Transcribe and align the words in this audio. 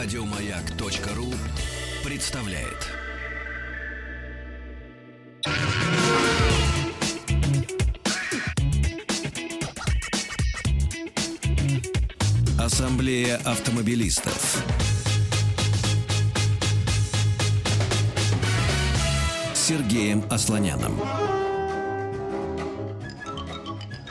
Радиомаяк.ру 0.00 1.34
представляет. 2.08 2.86
Ассамблея 12.56 13.38
автомобилистов. 13.38 14.64
Сергеем 19.52 20.22
Асланяном. 20.30 20.96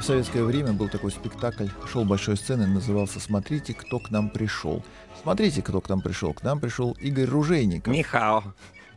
В 0.07 0.09
советское 0.09 0.41
время 0.41 0.71
был 0.71 0.87
такой 0.87 1.11
спектакль, 1.11 1.67
шел 1.85 2.05
большой 2.05 2.37
сцены, 2.37 2.65
назывался 2.65 3.19
«Смотрите, 3.19 3.73
кто 3.73 3.99
к 3.99 4.09
нам 4.09 4.29
пришел». 4.29 4.81
Смотрите, 5.21 5.61
кто 5.61 5.81
к 5.81 5.89
нам 5.89 5.99
пришел. 5.99 6.33
К 6.33 6.43
нам 6.43 6.61
пришел 6.61 6.93
Игорь 7.01 7.25
Ружейников. 7.25 7.93
Михаил. 7.93 8.41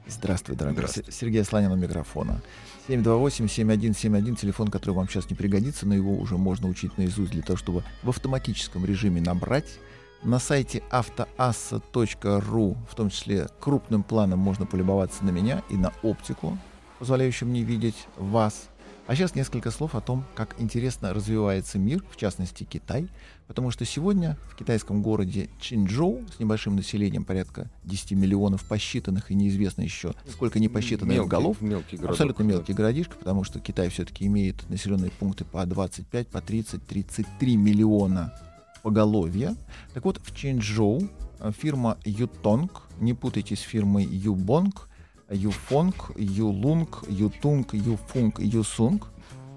Здравствуй, 0.07 0.55
дорогой. 0.55 0.87
Здравствуй. 0.87 1.13
Сергей 1.13 1.43
Сланин 1.43 1.73
у 1.73 1.75
микрофона. 1.75 2.41
728-7171, 2.87 4.37
телефон, 4.37 4.69
который 4.69 4.93
вам 4.93 5.09
сейчас 5.09 5.29
не 5.29 5.35
пригодится, 5.35 5.85
но 5.85 5.97
его 5.97 6.15
уже 6.17 6.37
можно 6.37 6.69
учить 6.69 6.97
наизусть 6.97 7.33
для 7.33 7.43
того, 7.43 7.57
чтобы 7.57 7.83
в 8.05 8.11
автоматическом 8.11 8.85
режиме 8.85 9.21
набрать. 9.21 9.81
На 10.23 10.39
сайте 10.39 10.85
автоасса.ру, 10.93 12.77
в 12.89 12.95
том 12.95 13.11
числе 13.11 13.49
крупным 13.59 14.05
планом, 14.05 14.39
можно 14.39 14.65
полюбоваться 14.65 15.25
на 15.25 15.31
меня 15.31 15.65
и 15.71 15.77
на 15.77 15.93
оптику, 16.05 16.57
позволяющую 17.01 17.49
мне 17.49 17.65
видеть 17.65 18.07
вас. 18.17 18.70
А 19.11 19.17
сейчас 19.17 19.35
несколько 19.35 19.73
слов 19.73 19.97
о 19.97 20.01
том, 20.01 20.25
как 20.37 20.55
интересно 20.61 21.13
развивается 21.13 21.81
мир, 21.81 22.01
в 22.13 22.17
частности 22.17 22.63
Китай, 22.63 23.09
потому 23.49 23.73
что 23.73 23.85
сегодня 23.85 24.39
в 24.53 24.55
китайском 24.55 25.03
городе 25.03 25.51
Чинчжоу 25.61 26.21
с 26.33 26.39
небольшим 26.39 26.77
населением 26.77 27.25
порядка 27.25 27.69
10 27.83 28.13
миллионов 28.13 28.63
посчитанных 28.63 29.33
и 29.33 29.35
неизвестно 29.35 29.83
еще 29.83 30.15
сколько 30.29 30.61
не 30.61 30.69
посчитанных 30.69 31.17
Мелкий- 31.17 31.29
голов, 31.29 31.61
Мелкий 31.61 31.97
городок. 31.97 32.11
абсолютно 32.13 32.45
мелкий 32.45 32.73
городишко, 32.73 33.17
потому 33.17 33.43
что 33.43 33.59
Китай 33.59 33.89
все-таки 33.89 34.27
имеет 34.29 34.71
населенные 34.71 35.11
пункты 35.11 35.45
по 35.45 35.67
25, 35.67 36.29
по 36.29 36.41
30, 36.41 36.87
33 36.87 37.57
миллиона 37.57 38.33
поголовья. 38.85 39.57
Так 39.93 40.05
вот, 40.05 40.21
в 40.23 40.33
Чинчжоу 40.37 41.09
э, 41.41 41.51
фирма 41.61 41.99
Ютонг, 42.05 42.83
не 43.01 43.15
путайте 43.15 43.57
с 43.57 43.61
фирмой 43.61 44.05
Юбонг, 44.05 44.89
Юфонг, 45.31 46.11
Юлунг, 46.17 47.05
Ютунг, 47.09 47.75
Юфунг, 47.75 48.41
Юсунг. 48.41 49.07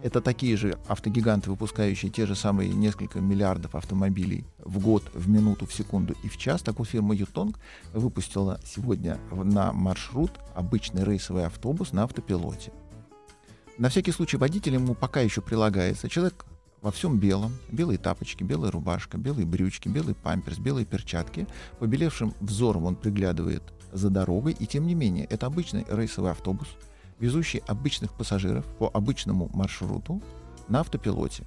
Это 0.04 0.20
такие 0.22 0.58
же 0.58 0.78
автогиганты, 0.88 1.50
выпускающие 1.50 2.12
те 2.12 2.26
же 2.26 2.36
самые 2.36 2.74
несколько 2.74 3.22
миллиардов 3.22 3.74
автомобилей 3.74 4.46
в 4.60 4.80
год, 4.80 5.04
в 5.14 5.30
минуту, 5.30 5.66
в 5.66 5.74
секунду 5.74 6.14
и 6.24 6.28
в 6.28 6.38
час. 6.38 6.62
Так 6.62 6.80
вот, 6.80 6.90
фирма 6.90 7.16
Ютонг 7.16 7.58
выпустила 7.94 8.60
сегодня 8.66 9.18
на 9.32 9.72
маршрут 9.72 10.32
обычный 10.56 11.06
рейсовый 11.06 11.46
автобус 11.46 11.94
на 11.94 12.04
автопилоте. 12.04 12.72
На 13.78 13.90
всякий 13.90 14.12
случай 14.12 14.38
водитель 14.38 14.76
ему 14.76 14.94
пока 14.94 15.22
еще 15.22 15.42
прилагается. 15.42 16.10
Человек 16.10 16.46
во 16.82 16.92
всем 16.92 17.18
белом, 17.18 17.54
белые 17.72 17.98
тапочки, 17.98 18.44
белая 18.44 18.70
рубашка, 18.70 19.18
белые 19.18 19.46
брючки, 19.46 19.88
белый 19.88 20.16
памперс, 20.16 20.60
белые 20.60 20.86
перчатки. 20.86 21.48
Побелевшим 21.80 22.34
взором 22.42 22.84
он 22.86 22.98
приглядывает 22.98 23.64
за 23.94 24.10
дорогой, 24.10 24.54
и 24.54 24.66
тем 24.66 24.88
не 24.88 24.96
менее, 24.96 25.26
это 25.26 25.46
обычный 25.46 25.86
рейсовый 25.90 26.32
автобус, 26.32 26.68
везущий 27.20 27.62
обычных 27.68 28.14
пассажиров 28.14 28.66
по 28.78 28.90
обычному 28.94 29.50
маршруту 29.54 30.22
на 30.68 30.82
автопилоте. 30.82 31.46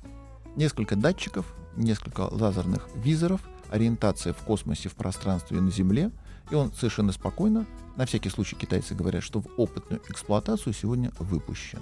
Несколько 0.56 0.96
датчиков, 0.96 1.54
несколько 1.76 2.22
лазерных 2.30 2.88
визоров, 2.94 3.40
ориентация 3.70 4.32
в 4.32 4.38
космосе, 4.38 4.88
в 4.88 4.94
пространстве 4.94 5.58
и 5.58 5.60
на 5.60 5.70
Земле, 5.70 6.10
и 6.50 6.54
он 6.54 6.72
совершенно 6.72 7.12
спокойно, 7.12 7.66
на 7.96 8.06
всякий 8.06 8.30
случай 8.30 8.56
китайцы 8.56 8.94
говорят, 8.94 9.22
что 9.22 9.40
в 9.40 9.46
опытную 9.56 10.00
эксплуатацию 10.08 10.72
сегодня 10.72 11.10
выпущен. 11.18 11.80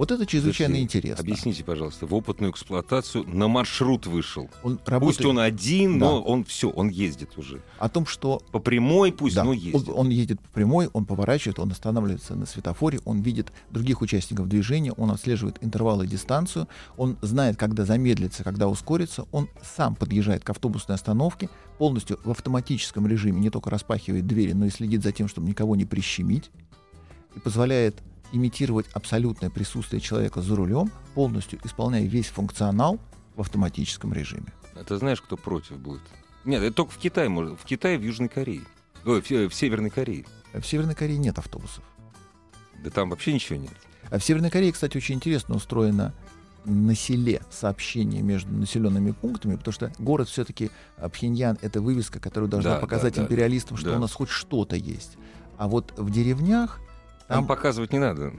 Вот 0.00 0.10
это 0.10 0.24
чрезвычайно 0.24 0.76
Подождите, 0.76 0.98
интересно. 0.98 1.22
Объясните, 1.22 1.62
пожалуйста, 1.62 2.06
в 2.06 2.14
опытную 2.14 2.52
эксплуатацию 2.52 3.28
на 3.28 3.48
маршрут 3.48 4.06
вышел. 4.06 4.48
Он 4.62 4.78
Пусть 4.78 4.88
работает 4.88 5.26
он 5.26 5.38
один, 5.38 5.98
Да. 5.98 6.06
но 6.06 6.22
он 6.22 6.44
все, 6.44 6.70
он 6.70 6.88
ездит 6.88 7.36
уже. 7.36 7.60
о 7.78 7.90
том, 7.90 8.06
что 8.06 8.40
По 8.50 8.60
прямой 8.60 9.12
пусть, 9.12 9.36
Да, 9.36 9.44
но 9.44 9.50
он, 9.50 9.56
ездит. 9.58 9.88
он 9.90 10.08
едет 10.08 10.40
по 10.40 10.48
прямой, 10.54 10.88
он 10.94 11.04
поворачивает, 11.04 11.58
он 11.58 11.70
останавливается 11.70 12.34
на 12.34 12.46
светофоре, 12.46 12.98
он 13.04 13.20
видит 13.20 13.52
других 13.70 14.00
участников 14.00 14.48
движения, 14.48 14.92
он 14.92 15.10
отслеживает 15.10 15.58
интервалы 15.60 16.06
и 16.06 16.08
дистанцию, 16.08 16.66
он 16.96 17.18
знает, 17.20 17.58
когда 17.58 17.84
замедлиться, 17.84 18.42
когда 18.42 18.68
ускориться, 18.68 19.26
он 19.32 19.50
сам 19.76 19.96
подъезжает 19.96 20.42
к 20.42 20.48
автобусной 20.48 20.94
остановке, 20.94 21.50
полностью 21.76 22.18
в 22.24 22.30
автоматическом 22.30 23.06
режиме 23.06 23.38
не 23.42 23.50
только 23.50 23.68
распахивает 23.68 24.26
двери, 24.26 24.52
но 24.52 24.64
и 24.64 24.70
следит 24.70 25.02
за 25.02 25.12
тем, 25.12 25.28
чтобы 25.28 25.46
никого 25.46 25.76
не 25.76 25.84
прищемить, 25.84 26.50
и 27.36 27.38
позволяет 27.38 27.96
имитировать 28.32 28.86
абсолютное 28.92 29.50
присутствие 29.50 30.00
человека 30.00 30.40
за 30.42 30.56
рулем, 30.56 30.90
полностью 31.14 31.58
исполняя 31.64 32.04
весь 32.04 32.28
функционал 32.28 32.98
в 33.36 33.40
автоматическом 33.40 34.12
режиме. 34.12 34.52
А 34.74 34.84
ты 34.84 34.96
знаешь, 34.96 35.20
кто 35.20 35.36
против 35.36 35.78
будет? 35.78 36.02
Нет, 36.44 36.62
это 36.62 36.74
только 36.74 36.92
в 36.92 36.98
Китае 36.98 37.28
может. 37.28 37.58
В 37.60 37.64
Китае, 37.64 37.98
в 37.98 38.02
Южной 38.02 38.28
Корее. 38.28 38.62
Ой, 39.04 39.20
в, 39.20 39.30
в 39.30 39.54
Северной 39.54 39.90
Корее. 39.90 40.24
В 40.54 40.62
Северной 40.62 40.94
Корее 40.94 41.18
нет 41.18 41.38
автобусов. 41.38 41.84
Да 42.82 42.90
там 42.90 43.10
вообще 43.10 43.32
ничего 43.32 43.58
нет. 43.58 43.72
А 44.10 44.18
в 44.18 44.24
Северной 44.24 44.50
Корее, 44.50 44.72
кстати, 44.72 44.96
очень 44.96 45.16
интересно 45.16 45.54
устроено 45.54 46.14
на 46.64 46.94
селе 46.94 47.40
сообщение 47.50 48.22
между 48.22 48.52
населенными 48.52 49.12
пунктами, 49.12 49.56
потому 49.56 49.72
что 49.72 49.92
город 49.98 50.28
все-таки 50.28 50.70
Пхеньян— 51.12 51.58
это 51.62 51.80
вывеска, 51.80 52.20
которая 52.20 52.50
должна 52.50 52.74
Да, 52.74 52.80
показать 52.80 53.14
да, 53.14 53.20
да. 53.22 53.26
империалистам, 53.26 53.76
что 53.76 53.90
Да. 53.90 53.96
у 53.96 54.00
нас 54.00 54.12
хоть 54.12 54.28
что-то 54.28 54.76
есть. 54.76 55.16
А 55.56 55.68
вот 55.68 55.94
в 55.96 56.10
деревнях 56.10 56.80
Там 57.30 57.38
там, 57.38 57.46
показывать 57.46 57.92
не 57.92 57.98
надо. 58.00 58.32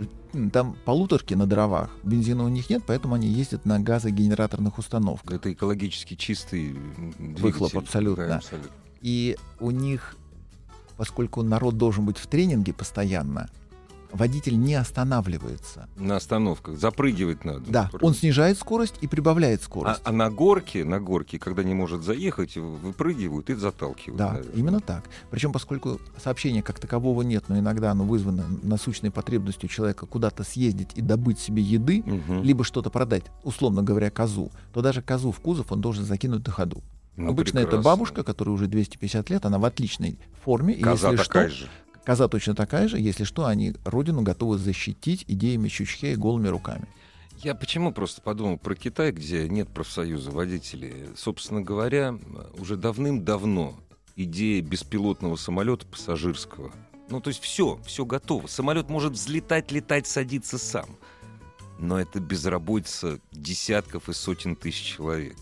там 0.52 0.75
полуторки 0.85 1.34
на 1.34 1.47
дровах, 1.47 1.90
бензина 2.03 2.44
у 2.44 2.50
них 2.50 2.69
нет, 2.69 2.84
поэтому 2.85 3.16
они 3.16 3.28
ездят 3.28 3.66
на 3.66 3.79
газогенераторных 3.79 4.78
установках. 4.78 5.34
Это 5.38 5.52
экологически 5.53 6.16
чистый 6.16 6.72
м, 6.72 7.13
Выхлоп, 7.35 7.72
двигатель. 7.72 7.78
абсолютно. 7.80 8.28
Да, 8.28 8.35
абсолютно. 8.38 8.72
И 9.01 9.38
у 9.62 9.72
них, 9.72 10.16
поскольку 10.97 11.41
народ 11.41 11.78
должен 11.78 12.06
быть 12.06 12.18
в 12.18 12.28
тренинге 12.28 12.74
постоянно, 12.74 13.50
водитель 14.13 14.59
не 14.59 14.75
останавливается. 14.75 15.88
На 15.97 16.17
остановках. 16.17 16.77
Запрыгивать 16.77 17.45
надо. 17.45 17.61
Да, 17.69 17.88
Просто. 17.89 18.05
он 18.07 18.13
снижает 18.13 18.57
скорость 18.57 18.95
и 19.01 19.07
прибавляет 19.07 19.61
А, 19.61 19.63
скорость. 19.63 20.01
а 20.03 20.11
на 20.11 20.29
горке, 20.29 20.83
на 20.85 20.99
горке, 20.99 21.39
когда 21.39 21.63
не 21.63 21.73
может 21.73 22.03
заехать, 22.03 22.55
выпрыгивают 22.57 23.50
и 23.50 23.53
заталкивают. 23.53 24.17
Да, 24.17 24.33
наверное. 24.33 24.53
именно 24.55 24.79
так. 24.79 25.03
Причем, 25.29 25.51
поскольку 25.51 26.00
сообщения 26.21 26.63
как 26.63 26.79
такового 26.79 27.21
нет, 27.21 27.45
но 27.47 27.59
иногда 27.59 27.91
оно 27.91 28.03
вызвано 28.03 28.45
насущной 28.63 29.11
потребностью 29.11 29.69
человека 29.69 30.05
куда-то 30.05 30.44
съездить 30.44 30.89
и 30.95 31.01
добыть 31.01 31.39
себе 31.39 31.61
еды, 31.61 32.03
Мгм. 32.05 32.44
либо 32.44 32.63
что-то 32.63 32.89
продать, 32.89 33.23
условно 33.44 33.83
говоря, 33.83 34.09
козу, 34.11 34.51
то 34.73 34.81
даже 34.81 35.01
козу 35.01 35.31
в 35.31 35.39
кузов 35.39 35.71
он 35.71 35.81
должен 35.81 36.05
закинуть 36.05 36.45
на 36.45 36.51
ходу. 36.53 36.81
Ну, 37.17 37.29
Обычно 37.29 37.59
это 37.59 37.67
прекрасно. 37.67 37.83
бабушка, 37.91 38.23
которая 38.23 38.55
уже 38.55 38.67
250 38.67 39.29
лет, 39.29 39.45
она 39.45 39.59
в 39.59 39.66
отличной 39.66 40.17
форме. 40.44 40.73
и 40.73 40.81
Коза 40.81 41.11
если 41.11 41.23
такая 41.25 41.50
что, 41.50 41.57
же. 41.57 41.69
Коза 42.03 42.28
точно 42.28 42.56
такая 42.56 42.88
же. 42.88 43.00
Если 43.00 43.23
что, 43.23 43.45
они 43.45 43.75
родину 43.85 44.22
готовы 44.22 44.57
защитить 44.57 45.25
идеями 45.28 45.67
Чучхе 45.67 46.13
и 46.13 46.16
голыми 46.16 46.47
руками. 46.47 46.88
Я 47.38 47.56
почему 47.56 47.91
просто 47.91 48.22
подумал 48.22 48.57
про 48.57 48.75
Китай, 48.75 49.12
где 49.12 49.50
нет 49.50 49.67
профсоюза 49.69 50.31
водителей. 50.31 51.09
Собственно 51.16 51.62
говоря, 51.62 52.17
уже 52.59 52.75
давным-давно 52.75 53.79
идея 54.16 54.62
беспилотного 54.62 55.35
самолета 55.35 55.85
пассажирского. 55.88 56.72
Ну, 57.09 57.19
то 57.19 57.29
есть 57.29 57.41
все, 57.41 57.79
все 57.85 58.06
готово. 58.06 58.47
Самолет 58.47 58.89
может 58.89 59.13
взлетать, 59.13 59.72
летать, 59.72 60.07
садиться 60.07 60.57
сам. 60.57 60.97
Но 61.79 62.00
это 62.00 62.19
безработица 62.19 63.19
десятков 63.31 64.07
и 64.07 64.13
сотен 64.13 64.56
тысяч 64.56 64.95
человек. 64.95 65.35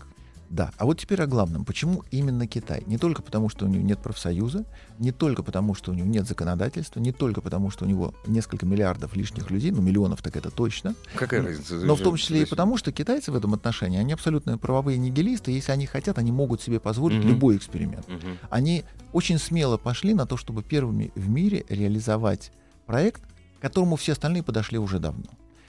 Да, 0.50 0.72
а 0.78 0.84
вот 0.84 0.98
теперь 0.98 1.22
о 1.22 1.28
главном. 1.28 1.64
Почему 1.64 2.02
именно 2.10 2.48
Китай? 2.48 2.82
Не 2.86 2.98
только 2.98 3.22
потому, 3.22 3.48
что 3.48 3.66
у 3.66 3.68
него 3.68 3.84
нет 3.84 4.00
профсоюза, 4.00 4.64
не 4.98 5.12
только 5.12 5.44
потому, 5.44 5.74
что 5.76 5.92
у 5.92 5.94
него 5.94 6.08
нет 6.08 6.26
законодательства, 6.26 6.98
не 6.98 7.12
только 7.12 7.40
потому, 7.40 7.70
что 7.70 7.84
у 7.84 7.88
него 7.88 8.14
несколько 8.26 8.66
миллиардов 8.66 9.14
лишних 9.14 9.48
людей, 9.52 9.70
ну 9.70 9.80
миллионов 9.80 10.22
так 10.22 10.36
это 10.36 10.50
точно, 10.50 10.96
Какая 11.14 11.42
разница? 11.44 11.76
но 11.76 11.94
в 11.94 12.00
том 12.00 12.16
числе 12.16 12.42
и 12.42 12.46
потому, 12.46 12.76
что 12.78 12.90
китайцы 12.90 13.30
в 13.30 13.36
этом 13.36 13.54
отношении, 13.54 14.00
они 14.00 14.12
абсолютно 14.12 14.58
правовые 14.58 14.98
нигилисты, 14.98 15.52
если 15.52 15.70
они 15.70 15.86
хотят, 15.86 16.18
они 16.18 16.32
могут 16.32 16.60
себе 16.60 16.80
позволить 16.80 17.18
Мгм. 17.20 17.28
любой 17.28 17.56
эксперимент. 17.56 18.08
Мгм. 18.08 18.38
Они 18.50 18.82
очень 19.12 19.38
смело 19.38 19.76
пошли 19.76 20.14
на 20.14 20.26
то, 20.26 20.36
чтобы 20.36 20.64
первыми 20.64 21.12
в 21.14 21.28
мире 21.28 21.64
реализовать 21.68 22.50
проект, 22.86 23.22
к 23.60 23.62
которому 23.62 23.94
все 23.94 24.12
остальные 24.12 24.42
подошли 24.42 24.78
уже 24.78 24.98
давно. 24.98 25.26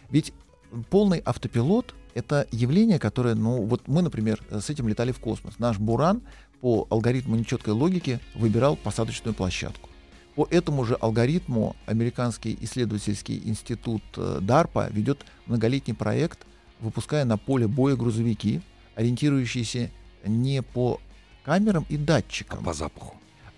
Ведь 0.10 0.34
полный 0.90 1.20
автопилот— 1.20 1.94
это 2.14 2.48
явление, 2.52 3.00
которое, 3.00 3.36
ну, 3.36 3.64
вот 3.64 3.88
мы, 3.88 4.02
например, 4.02 4.42
с 4.50 4.70
этим 4.70 4.88
летали 4.88 5.12
в 5.12 5.20
космос. 5.20 5.56
Наш 5.60 5.78
Буран 5.80 6.22
по 6.62 6.88
алгоритму 6.90 7.36
нечеткой 7.36 7.74
логики 7.74 8.20
выбирал 8.36 8.76
посадочную 8.76 9.34
площадку. 9.34 9.90
По 10.36 10.48
этому 10.50 10.86
же 10.86 10.96
алгоритму 10.96 11.76
американский 11.86 12.58
исследовательский 12.62 13.42
институт 13.46 14.02
э, 14.16 14.40
DARPA 14.42 14.92
ведет 14.94 15.26
многолетний 15.46 15.94
проект, 15.94 16.40
выпуская 16.80 17.26
на 17.26 17.38
поле 17.38 17.68
боя 17.68 17.96
грузовики, 17.96 18.62
ориентирующиеся 18.96 19.92
не 20.26 20.62
по 20.62 21.00
камерам 21.44 21.86
и 21.90 21.96
А 21.96 22.00
датчикам, 22.00 22.64
по 22.64 22.74
запаху. 22.74 23.16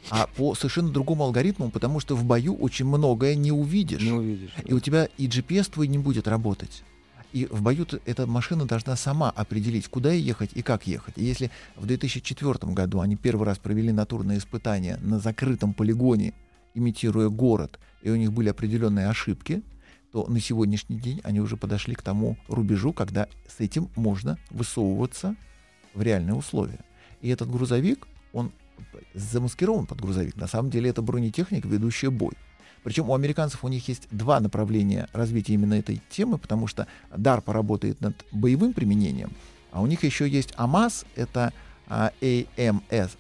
а 0.10 0.28
по 0.36 0.56
совершенно 0.56 0.90
другому 0.90 1.24
алгоритму, 1.26 1.70
потому 1.70 2.00
что 2.00 2.16
в 2.16 2.24
бою 2.24 2.56
очень 2.56 2.86
многое 2.86 3.36
не 3.36 3.52
увидишь. 3.52 4.02
Не 4.02 4.12
увидишь. 4.12 4.52
И 4.66 4.74
у 4.74 4.80
тебя 4.80 5.08
и 5.18 5.28
GPS 5.28 5.72
твой 5.72 5.88
не 5.88 5.98
будет 6.00 6.28
работать. 6.28 6.84
И 7.34 7.48
в 7.48 7.64
бою 7.64 7.88
эта 8.06 8.28
машина 8.28 8.66
должна 8.66 8.96
сама 8.96 9.32
определить, 9.32 9.88
куда 9.88 10.12
ехать 10.12 10.52
и 10.54 10.62
как 10.62 10.86
ехать. 10.86 11.16
И 11.18 11.26
если 11.26 11.50
в 11.76 11.88
2004 11.88 12.72
году 12.74 13.00
они 13.00 13.16
первый 13.16 13.48
раз 13.48 13.58
провели 13.58 13.92
натурные 13.92 14.38
испытания 14.38 14.98
на 15.02 15.20
закрытом 15.20 15.74
полигоне, 15.74 16.34
имитируя 16.76 17.30
город, 17.30 17.80
и 18.04 18.12
у 18.12 18.16
них 18.16 18.32
были 18.32 18.50
определенные 18.50 19.10
ошибки, 19.10 19.64
то 20.12 20.28
на 20.28 20.40
сегодняшний 20.40 21.00
день 21.00 21.22
они 21.24 21.40
уже 21.40 21.58
подошли 21.58 21.96
к 21.96 22.04
тому 22.04 22.38
рубежу, 22.48 22.94
когда 22.94 23.28
с 23.48 23.60
этим 23.60 23.90
можно 23.96 24.38
высовываться 24.52 25.36
в 25.96 26.04
реальные 26.04 26.36
условия. 26.36 26.80
И 27.22 27.30
этот 27.30 27.50
грузовик, 27.50 28.08
он 28.32 28.52
замаскирован 29.16 29.88
под 29.88 30.02
грузовик. 30.02 30.36
На 30.36 30.48
самом 30.48 30.70
деле 30.70 30.92
это 30.92 31.02
бронетехника, 31.02 31.68
ведущая 31.68 32.12
бой. 32.12 32.34
Причем 32.84 33.10
у 33.10 33.16
американцев 33.16 33.64
у 33.64 33.68
них 33.68 33.88
есть 33.88 34.08
два 34.12 34.40
направления 34.40 35.08
развития 35.14 35.54
именно 35.54 35.76
этой 35.76 36.02
темы, 36.10 36.38
потому 36.38 36.68
что 36.68 36.88
DARPA 37.12 37.52
работает 37.54 38.02
над 38.02 38.26
боевым 38.32 38.74
применением, 38.74 39.32
а 39.72 39.82
у 39.82 39.88
них 39.88 40.04
еще 40.04 40.28
есть 40.28 40.54
АМАС, 40.56 41.06
это 41.16 41.54
а, 41.88 42.12
AMS, 42.22 43.12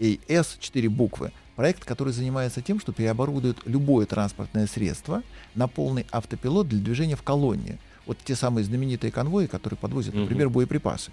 AS, 0.00 0.46
четыре 0.58 0.88
буквы, 0.88 1.32
проект, 1.56 1.84
который 1.84 2.12
занимается 2.12 2.60
тем, 2.60 2.80
что 2.80 2.92
переоборудует 2.92 3.58
любое 3.64 4.06
транспортное 4.06 4.66
средство 4.66 5.22
на 5.54 5.68
полный 5.68 6.06
автопилот 6.10 6.68
для 6.68 6.80
движения 6.80 7.16
в 7.16 7.22
колонне. 7.22 7.78
Вот 8.06 8.18
те 8.24 8.34
самые 8.34 8.64
знаменитые 8.64 9.12
конвои, 9.12 9.46
которые 9.46 9.78
подвозят, 9.78 10.14
например, 10.14 10.48
боеприпасы. 10.48 11.12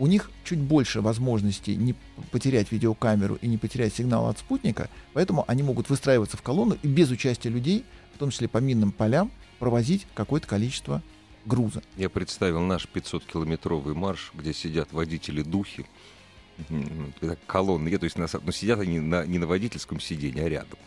У 0.00 0.06
них 0.06 0.30
чуть 0.44 0.58
больше 0.58 1.02
возможностей 1.02 1.76
не 1.76 1.94
потерять 2.32 2.72
видеокамеру 2.72 3.34
и 3.34 3.46
не 3.46 3.58
потерять 3.58 3.94
сигнал 3.94 4.28
от 4.28 4.38
спутника, 4.38 4.88
поэтому 5.12 5.44
они 5.46 5.62
могут 5.62 5.90
выстраиваться 5.90 6.38
в 6.38 6.42
колонну 6.42 6.78
и 6.82 6.88
без 6.88 7.10
участия 7.10 7.50
людей, 7.50 7.84
в 8.14 8.18
том 8.18 8.30
числе 8.30 8.48
по 8.48 8.58
минным 8.58 8.92
полям, 8.92 9.30
провозить 9.58 10.06
какое-то 10.14 10.48
количество 10.48 11.02
груза. 11.44 11.82
Я 11.98 12.08
представил 12.08 12.60
наш 12.60 12.88
500-километровый 12.92 13.94
марш, 13.94 14.32
где 14.34 14.54
сидят 14.54 14.90
водители-духи. 14.90 15.84
Колонны. 17.46 17.96
То 17.98 18.04
есть 18.04 18.16
на 18.16 18.26
но 18.42 18.52
сидят 18.52 18.80
они 18.80 19.00
на- 19.00 19.26
не 19.26 19.38
на 19.38 19.46
водительском 19.46 20.00
сиденье, 20.00 20.44
а 20.46 20.48
рядом. 20.48 20.78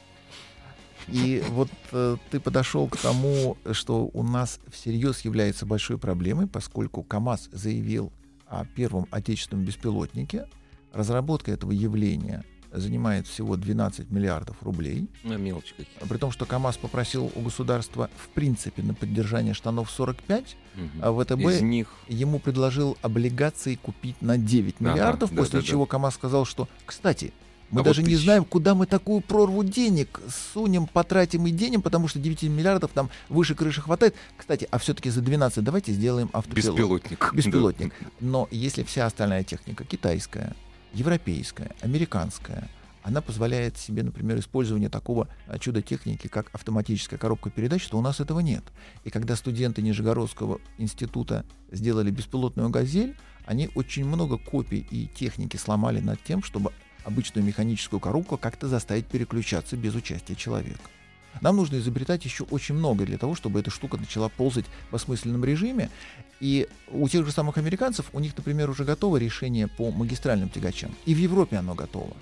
И 1.08 1.44
вот 1.50 1.70
э, 1.92 2.18
ты 2.32 2.40
подошел 2.40 2.88
к 2.88 2.98
тому, 2.98 3.58
что 3.74 4.10
у 4.12 4.24
нас 4.24 4.60
всерьез 4.72 5.22
является 5.22 5.68
большой 5.68 6.00
проблемой, 6.00 6.48
поскольку 6.48 7.04
КАМАЗ 7.04 7.50
заявил 7.52 8.12
о 8.60 8.66
первом 8.66 9.08
отечественном 9.12 9.66
беспилотнике. 9.66 10.46
Разработка 10.94 11.52
этого 11.52 11.72
явления 11.72 12.44
занимает 12.72 13.28
всего 13.28 13.56
12 13.56 14.10
миллиардов 14.10 14.56
рублей. 14.62 15.08
Ну, 15.24 15.38
мелочи 15.38 15.74
какие. 15.78 16.08
При 16.10 16.18
том, 16.18 16.32
что 16.32 16.46
КАМАЗ 16.46 16.78
попросил 16.78 17.32
у 17.36 17.42
государства 17.42 18.10
в 18.18 18.30
принципе 18.30 18.82
на 18.82 18.94
поддержание 18.96 19.54
штанов 19.54 19.92
45, 19.92 20.58
Мгм. 20.76 20.90
а 21.02 21.14
ВТБ 21.24 21.40
Из 21.42 21.62
них 21.62 21.88
ему 22.08 22.40
предложил 22.40 22.98
облигации 23.04 23.76
купить 23.76 24.20
на 24.22 24.38
9 24.40 24.76
Ага, 24.80 24.92
миллиардов, 24.92 25.30
да, 25.32 25.36
после 25.38 25.60
да, 25.60 25.66
да. 25.66 25.68
чего 25.72 25.86
КАМАЗ 25.86 26.16
сказал, 26.16 26.46
что, 26.46 26.68
кстати, 26.86 27.32
мы 27.74 27.80
А 27.80 27.84
вот 27.84 27.90
даже 27.90 28.04
не 28.04 28.10
тысяч. 28.10 28.24
знаем, 28.24 28.46
куда 28.46 28.76
мы 28.76 28.86
такую 28.86 29.22
прорву 29.22 29.64
денег 29.64 30.22
сунем, 30.54 30.86
потратим 30.86 31.48
и 31.48 31.52
денем, 31.52 31.82
потому 31.82 32.08
что 32.08 32.20
9 32.20 32.44
миллиардов 32.44 32.96
нам 32.96 33.10
выше 33.30 33.56
крыши 33.56 33.82
хватает. 33.82 34.16
Кстати, 34.38 34.68
а 34.70 34.78
все-таки 34.78 35.10
за 35.10 35.22
12 35.22 35.64
давайте 35.64 35.92
сделаем 35.92 36.30
автопилот. 36.34 36.78
беспилотник. 36.78 37.32
Беспилотник. 37.34 37.94
Но 38.20 38.48
если 38.52 38.84
вся 38.84 39.08
остальная 39.08 39.44
техника 39.44 39.84
китайская, 39.86 40.56
европейская, 40.94 41.72
американская, 41.82 42.70
она 43.02 43.22
позволяет 43.22 43.78
себе, 43.78 44.04
например, 44.04 44.40
использование 44.40 44.90
такого 44.90 45.28
а, 45.48 45.58
чуда 45.60 45.82
техники, 45.82 46.28
как 46.28 46.50
автоматическая 46.54 47.20
коробка 47.20 47.50
передач, 47.50 47.86
то 47.88 47.98
у 47.98 48.02
нас 48.02 48.20
этого 48.20 48.40
нет. 48.40 48.64
И 49.04 49.10
когда 49.10 49.36
студенты 49.36 49.82
Нижегородского 49.82 50.60
института 50.78 51.44
сделали 51.72 52.12
беспилотную 52.12 52.70
«Газель», 52.70 53.16
они 53.46 53.70
очень 53.76 54.06
много 54.06 54.38
копий 54.38 54.88
и 54.90 55.08
техники 55.08 55.58
сломали 55.58 56.00
над 56.00 56.24
тем, 56.24 56.44
чтобы 56.44 56.72
обычную 57.04 57.46
механическую 57.46 58.00
коробку 58.00 58.38
как-то 58.38 58.68
заставить 58.68 59.06
переключаться 59.08 59.78
без 59.78 59.96
участия 59.96 60.36
человека. 60.36 60.82
Нам 61.42 61.58
нужно 61.58 61.78
изобретать 61.78 62.26
еще 62.26 62.44
очень 62.46 62.76
много 62.76 63.06
для 63.06 63.18
того, 63.18 63.36
чтобы 63.36 63.60
эта 63.60 63.72
штука 63.72 63.98
начала 63.98 64.30
ползать 64.30 64.66
в 64.92 64.96
осмысленном 64.96 65.44
режиме. 65.44 65.90
И 66.40 66.68
у 66.90 67.08
тех 67.10 67.26
же 67.26 67.32
самых 67.32 67.58
американцев, 67.58 68.10
у 68.14 68.20
них, 68.20 68.38
например, 68.38 68.70
уже 68.70 68.84
готово 68.84 69.18
решение 69.18 69.68
по 69.68 69.92
магистральным 69.92 70.50
тягачам. 70.50 70.94
И 71.06 71.14
в 71.14 71.18
Европе 71.18 71.58
оно 71.58 71.74
готово. 71.74 72.14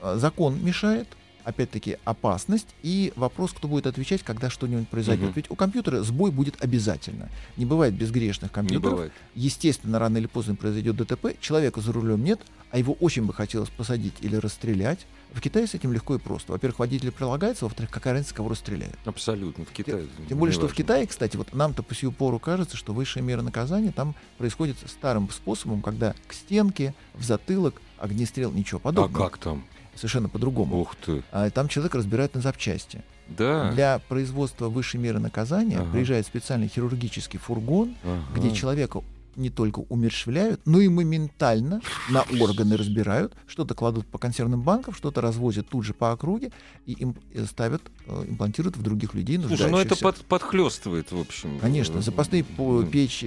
А, 0.00 0.16
Закон 0.16 0.62
мешает, 0.64 1.08
опять-таки, 1.44 1.98
опасность 2.04 2.68
и 2.82 3.12
вопрос, 3.16 3.52
кто 3.52 3.68
будет 3.68 3.86
отвечать, 3.86 4.22
когда 4.22 4.50
что-нибудь 4.50 4.88
произойдет. 4.88 5.26
Мгм. 5.26 5.32
Ведь 5.36 5.50
у 5.50 5.54
компьютера 5.54 6.02
сбой 6.02 6.30
будет 6.30 6.62
обязательно. 6.62 7.28
Не 7.56 7.66
бывает 7.66 7.94
безгрешных 7.94 8.50
Не 8.50 8.54
компьютеров. 8.54 8.92
бывает. 8.92 9.12
Естественно, 9.34 9.98
рано 9.98 10.18
или 10.18 10.26
поздно 10.26 10.54
произойдет 10.54 10.96
ДТП, 10.96 11.38
человека 11.40 11.80
за 11.80 11.92
рулем 11.92 12.22
нет, 12.24 12.40
а 12.70 12.78
его 12.78 12.94
очень 12.94 13.24
бы 13.26 13.34
хотелось 13.34 13.68
посадить 13.68 14.14
или 14.20 14.36
расстрелять. 14.36 15.06
В 15.32 15.40
Китае 15.40 15.66
с 15.66 15.74
этим 15.74 15.92
легко 15.92 16.14
и 16.14 16.18
просто. 16.18 16.52
Во-первых, 16.52 16.78
водитель 16.78 17.10
прилагается, 17.10 17.64
во-вторых, 17.64 17.90
какая 17.90 18.14
разница, 18.14 18.34
кого 18.34 18.50
расстреляют. 18.50 18.96
Абсолютно. 19.04 19.64
В 19.64 19.70
Китае. 19.70 20.06
Тем 20.28 20.38
более, 20.38 20.52
что 20.52 20.62
в 20.62 20.64
неважно. 20.72 20.76
Китае, 20.84 21.06
кстати, 21.06 21.36
вот 21.36 21.54
нам-то 21.54 21.82
по 21.82 21.94
сию 21.94 22.12
пору 22.12 22.38
кажется, 22.38 22.76
что 22.76 22.92
высшая 22.92 23.22
мера 23.22 23.40
наказания 23.42 23.92
там 23.92 24.14
происходит 24.38 24.76
старым 24.86 25.30
способом, 25.30 25.80
когда 25.80 26.14
к 26.26 26.32
стенке, 26.34 26.94
в 27.14 27.24
затылок, 27.24 27.80
огнестрел, 27.98 28.52
ничего 28.52 28.78
А 28.78 28.84
подобного. 28.84 29.24
как 29.28 29.38
там? 29.38 29.64
Совершенно 29.94 30.28
по-другому. 30.28 30.80
Ух 30.80 30.94
ты. 30.96 31.22
А 31.32 31.48
там 31.50 31.68
человек 31.68 31.94
разбирает 31.94 32.34
на 32.34 32.40
запчасти. 32.40 33.02
Да. 33.28 33.70
Для 33.72 33.98
производства 34.08 34.68
высшей 34.68 35.00
меры 35.00 35.18
наказания 35.18 35.78
Ага. 35.78 35.90
приезжает 35.92 36.26
специальный 36.26 36.68
хирургический 36.68 37.38
фургон, 37.38 37.94
где 38.34 38.48
Ага. 38.48 38.56
человека 38.56 39.00
не 39.34 39.48
только 39.48 39.78
умерщвляют, 39.88 40.60
но 40.66 40.78
и 40.80 40.88
моментально 40.88 41.80
на 42.10 42.22
органы 42.38 42.76
разбирают, 42.76 43.34
что-то 43.46 43.74
кладут 43.74 44.06
по 44.06 44.18
консервным 44.18 44.60
банкам, 44.60 44.92
что-то 44.92 45.22
развозят 45.22 45.66
тут 45.70 45.86
же 45.86 45.94
по 45.94 46.12
округе 46.12 46.50
и 46.84 46.92
им 46.92 47.14
э, 47.32 47.46
ставят, 47.46 47.80
э, 48.06 48.24
имплантируют 48.28 48.76
в 48.76 48.82
других 48.82 49.14
людей, 49.14 49.38
Слушай, 49.40 49.70
ну 49.70 49.78
это 49.78 49.96
под, 49.96 50.16
подхлестывает, 50.26 51.12
в 51.12 51.18
общем. 51.18 51.58
Конечно, 51.60 52.00
Э, 52.00 52.02
запасные 52.02 52.44
по- 52.44 52.82
печь, 52.84 53.24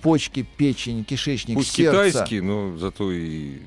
почки, 0.00 0.46
печень, 0.56 1.04
кишечник, 1.04 1.56
Пусть 1.58 1.72
сердце. 1.72 2.08
китайский, 2.12 2.40
но 2.40 2.74
зато 2.78 3.12
и... 3.12 3.58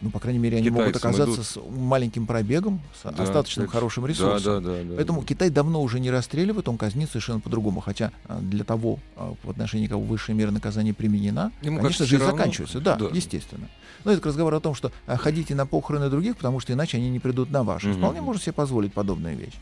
Ну, 0.00 0.10
по 0.10 0.20
крайней 0.20 0.38
мере, 0.38 0.58
они 0.58 0.70
могут 0.70 0.94
оказаться 0.94 1.34
идут. 1.34 1.46
с 1.46 1.58
маленьким 1.76 2.26
пробегом, 2.26 2.80
с 2.94 3.02
Да, 3.02 3.20
остаточным 3.24 3.64
это- 3.64 3.72
хорошим 3.72 4.06
ресурсом. 4.06 4.62
да, 4.62 4.72
да. 4.72 4.82
да, 4.84 4.94
Поэтому 4.94 5.20
да. 5.22 5.26
Китай 5.26 5.50
давно 5.50 5.82
уже 5.82 5.98
не 5.98 6.10
расстреливает, 6.10 6.68
он 6.68 6.78
казнит 6.78 7.08
совершенно 7.08 7.40
по-другому. 7.40 7.80
Хотя 7.80 8.12
а, 8.28 8.38
для 8.38 8.62
того, 8.62 9.00
а, 9.16 9.34
в 9.42 9.50
отношении 9.50 9.88
кого 9.88 10.02
высшая 10.04 10.34
мера 10.34 10.52
наказания 10.52 10.94
применена, 10.94 11.50
Ему 11.62 11.78
конечно, 11.78 12.06
жизнь 12.06 12.16
всё 12.20 12.26
равно. 12.28 12.36
заканчивается. 12.38 12.80
Да, 12.80 12.94
Да. 12.94 13.06
естественно. 13.12 13.68
Но 14.04 14.12
это 14.12 14.20
к 14.20 14.26
разговору 14.26 14.56
о 14.56 14.60
том, 14.60 14.76
что 14.76 14.92
а, 15.08 15.16
ходите 15.16 15.56
на 15.56 15.66
похороны 15.66 16.08
других, 16.10 16.36
потому 16.36 16.60
что 16.60 16.72
иначе 16.72 16.98
они 16.98 17.10
не 17.10 17.18
придут 17.18 17.50
на 17.50 17.64
ваши. 17.64 17.88
Мгм. 17.88 17.98
Вполне 17.98 18.20
можно 18.20 18.40
себе 18.40 18.52
позволить 18.52 18.92
подобную 18.92 19.36
вещь. 19.36 19.54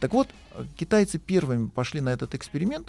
Так 0.00 0.12
вот, 0.12 0.26
китайцы 0.76 1.18
первыми 1.18 1.68
пошли 1.68 2.00
на 2.00 2.08
этот 2.08 2.34
эксперимент, 2.34 2.88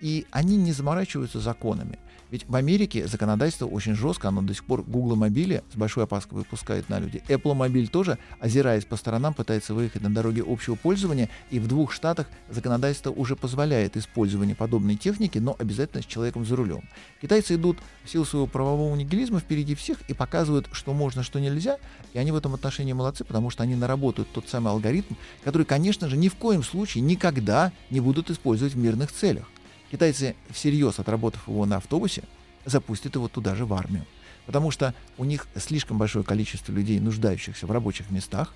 и 0.00 0.26
они 0.30 0.56
не 0.56 0.72
заморачиваются 0.72 1.40
законами. 1.40 1.98
Ведь 2.30 2.48
в 2.48 2.54
Америке 2.54 3.08
законодательство 3.08 3.66
очень 3.66 3.96
жестко, 3.96 4.28
оно 4.28 4.42
до 4.42 4.54
сих 4.54 4.64
пор 4.64 4.82
Google 4.82 5.16
мобили 5.16 5.64
с 5.72 5.76
большой 5.76 6.04
опаской 6.04 6.38
выпускает 6.38 6.88
на 6.88 7.00
люди. 7.00 7.22
Apple 7.28 7.54
мобиль 7.54 7.88
тоже, 7.88 8.18
озираясь 8.38 8.84
по 8.84 8.96
сторонам, 8.96 9.34
пытается 9.34 9.74
выехать 9.74 10.02
на 10.02 10.14
дороге 10.14 10.44
общего 10.46 10.76
пользования, 10.76 11.28
и 11.50 11.58
в 11.58 11.66
двух 11.66 11.92
штатах 11.92 12.28
законодательство 12.48 13.10
уже 13.10 13.34
позволяет 13.34 13.96
использование 13.96 14.54
подобной 14.54 14.94
техники, 14.94 15.38
но 15.38 15.56
обязательно 15.58 16.02
с 16.02 16.06
человеком 16.06 16.46
за 16.46 16.54
рулем. 16.54 16.82
Китайцы 17.20 17.56
идут 17.56 17.78
в 18.04 18.10
силу 18.10 18.24
своего 18.24 18.46
правового 18.46 18.94
нигилизма 18.94 19.40
впереди 19.40 19.74
всех 19.74 19.98
и 20.08 20.14
показывают, 20.14 20.68
что 20.70 20.92
можно, 20.92 21.24
что 21.24 21.40
нельзя, 21.40 21.78
и 22.12 22.18
они 22.18 22.30
в 22.30 22.36
этом 22.36 22.54
отношении 22.54 22.92
молодцы, 22.92 23.24
потому 23.24 23.50
что 23.50 23.64
они 23.64 23.74
наработают 23.74 24.30
тот 24.30 24.48
самый 24.48 24.70
алгоритм, 24.70 25.14
который, 25.42 25.66
конечно 25.66 26.08
же, 26.08 26.16
ни 26.16 26.28
в 26.28 26.36
коем 26.36 26.62
случае 26.62 27.02
никогда 27.02 27.72
не 27.90 27.98
будут 27.98 28.30
использовать 28.30 28.74
в 28.74 28.78
мирных 28.78 29.10
целях. 29.10 29.48
Китайцы, 29.90 30.36
всерьез 30.50 31.00
отработав 31.00 31.48
его 31.48 31.66
на 31.66 31.76
автобусе, 31.76 32.22
запустят 32.64 33.16
его 33.16 33.28
туда 33.28 33.56
же 33.56 33.64
в 33.66 33.74
армию. 33.74 34.06
Потому 34.46 34.70
что 34.70 34.94
у 35.18 35.24
них 35.24 35.48
слишком 35.56 35.98
большое 35.98 36.24
количество 36.24 36.72
людей, 36.72 37.00
нуждающихся 37.00 37.66
в 37.66 37.70
рабочих 37.70 38.10
местах, 38.10 38.54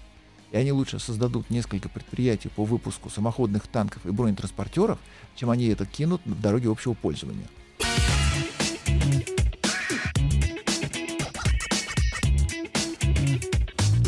и 0.52 0.56
они 0.56 0.70
лучше 0.70 1.00
создадут 1.00 1.50
несколько 1.50 1.88
предприятий 1.88 2.48
по 2.48 2.64
выпуску 2.64 3.10
самоходных 3.10 3.66
танков 3.66 4.06
и 4.06 4.10
бронетранспортеров, 4.10 4.98
чем 5.34 5.50
они 5.50 5.66
это 5.66 5.86
кинут 5.86 6.22
в 6.24 6.40
дороге 6.40 6.70
общего 6.70 6.94
пользования. 6.94 7.48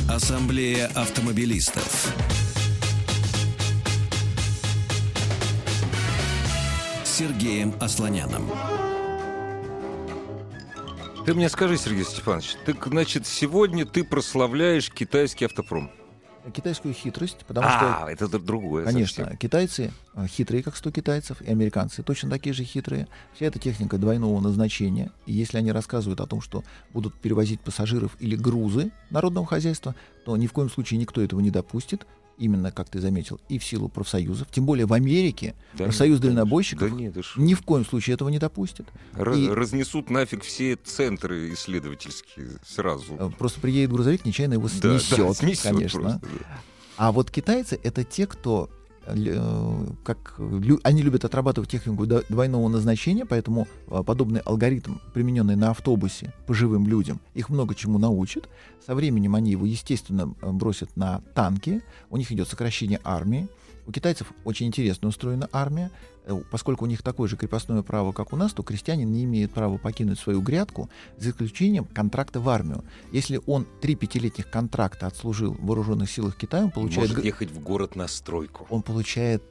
Ассамблея 0.09 0.87
автомобилистов. 0.95 2.26
Сергеем 7.19 7.73
Асланяном. 7.81 8.45
Ты 11.25 11.33
мне 11.33 11.49
скажи, 11.49 11.79
Сергей 11.79 12.05
Степанович, 12.05 12.57
так, 12.67 12.89
значит, 12.89 13.27
сегодня 13.27 13.87
ты 13.87 14.05
прославляешь 14.05 14.91
китайский 14.91 15.47
автопром. 15.47 15.91
китайскую 16.55 16.93
хитрость, 16.93 17.39
потому 17.49 17.69
а, 17.69 18.01
что... 18.03 18.11
это 18.11 18.39
другое 18.39 18.85
Конечно, 18.85 19.25
совсем. 19.25 19.39
китайцы 19.39 19.93
э, 20.13 20.27
хитрые, 20.27 20.63
как 20.63 20.77
100 20.77 20.91
китайцев, 20.91 21.41
и 21.41 21.51
американцы 21.51 22.03
точно 22.03 22.29
такие 22.29 22.53
же 22.53 22.65
хитрые. 22.65 23.09
Вся 23.33 23.47
эта 23.47 23.59
техника 23.59 23.97
двойного 23.97 24.39
назначения. 24.39 25.11
И 25.25 25.33
если 25.33 25.57
они 25.57 25.73
рассказывают 25.73 26.21
о 26.21 26.27
том, 26.27 26.43
что 26.43 26.65
будут 26.93 27.15
перевозить 27.15 27.63
пассажиров 27.63 28.15
или 28.21 28.37
грузы 28.37 28.93
народного 29.09 29.47
хозяйства, 29.47 29.95
то 30.27 30.37
ни 30.37 30.47
в 30.47 30.53
коем 30.53 30.69
случае 30.69 31.01
никто 31.01 31.23
этого 31.23 31.41
не 31.41 31.51
допустит 31.51 32.07
именно, 32.39 32.71
как 32.73 32.89
ты 32.89 33.01
заметил, 33.01 33.41
и 33.49 33.59
в 33.59 33.65
силу 33.65 33.89
профсоюзов. 33.89 34.49
Тем 34.51 34.67
более 34.67 34.87
в 34.87 34.93
Америке 34.93 35.55
Да 35.75 35.85
профсоюз 35.85 36.19
нет, 36.19 36.23
дальнобойщиков 36.23 36.91
Да 36.91 36.95
нет, 36.97 37.15
ни 37.37 37.55
в 37.55 37.63
коем 37.63 37.85
случае 37.85 38.15
этого 38.15 38.29
не 38.29 38.39
допустит. 38.39 38.87
Ра- 39.15 39.37
и- 39.39 39.49
разнесут 39.49 40.11
нафиг 40.11 40.43
все 40.43 40.77
центры 40.77 41.53
исследовательские 41.55 42.59
сразу. 42.67 43.15
Э, 43.19 43.31
Просто 43.39 43.61
приедет 43.61 43.91
грузовик, 43.91 44.25
нечаянно 44.25 44.55
его 44.55 44.69
Да, 44.69 44.99
снесет, 44.99 45.19
да, 45.19 45.35
снесет 45.35 45.63
конечно. 45.63 46.01
просто, 46.01 46.21
да. 46.23 46.61
А 46.99 47.13
вот 47.13 47.31
китайцы 47.31 47.79
это 47.83 48.05
те, 48.05 48.27
кто 48.27 48.71
как 49.07 50.35
лю- 50.39 50.81
они 50.83 51.03
любят 51.03 51.25
отрабатывать 51.25 51.71
технику 51.71 52.07
двойного 52.07 52.69
назначения, 52.69 53.25
поэтому 53.25 53.69
э, 53.89 54.03
подобный 54.05 54.41
алгоритм, 54.41 54.97
примененный 55.15 55.57
на 55.57 55.71
автобусе 55.71 56.33
по 56.47 56.55
живым 56.55 56.87
людям, 56.87 57.21
их 57.35 57.49
много 57.49 57.75
чему 57.75 57.99
научит. 57.99 58.49
Со 58.85 58.95
временем 58.95 59.35
они 59.35 59.53
его, 59.53 59.67
естественно, 59.67 60.35
э, 60.43 60.51
бросят 60.51 60.97
на 60.97 61.21
танки. 61.35 61.83
У 62.11 62.17
них 62.17 62.31
идет 62.33 62.49
сокращение 62.49 63.01
армии. 63.05 63.49
У 63.87 63.93
китайцев 63.93 64.33
очень 64.45 64.67
интересно 64.67 65.09
устроена 65.09 65.49
армия. 65.53 65.91
Э, 66.27 66.41
Поскольку 66.51 66.85
у 66.85 66.89
них 66.89 67.03
такое 67.03 67.29
же 67.29 67.37
крепостное 67.37 67.83
право, 67.83 68.13
как 68.13 68.33
у 68.33 68.37
нас, 68.37 68.53
то 68.53 68.63
крестьянин 68.63 69.11
не 69.11 69.25
имеет 69.25 69.53
права 69.53 69.79
покинуть 69.79 70.19
свою 70.19 70.41
грядку 70.43 70.91
за 71.19 71.31
исключением 71.31 71.85
контракта 71.85 72.41
в 72.41 72.49
армию. 72.49 72.85
Если 73.13 73.41
он 73.47 73.67
три 73.81 73.95
пятилетних 73.95 74.51
контракта 74.51 75.07
отслужил 75.07 75.55
в 75.55 75.65
вооруженных 75.67 76.11
силах 76.11 76.37
Китая, 76.37 76.65
он 76.65 76.71
получает, 76.73 77.11
Может 77.11 77.25
ехать 77.25 77.51
в 77.51 77.61
город 77.61 77.97
на 77.97 78.09
стройку. 78.09 78.67
он 78.71 78.83
получает 78.83 79.43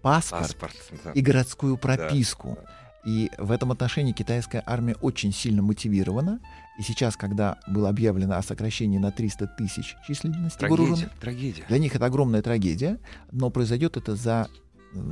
паспорт, 0.00 0.56
Паспорт. 0.56 0.74
да. 1.04 1.12
и 1.12 1.20
городскую 1.20 1.76
прописку. 1.76 2.58
И 3.04 3.30
в 3.36 3.50
этом 3.50 3.72
отношении 3.72 4.12
китайская 4.12 4.62
армия 4.64 4.94
очень 5.00 5.32
сильно 5.32 5.60
мотивирована. 5.60 6.38
И 6.78 6.82
сейчас, 6.82 7.16
когда 7.16 7.58
было 7.66 7.88
объявлено 7.88 8.36
о 8.36 8.42
сокращении 8.42 8.98
на 8.98 9.10
300 9.10 9.48
тысяч 9.58 9.96
численности 10.06 10.58
Трагедия. 10.58 10.82
вооруженных, 10.82 11.18
Трагедия. 11.18 11.64
для 11.68 11.78
них 11.78 11.94
это 11.96 12.06
огромная 12.06 12.42
трагедия, 12.42 12.98
но 13.32 13.50
произойдет 13.50 13.96
это 13.96 14.14
за 14.14 14.48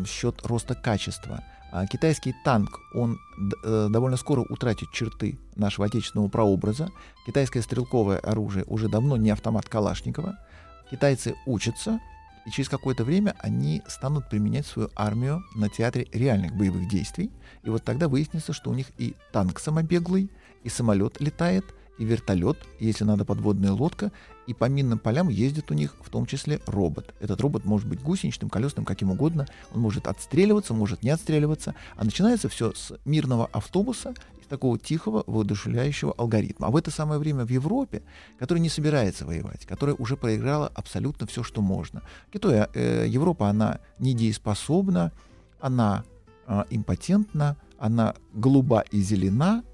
счет 0.07 0.45
роста 0.47 0.75
качества. 0.75 1.43
А 1.73 1.87
китайский 1.87 2.35
танк, 2.45 2.81
он 2.95 3.19
э, 3.65 3.89
довольно 3.91 4.17
скоро 4.17 4.41
утратит 4.41 4.91
черты 4.91 5.39
нашего 5.55 5.87
отечественного 5.87 6.29
прообраза. 6.29 6.91
Китайское 7.27 7.63
стрелковое 7.63 8.19
оружие 8.19 8.65
уже 8.67 8.89
давно 8.89 9.17
не 9.17 9.31
автомат 9.31 9.69
Калашникова. 9.69 10.37
Китайцы 10.91 11.37
учатся, 11.47 12.01
и 12.47 12.51
через 12.51 12.69
какое-то 12.69 13.05
время 13.05 13.37
они 13.39 13.83
станут 13.87 14.29
применять 14.29 14.67
свою 14.67 14.91
армию 14.97 15.45
на 15.55 15.69
театре 15.69 16.09
реальных 16.13 16.57
боевых 16.57 16.89
действий. 16.89 17.31
И 17.63 17.71
вот 17.71 17.85
тогда 17.85 18.09
выяснится, 18.09 18.53
что 18.53 18.71
у 18.71 18.75
них 18.75 18.87
и 18.99 19.15
танк 19.33 19.61
самобеглый, 19.61 20.31
и 20.65 20.69
самолет 20.69 21.21
летает, 21.21 21.65
и 22.01 22.05
вертолет, 22.05 22.57
если 22.79 23.05
надо, 23.05 23.27
подводная 23.27 23.73
лодка, 23.73 24.11
и 24.47 24.55
по 24.55 24.65
минным 24.65 24.99
полям 24.99 25.29
ездит 25.29 25.71
у 25.71 25.75
них 25.75 25.95
в 26.01 26.09
том 26.09 26.25
числе 26.25 26.59
робот. 26.67 27.15
Этот 27.21 27.43
робот 27.43 27.67
может 27.67 27.87
быть 27.87 28.01
гусеничным, 28.01 28.49
колесным, 28.49 28.87
каким 28.87 29.11
угодно. 29.11 29.47
Он 29.75 29.83
может 29.83 30.07
отстреливаться, 30.07 30.73
может 30.73 31.03
не 31.03 31.11
отстреливаться. 31.11 31.75
А 31.97 32.05
начинается 32.05 32.49
все 32.49 32.73
с 32.73 32.95
мирного 33.05 33.51
автобуса, 33.53 34.15
из 34.41 34.47
такого 34.47 34.79
тихого, 34.79 35.25
воодушевляющего 35.27 36.15
алгоритма. 36.17 36.69
А 36.69 36.71
в 36.71 36.77
это 36.77 36.91
самое 36.91 37.21
время 37.21 37.45
в 37.45 37.51
Европе, 37.51 38.03
которая 38.39 38.63
не 38.63 38.71
собирается 38.71 39.27
воевать, 39.27 39.67
которая 39.67 39.95
уже 39.95 40.17
проиграла 40.17 40.73
абсолютно 40.75 41.27
все, 41.27 41.43
что 41.43 41.61
можно. 41.61 42.03
Китай, 42.33 42.67
э, 42.73 43.05
Европа, 43.07 43.51
она 43.51 43.81
недееспособна, 43.99 45.13
она 45.61 46.05
э, 46.47 46.65
импотентна, 46.71 47.59
она 47.79 48.15
голуба 48.33 48.85
и 48.91 49.03
зелена, 49.03 49.65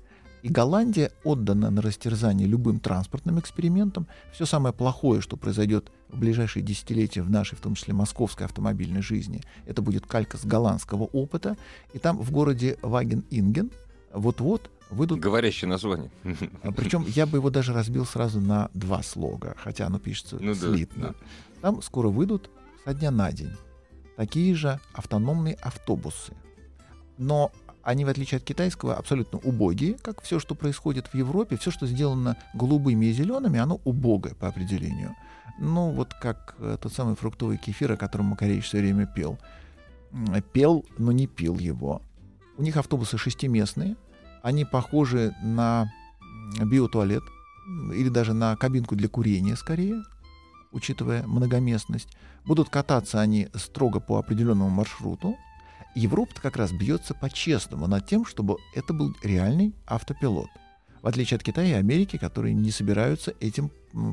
и 0.46 0.48
Голландия 0.48 1.10
отдана 1.24 1.70
на 1.70 1.82
растерзание 1.82 2.46
любым 2.46 2.78
транспортным 2.78 3.40
экспериментам. 3.40 4.06
Все 4.32 4.46
самое 4.46 4.72
плохое, 4.72 5.20
что 5.20 5.36
произойдет 5.36 5.90
в 6.08 6.20
ближайшие 6.20 6.62
десятилетия 6.62 7.22
в 7.22 7.28
нашей, 7.30 7.56
в 7.56 7.60
том 7.60 7.74
числе 7.74 7.94
московской 7.94 8.46
автомобильной 8.46 9.02
жизни, 9.02 9.42
это 9.66 9.82
будет 9.82 10.06
калька 10.06 10.36
с 10.38 10.44
голландского 10.44 11.02
опыта. 11.02 11.56
И 11.94 11.98
там 11.98 12.16
в 12.18 12.30
городе 12.30 12.78
Ваген-Инген 12.82 13.72
вот-вот 14.12 14.70
выйдут... 14.88 15.18
Говорящее 15.18 15.68
название. 15.68 16.12
Причем 16.76 17.04
я 17.08 17.26
бы 17.26 17.38
его 17.38 17.50
даже 17.50 17.72
разбил 17.72 18.06
сразу 18.06 18.40
на 18.40 18.70
два 18.72 19.02
слога, 19.02 19.56
хотя 19.58 19.86
оно 19.86 19.98
пишется 19.98 20.36
Ну 20.40 20.54
да, 20.54 20.60
слитно. 20.60 21.08
да. 21.08 21.14
Там 21.60 21.82
скоро 21.82 22.06
выйдут 22.08 22.50
со 22.84 22.94
дня 22.94 23.10
на 23.10 23.32
день 23.32 23.50
такие 24.16 24.54
же 24.54 24.78
автономные 24.92 25.54
автобусы. 25.54 26.34
Но 27.18 27.50
они, 27.86 28.04
в 28.04 28.08
отличие 28.08 28.38
от 28.38 28.44
китайского, 28.44 28.96
абсолютно 28.96 29.38
убогие, 29.38 29.94
как 30.02 30.20
все, 30.20 30.40
что 30.40 30.56
происходит 30.56 31.06
в 31.06 31.14
Европе. 31.14 31.56
Все, 31.56 31.70
что 31.70 31.86
сделано 31.86 32.36
голубыми 32.52 33.06
и 33.06 33.12
зелеными, 33.12 33.60
оно 33.60 33.80
убогое 33.84 34.34
по 34.34 34.48
определению. 34.48 35.14
Ну, 35.60 35.92
вот 35.92 36.12
как 36.12 36.56
э, 36.58 36.78
тот 36.82 36.92
самый 36.92 37.14
фруктовый 37.14 37.58
кефир, 37.58 37.92
о 37.92 37.96
котором 37.96 38.26
Макаревич 38.26 38.64
все 38.64 38.78
время 38.78 39.06
пел. 39.06 39.38
Пел, 40.52 40.84
но 40.98 41.12
не 41.12 41.28
пил 41.28 41.58
его. 41.58 42.02
У 42.58 42.62
них 42.62 42.76
автобусы 42.76 43.18
шестиместные. 43.18 43.94
Они 44.42 44.64
похожи 44.64 45.32
на 45.40 45.88
биотуалет 46.60 47.22
или 47.94 48.08
даже 48.08 48.32
на 48.32 48.56
кабинку 48.56 48.96
для 48.96 49.08
курения, 49.08 49.54
скорее, 49.54 50.02
учитывая 50.72 51.24
многоместность. 51.24 52.08
Будут 52.44 52.68
кататься 52.68 53.20
они 53.20 53.48
строго 53.54 54.00
по 54.00 54.18
определенному 54.18 54.70
маршруту. 54.70 55.36
Европа 55.96 56.34
как 56.40 56.56
раз 56.56 56.72
бьется 56.72 57.14
по-честному 57.14 57.86
над 57.86 58.06
тем, 58.06 58.26
чтобы 58.26 58.58
это 58.74 58.92
был 58.92 59.16
реальный 59.22 59.74
автопилот. 59.86 60.48
В 61.00 61.08
отличие 61.08 61.36
от 61.36 61.44
Китая 61.44 61.76
и 61.76 61.78
Америки, 61.78 62.18
которые 62.18 62.52
не 62.52 62.70
собираются 62.70 63.34
этим 63.40 63.70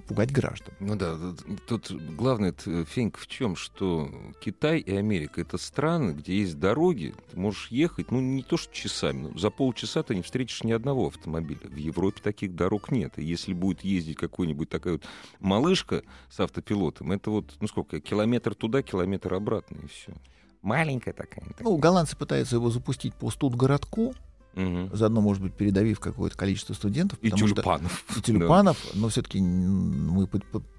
пугать 0.07 0.31
граждан. 0.31 0.73
Ну 0.79 0.95
да, 0.95 1.17
тут- 1.67 1.91
главное 1.91 2.49
это, 2.49 2.85
фенька 2.85 3.19
в 3.19 3.27
чем, 3.27 3.55
что 3.55 4.09
Китай 4.41 4.79
и 4.79 4.95
Америка 4.95 5.41
это 5.41 5.57
страны, 5.57 6.11
где 6.11 6.37
есть 6.37 6.57
дороги, 6.59 7.15
ты 7.31 7.37
можешь 7.39 7.67
ехать, 7.69 8.11
ну 8.11 8.21
не 8.21 8.43
то 8.43 8.55
что 8.55 8.73
часами, 8.73 9.27
но 9.27 9.37
за 9.37 9.49
полчаса 9.49 10.03
ты 10.03 10.15
не 10.15 10.21
встретишь 10.21 10.63
ни 10.63 10.71
одного 10.71 11.07
автомобиля. 11.07 11.67
В 11.67 11.75
Европе 11.75 12.21
таких 12.23 12.55
дорог 12.55 12.91
нет. 12.91 13.17
И 13.17 13.25
если 13.25 13.53
будет 13.53 13.81
ездить 13.83 14.17
какой-нибудь 14.17 14.69
такая 14.69 14.93
вот 14.93 15.03
малышка 15.39 16.03
с 16.29 16.39
автопилотом, 16.39 17.11
это 17.11 17.29
вот, 17.29 17.55
ну 17.59 17.67
сколько, 17.67 17.99
километр 17.99 18.55
туда, 18.55 18.83
километр 18.83 19.33
обратно, 19.33 19.79
и 19.83 19.87
все. 19.87 20.13
Маленькая 20.63 21.13
такая. 21.13 21.45
Ну, 21.59 21.77
голландцы 21.77 22.15
пытаются 22.17 22.55
его 22.55 22.69
запустить 22.71 23.13
по 23.13 23.29
студгородку, 23.29 24.13
Мгм. 24.55 24.89
заодно, 24.93 25.19
может 25.21 25.43
быть, 25.43 25.53
передавив 25.53 25.99
какое-то 25.99 26.37
количество 26.37 26.73
студентов. 26.73 27.19
И 27.21 27.29
потому 27.29 27.47
что- 27.47 27.55
тюльпанов. 27.57 28.03
и 28.17 28.21
тюльпанов, 28.21 28.77
но 28.95 29.09
все-таки 29.09 29.41
мы 29.41 30.27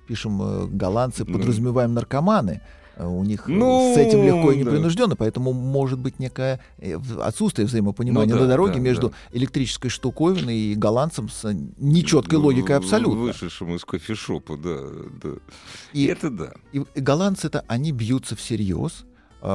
пишем 0.08 0.40
э, 0.42 0.66
голландцы, 0.68 1.24
Ну. 1.26 1.34
подразумеваем 1.38 1.92
наркоманы. 1.94 2.60
Э, 2.96 3.06
У 3.06 3.24
них 3.24 3.48
э, 3.48 3.52
Ну, 3.52 3.92
с 3.92 3.98
этим 3.98 4.22
легко 4.22 4.52
и 4.52 4.62
да. 4.62 4.70
непринужденно, 4.70 5.16
поэтому 5.16 5.52
может 5.52 5.98
быть 5.98 6.20
некое 6.20 6.60
отсутствие 7.20 7.66
взаимопонимания 7.66 8.32
Ну 8.32 8.36
да, 8.38 8.42
на 8.44 8.48
дороге 8.48 8.74
да, 8.74 8.78
между 8.80 9.08
да. 9.08 9.14
электрической 9.32 9.90
штуковиной 9.90 10.56
и 10.56 10.74
голландцем 10.76 11.28
с 11.28 11.52
нечеткой 11.76 12.38
логикой 12.38 12.76
абсолютно. 12.76 13.20
Вышедшим 13.20 13.74
из 13.74 13.84
кофешопа, 13.84 14.56
да, 14.56 14.78
да. 15.22 15.30
И, 15.92 16.04
это 16.04 16.30
да. 16.30 16.52
и- 16.72 16.84
голландцы-то, 16.94 17.64
они 17.66 17.90
бьются 17.90 18.36
всерьез, 18.36 19.04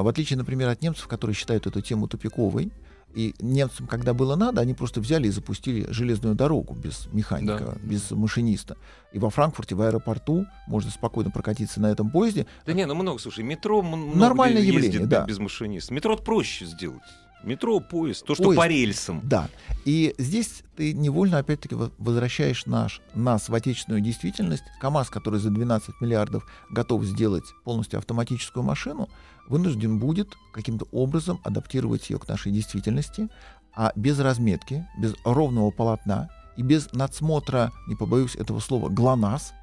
в 0.01 0.07
отличие, 0.07 0.37
например, 0.37 0.69
от 0.69 0.81
немцев, 0.81 1.07
которые 1.07 1.35
считают 1.35 1.67
эту 1.67 1.81
тему 1.81 2.07
тупиковой. 2.07 2.71
И 3.15 3.33
немцам, 3.39 3.87
когда 3.87 4.13
было 4.13 4.35
надо, 4.35 4.61
они 4.61 4.75
просто 4.75 5.01
взяли 5.01 5.27
и 5.27 5.31
запустили 5.31 5.87
железную 5.89 6.35
дорогу 6.35 6.75
без 6.75 7.07
механика, 7.11 7.73
Да. 7.75 7.77
без 7.81 8.11
машиниста. 8.11 8.77
И 9.13 9.17
во 9.17 9.31
Франкфурте, 9.31 9.73
в 9.73 9.81
аэропорту 9.81 10.45
можно 10.67 10.91
спокойно 10.91 11.31
прокатиться 11.31 11.81
на 11.81 11.87
этом 11.87 12.11
поезде. 12.11 12.45
Да 12.67 12.73
не, 12.73 12.85
ну 12.85 12.93
много, 12.93 13.19
слушай, 13.19 13.43
метро 13.43 13.81
много 13.81 14.15
Нормальное 14.15 14.61
явление, 14.61 15.07
да. 15.07 15.25
без 15.25 15.39
машиниста. 15.39 15.91
Метро 15.91 16.17
проще 16.17 16.65
сделать. 16.65 17.01
Метро, 17.41 17.79
поезд, 17.79 18.25
то, 18.25 18.35
что 18.35 18.43
Поезд. 18.43 18.59
по 18.61 18.67
рельсам. 18.67 19.21
Да. 19.23 19.47
И 19.85 20.13
здесь 20.17 20.61
ты 20.75 20.91
невольно, 20.93 21.37
опять-таки, 21.37 21.73
во- 21.73 21.89
возвращаешь 21.97 22.65
наш, 22.65 23.01
нас 23.15 23.47
в 23.47 23.53
отечественную 23.55 24.01
действительность. 24.01 24.63
КАМАЗ, 24.81 25.09
который 25.09 25.39
за 25.39 25.49
12 25.49 26.01
миллиардов 26.01 26.45
готов 26.69 27.05
сделать 27.05 27.45
полностью 27.63 27.97
автоматическую 27.97 28.61
машину, 28.61 29.07
вынужден 29.49 29.99
будет 29.99 30.37
каким-то 30.53 30.87
образом 30.91 31.41
адаптировать 31.43 32.09
ее 32.09 32.19
к 32.19 32.27
нашей 32.27 32.51
действительности, 32.51 33.27
а 33.75 33.91
без 33.95 34.19
разметки, 34.19 34.87
без 34.97 35.15
ровного 35.25 35.71
полотна 35.71 36.29
и 36.55 36.61
без 36.61 36.91
надсмотра, 36.93 37.71
не 37.87 37.95
побоюсь 37.95 38.35
этого 38.35 38.59
слова, 38.59 38.89
ГЛОНАСС, 38.89 39.53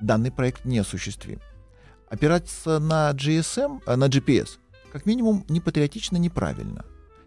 данный 0.00 0.30
проект 0.30 0.64
не 0.64 0.78
осуществим. 0.78 1.40
Опираться 2.08 2.78
на 2.78 3.10
GSM, 3.10 3.82
э, 3.86 3.96
на 3.96 4.08
GPS, 4.08 4.58
как 4.92 5.06
минимум, 5.06 5.44
не 5.48 5.60
патриотично, 5.60 6.16
неправильно. 6.16 6.84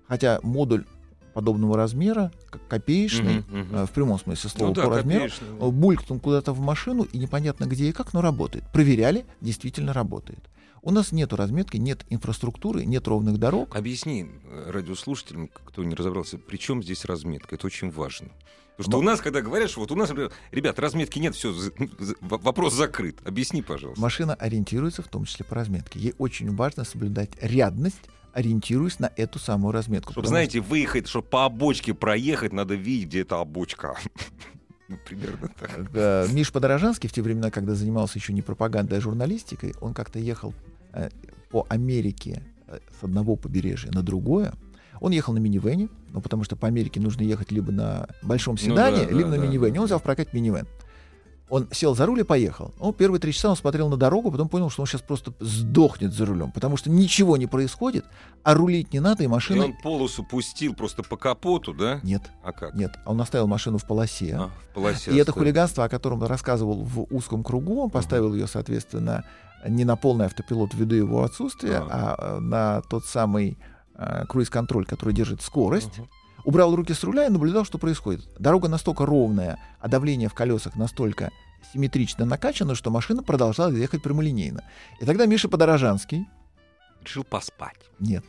Хотя 0.07 0.39
модуль 0.41 0.85
подобного 1.33 1.77
размера, 1.77 2.31
как 2.49 2.67
копеечный, 2.67 3.39
мгм. 3.39 3.75
э, 3.75 3.85
в 3.85 3.91
прямом 3.91 4.19
смысле 4.19 4.49
слова, 4.49 4.69
Ну 4.69 4.73
да, 4.75 4.83
по 4.83 4.89
размеру, 4.95 5.29
булькнул 5.71 6.19
куда-то 6.19 6.53
в 6.53 6.59
машину, 6.59 7.03
и 7.03 7.17
непонятно 7.17 7.65
где 7.65 7.89
и 7.89 7.91
как, 7.91 8.13
но 8.13 8.21
работает. 8.21 8.63
Проверяли, 8.71 9.25
действительно 9.41 9.93
работает. 9.93 10.39
У 10.81 10.91
нас 10.91 11.11
нет 11.11 11.33
разметки, 11.33 11.77
нет 11.77 12.05
инфраструктуры, 12.09 12.85
нет 12.85 13.07
ровных 13.07 13.37
дорог. 13.37 13.75
Объясни 13.75 14.27
э, 14.45 14.71
радиослушателям, 14.71 15.49
кто 15.65 15.83
не 15.83 15.95
разобрался, 15.95 16.37
при 16.37 16.57
чем 16.57 16.81
здесь 16.83 17.05
разметка? 17.05 17.55
Это 17.55 17.67
очень 17.67 17.91
важно. 17.91 18.29
Потому 18.77 18.83
что 18.83 18.91
Ну- 18.91 18.97
у 18.99 19.01
нас, 19.01 19.19
когда 19.19 19.41
говорят, 19.41 19.69
что 19.69 19.81
вот 19.81 19.91
у 19.91 19.95
нас, 19.95 20.09
ребят, 20.51 20.79
разметки 20.79 21.19
нет, 21.19 21.35
все, 21.35 21.53
вопрос 22.21 22.73
закрыт. 22.73 23.17
Объясни, 23.25 23.61
пожалуйста. 23.61 24.01
Машина 24.01 24.35
ориентируется 24.35 25.01
в 25.01 25.09
том 25.09 25.25
числе 25.25 25.45
по 25.45 25.55
разметке. 25.55 25.99
Ей 25.99 26.13
очень 26.17 26.55
важно 26.55 26.85
соблюдать 26.85 27.31
рядность, 27.41 27.99
ориентируясь 28.31 28.99
на 28.99 29.11
эту 29.17 29.37
самую 29.37 29.73
разметку. 29.73 30.13
Чтобы, 30.13 30.27
знаете, 30.29 30.61
выехать, 30.61 31.07
чтобы 31.09 31.27
по 31.27 31.43
обочке 31.43 31.93
проехать, 31.93 32.53
надо 32.53 32.75
видеть, 32.75 33.09
где 33.09 33.21
эта 33.21 33.39
обочка. 33.41 33.97
Ну, 34.87 34.97
примерно 35.05 35.49
так. 35.49 35.69
что, 35.69 36.27
Миш 36.31 36.51
Подорожанский 36.51 37.07
в 37.07 37.13
те 37.13 37.21
времена, 37.21 37.51
когда 37.51 37.75
занимался 37.75 38.17
еще 38.17 38.33
не 38.33 38.41
пропагандой, 38.41 38.97
а 38.97 39.01
журналистикой, 39.01 39.75
он 39.81 39.93
как-то 39.93 40.17
ехал 40.17 40.51
по 41.51 41.65
Америке 41.69 42.43
э, 42.67 42.79
с 42.99 43.03
одного 43.03 43.35
побережья 43.35 43.91
на 43.91 44.01
другое. 44.03 44.53
Он 45.01 45.11
ехал 45.11 45.33
на 45.33 45.37
минивене, 45.39 45.87
ну, 46.11 46.19
потому 46.21 46.43
что 46.43 46.55
по 46.55 46.67
Америке 46.67 46.99
нужно 46.99 47.21
ехать 47.21 47.51
либо 47.51 47.71
на 47.71 48.07
большом 48.21 48.55
Ну 48.55 48.57
седане, 48.59 49.05
да, 49.05 49.11
либо 49.11 49.29
да, 49.31 49.37
на 49.37 49.37
да, 49.37 49.47
минивене. 49.47 49.79
Он 49.79 49.85
взял 49.85 49.99
в 49.99 50.03
прокат 50.03 50.33
минивэн. 50.33 50.67
Он 51.51 51.67
сел 51.71 51.95
за 51.95 52.05
руль 52.05 52.19
и 52.19 52.23
поехал. 52.23 52.75
Ну, 52.79 52.93
первые 52.93 53.19
три 53.19 53.33
часа 53.33 53.49
он 53.49 53.55
смотрел 53.55 53.89
на 53.89 53.97
дорогу, 53.97 54.29
потом 54.29 54.49
понял, 54.49 54.69
что 54.69 54.83
он 54.83 54.87
сейчас 54.87 55.01
просто 55.01 55.33
сдохнет 55.39 56.13
за 56.13 56.27
рулем, 56.27 56.51
потому 56.51 56.77
что 56.77 56.91
ничего 56.91 57.37
не 57.37 57.47
происходит, 57.47 58.05
а 58.43 58.53
рулить 58.53 58.93
не 58.93 58.99
надо, 58.99 59.23
и 59.23 59.25
И 59.25 59.29
машина... 59.29 59.65
он 59.65 59.73
полосу 59.81 60.23
пустил 60.23 60.75
просто 60.75 61.01
по 61.01 61.17
капоту, 61.17 61.73
да? 61.73 62.01
Нет, 62.03 62.21
А 62.43 62.51
как? 62.51 62.75
нет. 62.75 62.91
Он 63.07 63.19
оставил 63.19 63.47
машину 63.47 63.79
в 63.79 63.87
полосе. 63.87 64.35
А, 64.39 64.49
в 64.69 64.73
полосе 64.75 65.09
И 65.09 65.15
это 65.15 65.31
оставил. 65.31 65.33
хулиганство, 65.39 65.85
о 65.85 65.89
котором 65.89 66.23
рассказывал 66.23 66.83
в 66.83 67.07
узком 67.09 67.43
кругу, 67.43 67.81
он 67.81 67.89
поставил 67.89 68.35
ее, 68.35 68.45
соответственно, 68.45 69.23
не 69.67 69.85
на 69.85 69.95
полный 69.95 70.25
автопилот 70.25 70.73
ввиду 70.73 70.95
его 70.95 71.23
отсутствия, 71.23 71.77
Ага. 71.77 71.89
а 71.91 72.15
э, 72.37 72.39
на 72.39 72.81
тот 72.81 73.05
самый 73.05 73.57
э, 73.95 74.25
круиз-контроль, 74.27 74.85
который 74.85 75.13
держит 75.13 75.41
скорость. 75.41 75.97
Мгм. 75.97 76.09
Убрал 76.45 76.73
руки 76.75 76.93
с 76.93 77.03
руля 77.03 77.25
и 77.27 77.29
наблюдал, 77.29 77.65
что 77.65 77.77
происходит. 77.77 78.25
Дорога 78.39 78.69
настолько 78.69 79.05
ровная, 79.05 79.59
а 79.81 79.87
давление 79.89 80.29
в 80.29 80.33
колесах 80.33 80.75
настолько 80.77 81.31
симметрично 81.73 82.25
накачано, 82.25 82.75
что 82.75 82.89
машина 82.91 83.21
продолжала 83.23 83.71
ехать 83.71 84.01
прямолинейно. 84.01 84.63
И 85.01 85.05
тогда 85.05 85.25
Миша 85.25 85.49
Подорожанский, 85.49 86.27
Решил 87.03 87.23
поспать. 87.25 87.77
нет, 87.99 88.23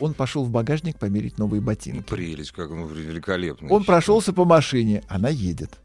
он 0.00 0.14
пошел 0.14 0.44
в 0.44 0.50
багажник 0.50 0.98
померить 0.98 1.38
новые 1.38 1.60
Ну, 1.60 1.66
ботинки. 1.66 2.02
прелесть, 2.02 2.52
как 2.52 2.70
ну, 2.70 2.86
великолепно. 2.86 3.68
Он 3.70 3.84
прошелся 3.84 4.32
по 4.32 4.44
машине, 4.44 5.02
она 5.08 5.28
едет. 5.28 5.78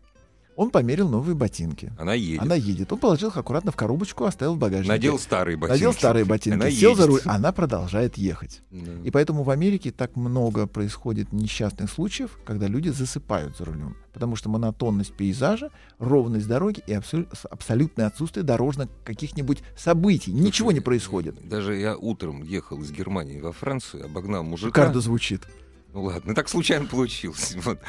Он 0.57 0.71
померил 0.71 1.07
новые 1.07 1.35
ботинки. 1.35 1.93
Она 1.99 2.15
едет. 2.15 2.41
Она 2.41 2.55
едет. 2.55 2.91
Он 2.91 2.97
положил 2.97 3.29
их 3.29 3.37
аккуратно 3.37 3.71
в 3.71 3.75
коробочку, 3.75 4.25
оставил 4.25 4.55
в 4.55 4.57
багажнике. 4.57 4.89
Надел 4.91 5.19
старые 5.19 5.55
ботинки. 5.55 5.73
Надел 5.77 5.93
старые 5.93 6.25
ботинки, 6.25 6.55
Она 6.55 6.71
сел 6.71 6.95
за 6.95 7.03
едет. 7.03 7.07
руль, 7.07 7.21
она 7.31 7.51
продолжает 7.51 8.17
ехать. 8.17 8.63
Да. 8.71 8.91
И 9.03 9.11
поэтому 9.11 9.43
в 9.43 9.51
Америке 9.51 9.91
так 9.91 10.15
много 10.15 10.65
происходит 10.65 11.31
несчастных 11.31 11.91
случаев, 11.91 12.39
когда 12.43 12.65
люди 12.65 12.89
засыпают 12.89 13.55
за 13.55 13.65
рулем. 13.65 13.95
Потому 14.13 14.35
что 14.35 14.49
монотонность 14.49 15.13
пейзажа, 15.13 15.69
ровность 15.99 16.47
дороги 16.47 16.81
и 16.87 16.91
абсол- 16.93 17.27
абсолютное 17.51 18.07
отсутствие 18.07 18.43
дорожных 18.43 18.89
каких-нибудь 19.05 19.61
событий. 19.77 20.33
Ничего 20.33 20.71
не 20.71 20.77
Слушай, 20.79 20.85
происходит. 20.85 21.47
Даже 21.47 21.75
я 21.75 21.95
утром 21.95 22.41
ехал 22.41 22.81
из 22.81 22.91
Германии 22.91 23.39
во 23.39 23.51
Францию, 23.51 24.05
обогнал 24.05 24.43
мужика. 24.43 24.71
Карда 24.71 25.01
звучит. 25.01 25.43
Ну 25.93 26.05
ладно, 26.05 26.33
так 26.33 26.49
случайно 26.49 26.87
получилось. 26.87 27.55
Вот. 27.63 27.79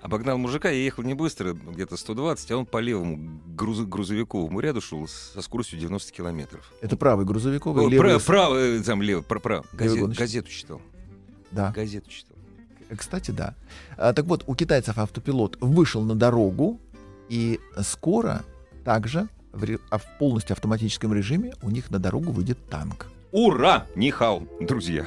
Обогнал 0.00 0.38
мужика, 0.38 0.68
я 0.70 0.76
ехал 0.84 1.02
не 1.02 1.14
быстро, 1.14 1.54
где-то 1.54 1.96
120, 1.96 2.50
а 2.52 2.56
он 2.58 2.66
по 2.66 2.78
левому 2.78 3.40
груз- 3.56 3.84
грузовиковому 3.84 4.60
ряду 4.60 4.80
шел 4.80 5.08
со 5.08 5.42
скоростью 5.42 5.78
90 5.78 6.12
километров. 6.12 6.72
Это 6.80 6.96
правый 6.96 7.26
грузовиковый, 7.26 7.84
О, 7.84 7.88
левый... 7.88 8.10
пра- 8.12 8.18
с- 8.20 8.24
право, 8.24 8.54
э, 8.56 8.80
там 8.82 9.02
лево, 9.02 9.22
про, 9.22 9.40
право. 9.40 9.64
Газет- 9.72 9.98
гоночник. 10.00 10.20
газету 10.20 10.50
читал. 10.50 10.80
Да. 11.50 11.72
Газету 11.72 12.08
читал. 12.10 12.36
Кстати, 12.96 13.32
да. 13.32 13.54
А, 13.96 14.12
так 14.12 14.26
вот, 14.26 14.44
у 14.46 14.54
китайцев 14.54 14.96
автопилот 14.98 15.58
вышел 15.60 16.02
на 16.02 16.14
дорогу, 16.14 16.80
и 17.28 17.58
скоро 17.82 18.44
также 18.84 19.28
в, 19.52 19.64
ре- 19.64 19.80
а 19.90 19.98
в 19.98 20.04
полностью 20.18 20.54
автоматическом 20.54 21.12
режиме 21.12 21.52
у 21.60 21.70
них 21.70 21.90
на 21.90 21.98
дорогу 21.98 22.30
выйдет 22.30 22.58
танк. 22.70 23.08
Ура! 23.32 23.86
Нихау, 23.96 24.48
друзья. 24.60 25.06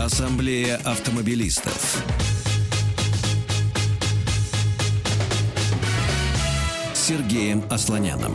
Ассамблея 0.00 0.78
автомобилистов. 0.78 2.02
С 6.94 6.98
Сергеем 6.98 7.62
Асланяном. 7.68 8.32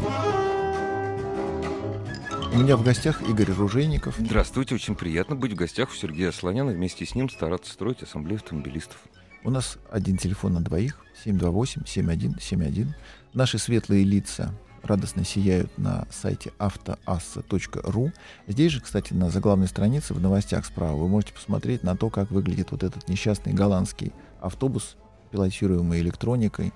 У 2.53 2.57
меня 2.59 2.77
в 2.77 2.83
гостях 2.83 3.27
Игорь 3.27 3.51
Ружейников. 3.51 4.13
Здравствуйте, 4.19 4.75
очень 4.75 4.93
приятно 4.93 5.35
быть 5.35 5.53
в 5.53 5.55
гостях 5.55 5.89
у 5.89 5.95
Сергея 5.95 6.31
Слоняна, 6.31 6.71
вместе 6.71 7.03
с 7.03 7.15
ним 7.15 7.31
стараться 7.31 7.73
строить 7.73 8.03
ассамблею 8.03 8.37
автомобилистов. 8.37 8.99
У 9.43 9.49
нас 9.49 9.79
один 9.89 10.17
телефон 10.17 10.53
на 10.53 10.61
двоих, 10.61 11.03
728-7171. 11.25 12.89
Наши 13.33 13.57
светлые 13.57 14.03
лица 14.03 14.53
радостно 14.85 15.25
сияют 15.25 15.77
на 15.77 16.07
сайте 16.11 16.53
автоасса.ру. 16.59 18.11
Здесь 18.47 18.71
же, 18.71 18.81
кстати, 18.81 19.13
на 19.13 19.29
заглавной 19.29 19.67
странице 19.67 20.13
в 20.13 20.21
новостях 20.21 20.65
справа 20.65 20.95
вы 20.95 21.07
можете 21.07 21.33
посмотреть 21.33 21.83
на 21.83 21.95
то, 21.95 22.09
как 22.09 22.31
выглядит 22.31 22.71
вот 22.71 22.83
этот 22.83 23.07
несчастный 23.09 23.53
голландский 23.53 24.13
автобус, 24.39 24.95
пилотируемый 25.31 25.99
электроникой. 26.01 26.73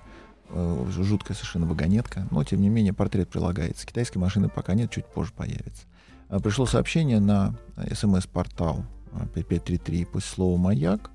Э, 0.48 0.86
Жуткая 0.90 1.36
совершенно 1.36 1.66
вагонетка. 1.66 2.26
Но, 2.30 2.42
тем 2.44 2.60
не 2.60 2.68
менее, 2.68 2.92
портрет 2.92 3.28
прилагается. 3.28 3.86
Китайской 3.86 4.18
машины 4.18 4.48
пока 4.48 4.74
нет, 4.74 4.90
чуть 4.90 5.06
позже 5.06 5.32
появится. 5.34 5.84
А, 6.28 6.40
Пришло 6.40 6.66
сообщение 6.66 7.20
на 7.20 7.54
смс-портал 7.92 8.84
а, 9.12 9.26
5533 9.34 10.04
после 10.06 10.28
слова 10.28 10.58
«Маяк». 10.58 11.10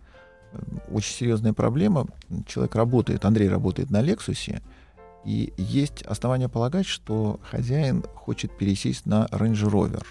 Э, 0.53 0.60
Очень 0.91 1.13
серьезная 1.13 1.53
проблема. 1.53 2.08
Человек 2.47 2.75
работает, 2.75 3.25
Андрей 3.25 3.49
работает 3.49 3.89
на 3.89 4.01
«Лексусе», 4.01 4.62
и 5.25 5.53
есть 5.57 6.03
основания 6.03 6.47
полагать, 6.47 6.85
что 6.85 7.39
хозяин 7.49 8.03
хочет 8.13 8.55
пересесть 8.55 9.05
на 9.05 9.25
Range 9.31 9.69
Rover. 9.69 10.05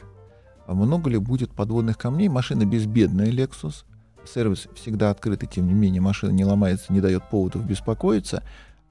Много 0.66 1.08
ли 1.08 1.18
будет 1.18 1.52
подводных 1.52 1.96
камней? 1.96 2.28
Машина 2.28 2.64
безбедная 2.66 3.30
Lexus. 3.30 3.84
Сервис 4.26 4.66
всегда 4.74 5.10
открыт, 5.10 5.42
и 5.42 5.46
тем 5.46 5.66
не 5.66 5.74
менее 5.74 6.00
машина 6.00 6.30
не 6.30 6.44
ломается, 6.44 6.92
не 6.92 7.00
дает 7.00 7.28
поводов 7.30 7.64
беспокоиться. 7.64 8.42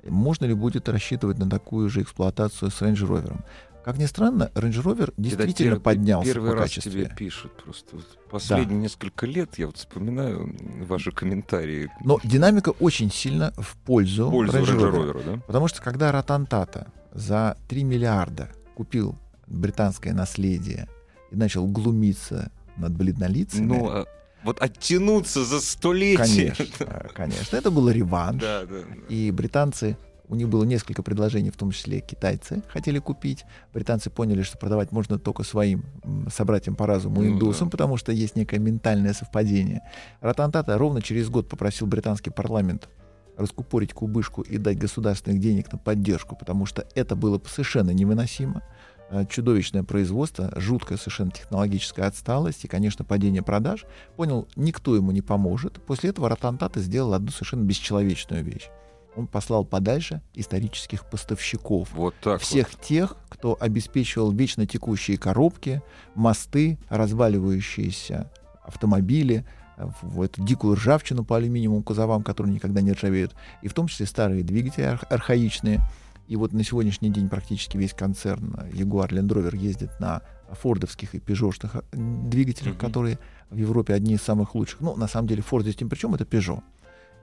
Можно 0.08 0.46
ли 0.46 0.54
будет 0.54 0.88
рассчитывать 0.88 1.40
на 1.40 1.50
такую 1.50 1.90
же 1.90 2.02
эксплуатацию 2.02 2.72
с 2.72 2.82
Range 2.82 2.96
Rover? 2.96 3.44
Как 3.84 3.98
ни 3.98 4.06
странно, 4.06 4.50
Range 4.56 4.82
Rover 4.82 5.14
действительно 5.18 5.72
Когда 5.72 5.84
поднялся 5.84 6.32
Первый 6.34 6.52
по 6.52 6.56
раз 6.56 6.64
качеству. 6.70 6.92
тебе 6.92 7.14
пишут 7.18 7.52
просто. 7.64 7.98
Последние 8.32 8.80
несколько 8.80 9.26
лет 9.26 9.58
я 9.58 9.68
вот 9.68 9.78
вспоминаю 9.78 10.56
ваши 10.88 11.12
комментарии 11.12 11.92
Но 12.04 12.20
динамика 12.24 12.70
очень 12.70 13.12
сильно 13.12 13.54
в 13.58 13.76
пользу, 13.78 14.28
в 14.28 14.32
пользу 14.32 14.58
Range 14.58 14.66
Range 14.66 14.78
Rover. 14.92 15.12
Rover, 15.14 15.26
да? 15.36 15.42
Потому 15.48 15.68
что 15.68 15.82
когда 15.82 16.12
Ротантата 16.12 16.88
за 17.12 17.58
3 17.68 17.84
миллиарда 17.84 18.50
купил 18.76 19.16
британское 19.48 20.14
наследие 20.14 20.88
и 21.32 21.36
начал 21.36 21.68
глумиться 21.68 22.52
над 22.78 22.94
бледнолицами, 22.94 23.66
Ну, 23.66 23.90
а 23.90 24.06
вот 24.44 24.62
оттянуться 24.62 25.44
за 25.46 25.60
столетие. 25.60 26.54
конечно, 26.56 27.10
конечно, 27.14 27.58
это 27.58 27.70
был 27.70 27.90
реванш. 27.90 28.42
Да, 28.42 28.66
да. 28.66 28.78
И 29.10 29.30
британцы, 29.32 29.98
у 30.28 30.36
них 30.36 30.50
было 30.50 30.64
несколько 30.64 31.04
предложений, 31.04 31.52
в 31.52 31.58
том 31.58 31.72
числе 31.72 32.00
китайцы 32.00 32.64
хотели 32.70 33.00
купить. 33.00 33.46
Британцы 33.74 34.10
поняли, 34.10 34.42
что 34.42 34.58
продавать 34.58 34.92
можно 34.92 35.20
только 35.20 35.44
своим 35.44 35.86
собратьям 36.32 36.76
по 36.76 36.88
разуму, 36.88 37.22
Ну 37.22 37.28
индусам, 37.28 37.68
да. 37.68 37.72
потому 37.72 37.98
что 37.98 38.12
есть 38.12 38.36
некое 38.36 38.60
ментальное 38.60 39.14
совпадение. 39.14 39.82
Ротантата 40.22 40.78
ровно 40.78 41.02
через 41.02 41.30
год 41.30 41.50
попросил 41.50 41.88
британский 41.88 42.30
парламент 42.30 42.90
раскупорить 43.38 43.94
кубышку 43.94 44.42
и 44.42 44.58
дать 44.58 44.78
государственных 44.78 45.40
денег 45.40 45.72
на 45.72 45.78
поддержку, 45.78 46.36
потому 46.36 46.66
что 46.66 46.86
это 46.96 47.16
было 47.16 47.42
совершенно 47.48 47.92
невыносимо. 47.92 48.62
Э, 49.10 49.26
Чудовищное 49.30 49.84
производство, 49.84 50.52
жуткая 50.56 50.98
совершенно 50.98 51.32
технологическая 51.32 52.04
отсталость 52.04 52.64
и, 52.66 52.68
конечно, 52.68 53.04
падение 53.04 53.42
продаж. 53.42 53.86
Понял, 54.16 54.48
никто 54.56 54.96
ему 54.96 55.12
не 55.12 55.22
поможет. 55.22 55.82
После 55.86 56.12
этого 56.12 56.30
Ротантата 56.30 56.80
сделал 56.80 57.14
одну 57.14 57.32
совершенно 57.32 57.64
бесчеловечную 57.64 58.44
вещь. 58.44 58.70
Он 59.16 59.28
послал 59.28 59.64
подальше 59.64 60.22
исторических 60.34 61.06
поставщиков. 61.06 61.90
Вот 61.94 62.16
так 62.22 62.42
Всех 62.42 62.76
тех, 62.80 63.16
кто 63.30 63.56
обеспечивал 63.60 64.32
вечно 64.32 64.66
текущие 64.66 65.18
коробки, 65.18 65.82
мосты, 66.16 66.80
разваливающиеся 66.90 68.30
автомобили, 68.64 69.46
э, 69.78 69.86
в 70.02 70.22
эту 70.22 70.44
дикую 70.44 70.76
ржавчину 70.76 71.24
по 71.26 71.38
алюминиевым 71.38 71.84
кузовам, 71.84 72.24
которые 72.24 72.54
никогда 72.56 72.82
не 72.82 72.94
ржавеют, 72.94 73.36
и 73.62 73.68
в 73.68 73.74
том 73.74 73.88
числе 73.88 74.06
старые 74.06 74.44
двигатели 74.44 74.84
арх- 74.84 75.06
архаичные. 75.10 75.80
И 76.28 76.36
вот 76.38 76.54
на 76.54 76.64
сегодняшний 76.64 77.10
день 77.10 77.28
практически 77.28 77.76
весь 77.78 77.94
концерн 77.94 78.56
Jaguar 78.72 79.10
Land 79.10 79.28
Rover 79.28 79.58
ездит 79.58 80.00
на 80.00 80.22
фордовских 80.52 81.16
и 81.16 81.20
пежошных 81.20 81.76
а, 81.76 81.84
двигателях, 81.92 82.76
Мгм. 82.76 82.80
которые 82.80 83.20
в 83.50 83.58
Европе 83.58 83.94
одни 83.94 84.14
из 84.14 84.22
самых 84.22 84.56
лучших. 84.56 84.80
Ну, 84.80 84.96
на 84.96 85.08
самом 85.08 85.28
деле, 85.28 85.44
Ford 85.48 85.62
здесь 85.64 85.80
ни 85.82 85.86
при 85.88 85.98
чем, 85.98 86.16
это 86.16 86.24
Peugeot. 86.24 86.62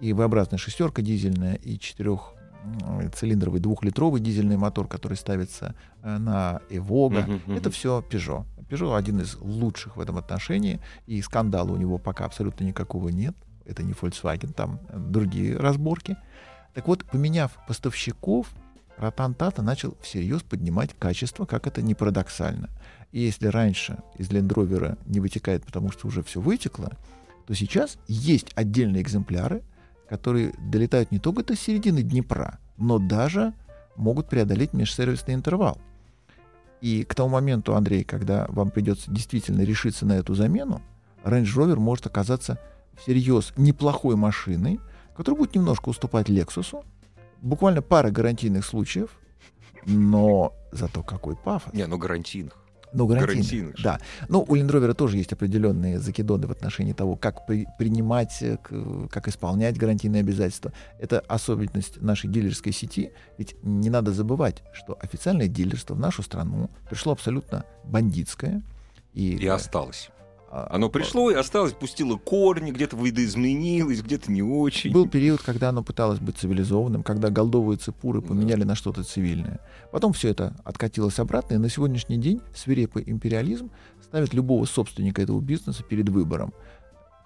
И 0.01 0.13
V-образная 0.13 0.59
шестерка 0.59 1.03
дизельная, 1.03 1.55
и 1.55 1.79
четырехцилиндровый 1.79 3.61
двухлитровый 3.61 4.21
дизельный 4.21 4.57
мотор, 4.57 4.89
который 4.89 5.17
ставится 5.17 5.75
э, 6.03 6.17
на 6.19 6.61
Evoga. 6.71 7.23
Мгм, 7.23 7.41
мгм. 7.47 7.57
Это 7.57 7.71
все 7.71 8.05
Peugeot. 8.09 8.45
Peugeot 8.69 8.97
один 8.97 9.21
из 9.21 9.37
лучших 9.37 9.97
в 9.97 10.01
этом 10.01 10.17
отношении, 10.17 10.81
и 11.07 11.21
скандала 11.23 11.71
у 11.71 11.77
него 11.77 11.99
пока 11.99 12.25
абсолютно 12.25 12.65
никакого 12.65 13.11
нет. 13.11 13.37
Это 13.67 13.83
не 13.83 13.93
Volkswagen, 13.93 14.53
там 14.53 14.81
э, 14.89 14.99
другие 14.99 15.57
разборки. 15.57 16.17
Так 16.75 16.89
вот, 16.89 17.05
поменяв 17.05 17.59
поставщиков, 17.67 18.47
Ротан 18.97 19.35
Тата 19.35 19.63
начал 19.63 19.97
всерьез 20.01 20.43
поднимать 20.43 20.95
качество, 20.99 21.47
как 21.47 21.67
это 21.67 21.83
не 21.83 21.95
парадоксально. 21.95 22.69
И 23.13 23.21
если 23.21 23.47
раньше 23.49 23.99
из 24.17 24.31
лендровера 24.31 24.99
не 25.07 25.21
вытекает, 25.21 25.65
потому 25.65 25.91
что 25.91 26.07
уже 26.07 26.23
все 26.23 26.41
вытекло, 26.41 26.93
то 27.47 27.55
сейчас 27.55 27.99
есть 28.07 28.53
отдельные 28.55 29.03
экземпляры, 29.03 29.63
которые 30.11 30.53
долетают 30.59 31.13
не 31.13 31.21
только 31.21 31.45
до 31.45 31.57
середины 31.57 32.03
Днепра, 32.03 32.59
но 32.77 32.99
даже 32.99 33.55
могут 33.97 34.29
преодолеть 34.29 34.73
межсервисный 34.73 35.35
интервал. 35.35 35.79
И 36.81 37.05
к 37.05 37.15
тому 37.15 37.29
моменту, 37.29 37.77
Андрей, 37.77 38.03
когда 38.03 38.47
вам 38.49 38.71
придется 38.71 39.11
действительно 39.11 39.63
решиться 39.63 40.05
на 40.05 40.15
эту 40.15 40.35
замену, 40.35 40.83
Range 41.23 41.45
Rover 41.45 41.77
может 41.77 42.07
оказаться 42.07 42.59
всерьез 42.99 43.53
неплохой 43.57 44.17
машиной, 44.17 44.81
которая 45.17 45.39
будет 45.39 45.55
немножко 45.55 45.91
уступать 45.91 46.29
Lexus. 46.29 46.85
Буквально 47.41 47.81
пара 47.81 48.11
гарантийных 48.11 48.65
случаев, 48.65 49.11
но 49.87 50.53
зато 50.73 51.03
какой 51.05 51.37
пафос. 51.37 51.73
Не, 51.73 51.87
ну 51.87 51.99
гарантийных. 51.99 52.57
Ну, 52.93 53.07
гарантийных. 53.07 53.37
гарантийных. 53.51 53.83
Да. 53.83 54.01
Ну, 54.29 54.45
у 54.49 54.57
Land 54.57 54.69
Rover 54.71 54.95
тоже 54.95 55.17
есть 55.17 55.33
определенные 55.33 55.99
закидоны 56.01 56.47
в 56.47 56.51
отношении 56.51 56.93
того, 56.93 57.17
как 57.17 57.47
при- 57.47 57.67
принимать, 57.79 58.39
э, 58.43 58.57
как 59.11 59.29
исполнять 59.29 59.77
гарантийные 59.79 60.21
обязательства. 60.21 60.73
Это 60.99 61.21
особенность 61.21 62.03
нашей 62.03 62.29
дилерской 62.31 62.73
сети. 62.73 63.13
Ведь 63.39 63.55
не 63.63 63.91
надо 63.91 64.13
забывать, 64.13 64.63
что 64.73 64.99
официальное 65.01 65.49
дилерство 65.49 65.95
в 65.95 66.01
нашу 66.01 66.23
страну 66.23 66.69
пришло 66.89 67.13
абсолютно 67.13 67.65
бандитское. 67.85 68.63
И, 69.15 69.37
И 69.37 69.47
э, 69.47 69.51
осталось. 69.53 70.11
А, 70.51 70.67
Оно 70.71 70.89
пришло 70.89 71.31
и 71.31 71.35
осталось, 71.35 71.73
пустило 71.73 72.17
корни, 72.17 72.73
где-то 72.73 72.97
видоизменилось, 72.97 74.03
где-то 74.03 74.33
не 74.33 74.43
очень. 74.43 74.93
Был 74.93 75.09
период, 75.09 75.41
когда 75.43 75.69
оно 75.69 75.85
пыталось 75.85 76.19
быть 76.19 76.39
цивилизованным, 76.39 77.05
когда 77.05 77.31
голдовые 77.31 77.79
цепуры 77.79 78.21
поменяли 78.21 78.65
на 78.65 78.75
что-то 78.75 79.05
цивильное. 79.05 79.61
Потом 79.93 80.13
все 80.13 80.31
это 80.31 80.57
откатилось 80.65 81.21
обратно, 81.21 81.55
и 81.55 81.59
на 81.59 81.71
сегодняшний 81.71 82.17
день 82.17 82.41
свирепый 82.53 83.05
империализм 83.07 83.71
ставит 84.03 84.35
любого 84.35 84.65
собственника 84.65 85.23
этого 85.23 85.41
бизнеса 85.41 85.85
перед 85.85 86.09
выбором. 86.09 86.53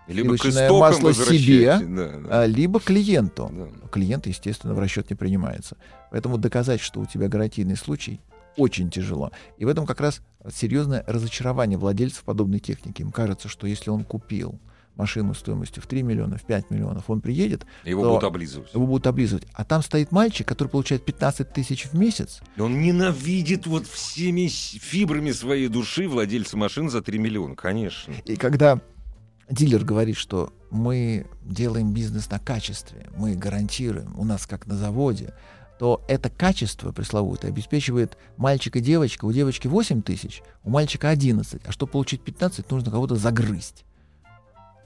Либо 0.06 0.36
сливочное 0.36 0.70
масло 0.70 1.14
себе, 1.14 1.78
да, 1.78 2.18
да. 2.18 2.42
а, 2.42 2.46
либо 2.46 2.78
клиенту. 2.78 3.50
Да. 3.50 3.88
Клиент, 3.88 4.26
естественно, 4.26 4.74
в 4.74 4.78
расчет 4.78 5.08
не 5.08 5.16
принимается. 5.16 5.78
Поэтому 6.10 6.36
доказать, 6.36 6.82
что 6.82 7.00
у 7.00 7.06
тебя 7.06 7.28
гарантийный 7.28 7.76
случай, 7.76 8.20
очень 8.56 8.90
тяжело. 8.90 9.30
И 9.58 9.64
в 9.64 9.68
этом 9.68 9.86
как 9.86 10.00
раз 10.00 10.20
серьезное 10.52 11.04
разочарование 11.06 11.78
владельцев 11.78 12.24
подобной 12.24 12.60
техники. 12.60 13.02
Им 13.02 13.12
кажется, 13.12 13.48
что 13.48 13.66
если 13.66 13.90
он 13.90 14.04
купил 14.04 14.58
машину 14.96 15.34
стоимостью 15.34 15.82
в 15.82 15.86
3 15.86 16.02
миллиона, 16.02 16.38
в 16.38 16.44
5 16.44 16.70
миллионов, 16.70 17.10
он 17.10 17.20
приедет, 17.20 17.66
Его 17.84 18.02
то 18.02 18.08
будут 18.10 18.24
облизывать. 18.24 18.72
его 18.72 18.86
будут 18.86 19.06
облизывать. 19.06 19.44
А 19.52 19.64
там 19.64 19.82
стоит 19.82 20.12
мальчик, 20.12 20.46
который 20.46 20.68
получает 20.68 21.04
15 21.04 21.52
тысяч 21.52 21.86
в 21.86 21.94
месяц. 21.94 22.40
И 22.56 22.60
Он 22.60 22.80
ненавидит 22.80 23.66
вот 23.66 23.86
всеми 23.86 24.46
фибрами 24.46 25.32
своей 25.32 25.68
души 25.68 26.08
владельца 26.08 26.56
машин 26.56 26.90
за 26.90 27.02
3 27.02 27.18
миллиона, 27.18 27.56
конечно. 27.56 28.14
И 28.24 28.36
когда 28.36 28.80
дилер 29.50 29.84
говорит, 29.84 30.16
что 30.16 30.52
мы 30.70 31.26
делаем 31.42 31.92
бизнес 31.92 32.30
на 32.30 32.38
качестве, 32.38 33.08
мы 33.16 33.34
гарантируем, 33.34 34.14
у 34.18 34.24
нас 34.24 34.46
как 34.46 34.66
на 34.66 34.76
заводе, 34.76 35.34
то 35.78 36.04
это 36.08 36.30
качество 36.30 36.92
пресловутое 36.92 37.50
обеспечивает 37.50 38.16
мальчик 38.36 38.76
и 38.76 38.80
девочка. 38.80 39.24
У 39.24 39.32
девочки 39.32 39.66
8 39.66 40.02
тысяч, 40.02 40.42
у 40.62 40.70
мальчика 40.70 41.08
11. 41.08 41.62
А 41.66 41.72
чтобы 41.72 41.92
получить 41.92 42.22
15, 42.22 42.70
нужно 42.70 42.90
кого-то 42.90 43.16
загрызть. 43.16 43.84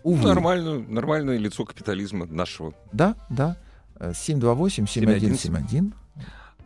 Увы. 0.02 0.28
Нормальное, 0.28 0.78
нормальное 0.78 1.36
лицо 1.36 1.64
капитализма 1.64 2.26
нашего. 2.26 2.72
Да, 2.92 3.16
да. 3.28 3.56
Э, 3.98 4.12
728-7171. 4.12 5.92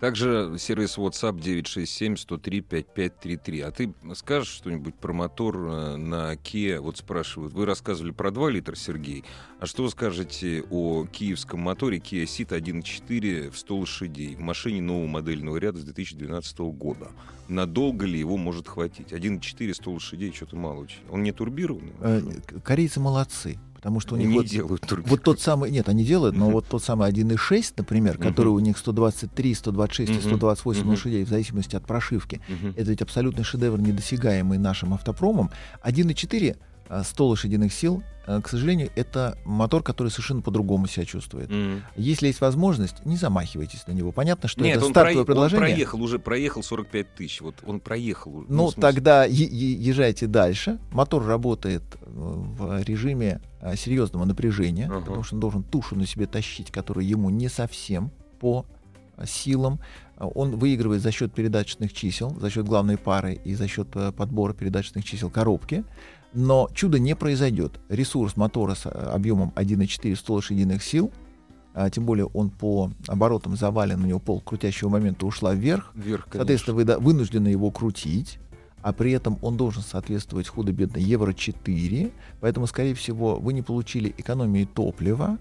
Также 0.02 0.56
сервис 0.58 0.98
WhatsApp 0.98 1.38
967-103-5533. 1.38 3.62
А 3.62 3.70
ты 3.70 3.94
скажешь 4.16 4.48
что-нибудь 4.48 4.96
про 4.96 5.12
мотор 5.12 5.56
э, 5.56 5.94
на 5.94 6.34
Kia? 6.34 6.80
Вот 6.80 6.96
спрашивают. 6.96 7.52
Вы 7.52 7.66
рассказывали 7.66 8.10
про 8.10 8.32
2 8.32 8.50
литра, 8.50 8.74
Сергей. 8.74 9.22
А 9.60 9.66
что 9.66 9.84
вы 9.84 9.90
скажете 9.90 10.64
о 10.70 11.06
киевском 11.06 11.60
моторе 11.60 11.98
Kia 11.98 12.24
Ceed 12.24 12.48
1.4 12.48 13.50
в 13.50 13.56
100 13.56 13.76
лошадей 13.76 14.34
в 14.34 14.40
машине 14.40 14.82
нового 14.82 15.06
модельного 15.06 15.58
ряда 15.58 15.78
с 15.78 15.84
2012 15.84 16.58
года? 16.58 17.12
Надолго 17.46 18.04
ли 18.04 18.18
его 18.18 18.36
может 18.36 18.66
хватить? 18.66 19.12
1.4 19.12 19.72
100 19.72 19.88
лошадей 19.88 20.32
что-то 20.32 20.56
мало 20.56 20.80
очень. 20.80 20.98
Он 21.10 21.22
не 21.22 21.30
турбированный? 21.30 21.92
Э, 22.00 22.20
Корейцы 22.64 22.98
молодцы, 22.98 23.56
потому 23.82 23.98
что 23.98 24.14
у 24.14 24.18
них 24.18 24.28
не 24.28 24.34
вот 24.36 24.46
делают 24.46 24.82
турбированный. 24.82 25.10
Вот 25.10 25.24
тот 25.24 25.40
самый, 25.40 25.72
нет, 25.72 25.88
они 25.88 26.04
делают, 26.04 26.36
но 26.36 26.50
вот 26.50 26.68
тот 26.68 26.84
самый 26.84 27.10
1.6, 27.10 27.74
например, 27.76 28.16
который 28.16 28.50
у 28.50 28.60
них 28.60 28.78
123, 28.78 29.54
126 29.54 30.08
и 30.08 30.14
Мгм. 30.14 30.22
128 30.22 30.80
Мгм. 30.82 30.90
лошадей, 30.90 31.24
в 31.24 31.28
зависимости 31.28 31.74
от 31.74 31.84
прошивки. 31.84 32.40
Это 32.76 32.90
ведь 32.90 33.02
абсолютный 33.02 33.42
шедевр, 33.42 33.80
недосягаемый 33.80 34.58
нашим 34.58 34.94
автопромом. 34.94 35.50
1.4, 35.82 36.52
а, 36.52 36.71
100 36.90 37.28
лошадиных 37.28 37.72
сил, 37.72 38.02
а, 38.26 38.40
к 38.40 38.48
сожалению, 38.48 38.90
это 38.94 39.36
мотор, 39.44 39.82
который 39.82 40.08
совершенно 40.08 40.42
по-другому 40.42 40.86
себя 40.86 41.04
чувствует. 41.04 41.50
М. 41.50 41.82
Если 41.96 42.28
есть 42.28 42.40
возможность, 42.40 43.04
не 43.04 43.16
замахивайтесь 43.16 43.84
на 43.88 43.92
него. 43.92 44.12
Понятно, 44.12 44.48
что 44.48 44.62
Нет, 44.62 44.76
это 44.76 44.86
он, 44.86 44.92
стартовое 44.92 45.20
он 45.22 45.26
предложение. 45.26 45.58
проехал, 45.60 46.02
уже 46.02 46.18
проехал 46.20 46.62
45 46.62 47.14
тысяч. 47.16 47.40
Вот 47.40 47.56
он 47.66 47.80
проехал. 47.80 48.36
уже. 48.36 48.46
Ну, 48.48 48.64
смысле- 48.70 48.80
тогда 48.80 49.24
езжайте 49.24 50.26
дальше. 50.28 50.78
Мотор 50.92 51.24
работает 51.26 51.82
э, 52.00 52.06
в 52.06 52.82
режиме 52.84 53.40
серьезного 53.76 54.24
напряжения, 54.24 54.86
Ага. 54.86 55.00
потому 55.00 55.22
что 55.24 55.34
он 55.36 55.40
должен 55.40 55.62
тушу 55.64 55.96
на 55.96 56.06
себе 56.06 56.26
тащить, 56.26 56.70
которая 56.70 57.04
ему 57.04 57.30
не 57.30 57.48
совсем 57.48 58.10
по 58.38 58.66
силам. 59.24 59.80
Он 60.18 60.56
выигрывает 60.56 61.02
за 61.02 61.10
счет 61.10 61.32
передаточных 61.32 61.92
чисел, 61.92 62.30
за 62.38 62.50
счет 62.50 62.64
главной 62.66 62.96
пары 62.98 63.34
и 63.44 63.54
за 63.54 63.66
счет 63.66 63.88
э, 63.94 64.12
подбора 64.12 64.52
передаточных 64.52 65.04
чисел 65.04 65.28
коробки. 65.30 65.84
Но 66.34 66.68
чудо 66.74 66.98
не 66.98 67.14
произойдет. 67.14 67.80
Ресурс 67.88 68.36
мотора 68.36 68.74
с 68.74 68.86
э, 68.86 68.88
объемом 68.88 69.52
1,4 69.54 70.16
100 70.16 70.34
лошадиных 70.34 70.82
сил, 70.82 71.12
а, 71.74 71.90
тем 71.90 72.04
более 72.04 72.26
он 72.26 72.50
по 72.50 72.90
оборотам 73.06 73.56
завален, 73.56 74.02
у 74.02 74.06
него 74.06 74.18
пол 74.18 74.40
крутящего 74.40 74.88
момента 74.88 75.26
ушла 75.26 75.54
вверх, 75.54 75.92
Вверх, 75.94 76.24
конечно. 76.24 76.40
Соответственно, 76.40 76.76
вы 76.76 76.84
да, 76.84 76.98
вынуждены 76.98 77.48
его 77.48 77.70
крутить, 77.70 78.38
а 78.82 78.92
при 78.92 79.12
этом 79.12 79.38
он 79.42 79.56
должен 79.56 79.82
соответствовать 79.82 80.48
худо-бедно 80.48 80.98
евро 80.98 81.32
4, 81.32 82.10
поэтому, 82.40 82.66
скорее 82.66 82.94
всего, 82.94 83.36
вы 83.36 83.52
не 83.52 83.62
получили 83.62 84.14
экономии 84.18 84.64
топлива, 84.64 85.38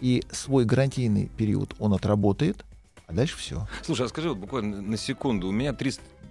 и 0.00 0.24
свой 0.32 0.64
гарантийный 0.64 1.30
период 1.36 1.76
он 1.78 1.94
отработает, 1.94 2.64
а 3.06 3.12
дальше 3.12 3.36
все. 3.36 3.68
Слушай, 3.82 4.06
а 4.06 4.08
скажи 4.08 4.30
вот 4.30 4.38
буквально 4.38 4.82
на 4.82 4.96
секунду. 4.96 5.46
У 5.48 5.52
меня 5.52 5.72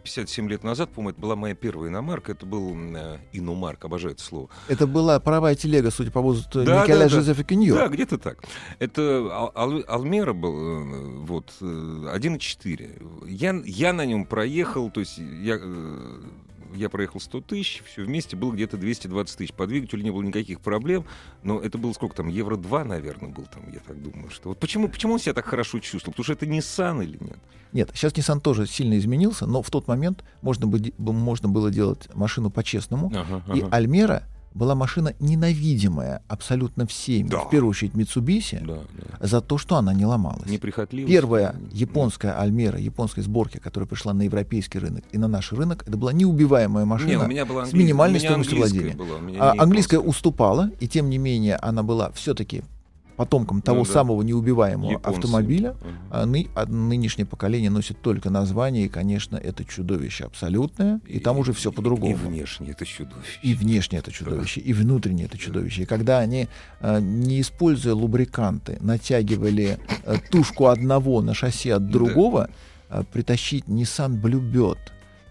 357 0.04 0.50
лет 0.50 0.64
назад, 0.64 0.90
по-моему, 0.92 1.12
это 1.12 1.22
была 1.22 1.36
моя 1.36 1.56
первая 1.56 1.90
иномарка. 1.90 2.32
Это 2.32 2.46
был 2.46 2.76
э, 2.76 3.20
иномарк, 3.34 3.86
обожаю 3.86 4.14
это 4.14 4.24
слово. 4.24 4.50
Это 4.68 4.88
была 4.88 5.20
паровая 5.20 5.56
телега, 5.56 5.92
судя 5.92 6.12
по 6.12 6.22
возрасту 6.22 6.64
Да, 6.64 6.82
Николя 6.84 6.98
да, 7.00 7.04
да. 7.04 7.10
Жозефа 7.10 7.44
Киньо. 7.44 7.76
Да, 7.76 7.88
где-то 7.88 8.18
так. 8.18 8.44
Это 8.80 9.28
Ал- 9.32 9.52
Ал- 9.56 9.84
Алмера 9.88 10.34
был, 10.34 10.54
э, 10.56 11.20
вот, 11.26 11.52
э, 11.62 11.66
1.4. 11.66 13.28
Я, 13.30 13.62
я 13.66 13.94
на 13.94 14.06
нем 14.06 14.26
проехал, 14.26 14.90
то 14.90 15.00
есть 15.00 15.18
я, 15.18 15.58
э, 15.62 16.20
я 16.76 16.90
проехал 16.90 17.20
100 17.20 17.42
тысяч, 17.42 17.84
все 17.86 18.04
вместе 18.04 18.36
было 18.36 18.52
где-то 18.52 18.78
220 18.78 19.38
тысяч. 19.38 19.54
По 19.54 19.68
двигателю 19.68 20.04
не 20.04 20.12
было 20.12 20.22
никаких 20.22 20.62
проблем, 20.62 21.06
но 21.44 21.60
это 21.60 21.78
было 21.78 21.94
сколько 21.94 22.16
там, 22.16 22.28
евро 22.28 22.56
2, 22.56 22.84
наверное, 22.84 23.30
был 23.30 23.46
там, 23.46 23.64
я 23.72 23.80
так 23.80 24.02
думаю. 24.02 24.30
Что... 24.30 24.50
Вот 24.50 24.60
почему, 24.60 24.90
почему 24.90 25.14
он 25.14 25.20
себя 25.20 25.34
так 25.34 25.46
хорошо 25.46 25.80
чувствовал? 25.80 26.14
Потому 26.14 26.24
что 26.24 26.34
это 26.34 26.46
Nissan 26.46 27.04
или 27.04 27.18
нет? 27.20 27.38
Нет, 27.74 27.90
сейчас 27.94 28.14
Nissan 28.14 28.42
тоже 28.42 28.68
сильно 28.68 28.98
изменился, 28.98 29.46
но 29.46 29.62
в 29.62 29.70
тот 29.70 29.88
момент 29.88 30.24
можно, 30.42 30.68
бы, 30.68 30.92
можно 30.98 31.48
было 31.48 31.72
делать 31.72 32.14
машину 32.14 32.50
по-честному, 32.50 33.12
Ага, 33.16 33.44
И 33.56 33.62
ага. 33.62 33.70
Альмера 33.76 34.24
была 34.54 34.76
машина 34.76 35.14
ненавидимая 35.20 36.22
абсолютно 36.28 36.86
всеми, 36.86 37.28
Да. 37.30 37.40
в 37.40 37.50
первую 37.50 37.70
очередь 37.72 37.94
Mitsubishi, 37.94 38.66
Да, 38.66 38.80
да. 39.20 39.28
за 39.28 39.42
то, 39.42 39.58
что 39.58 39.76
она 39.78 39.94
не 39.94 40.06
ломалась. 40.06 40.50
Первая 40.90 41.56
японская 41.72 42.40
Альмера, 42.40 42.80
японской 42.80 43.22
сборки, 43.22 43.58
которая 43.58 43.88
пришла 43.88 44.14
на 44.14 44.24
европейский 44.24 44.80
рынок 44.80 45.04
и 45.12 45.18
на 45.18 45.28
наш 45.28 45.52
рынок, 45.54 45.84
это 45.88 45.98
была 45.98 46.14
неубиваемая 46.14 46.84
Не, 46.84 46.90
машина. 46.90 47.24
у 47.26 47.28
меня 47.28 47.46
была 47.46 47.62
с 47.66 47.70
английская- 47.70 47.78
минимальной 47.84 48.20
стоимостью 48.20 48.58
владения. 48.58 48.94
была, 48.96 49.18
А 49.18 49.54
не 49.54 49.60
английская 49.60 50.00
уступала, 50.00 50.70
и 50.80 50.88
тем 50.88 51.10
не 51.10 51.18
менее 51.18 51.56
она 51.58 51.84
была 51.84 52.12
все-таки 52.12 52.64
потомкам 53.22 53.62
того 53.62 53.80
Ну 53.80 53.86
да. 53.86 53.92
самого 53.94 54.22
неубиваемого 54.24 54.92
Японцы. 54.92 55.18
автомобиля, 55.18 55.76
а 56.10 56.26
ны- 56.26 56.48
а 56.56 56.66
нынешнее 56.66 57.26
поколение 57.26 57.70
носит 57.70 58.02
только 58.02 58.30
название, 58.32 58.86
и, 58.86 58.90
конечно, 58.90 59.38
это 59.38 59.64
чудовище 59.64 60.24
абсолютное, 60.26 61.00
и 61.06 61.20
там 61.20 61.38
уже 61.38 61.52
все 61.54 61.70
И 61.70 61.74
по-другому. 61.74 62.16
внешне 62.16 62.72
это 62.72 62.84
чудовище. 62.86 63.40
И 63.44 63.54
внешне 63.54 64.00
это 64.00 64.12
чудовище, 64.12 64.60
и 64.62 64.74
внутренне 64.74 65.26
это 65.26 65.38
чудовище. 65.38 65.84
И 65.84 65.86
когда 65.86 66.18
они, 66.20 66.48
э, 66.80 67.00
не 67.00 67.42
используя 67.42 67.94
лубриканты, 67.94 68.78
натягивали 68.82 69.78
э, 70.06 70.16
тушку 70.32 70.66
одного 70.68 71.22
на 71.22 71.34
шасси 71.36 71.70
от 71.70 71.86
Да. 71.86 71.92
другого, 71.92 72.50
притащить 73.14 73.66
Nissan 73.68 74.20
Bluebird 74.22 74.80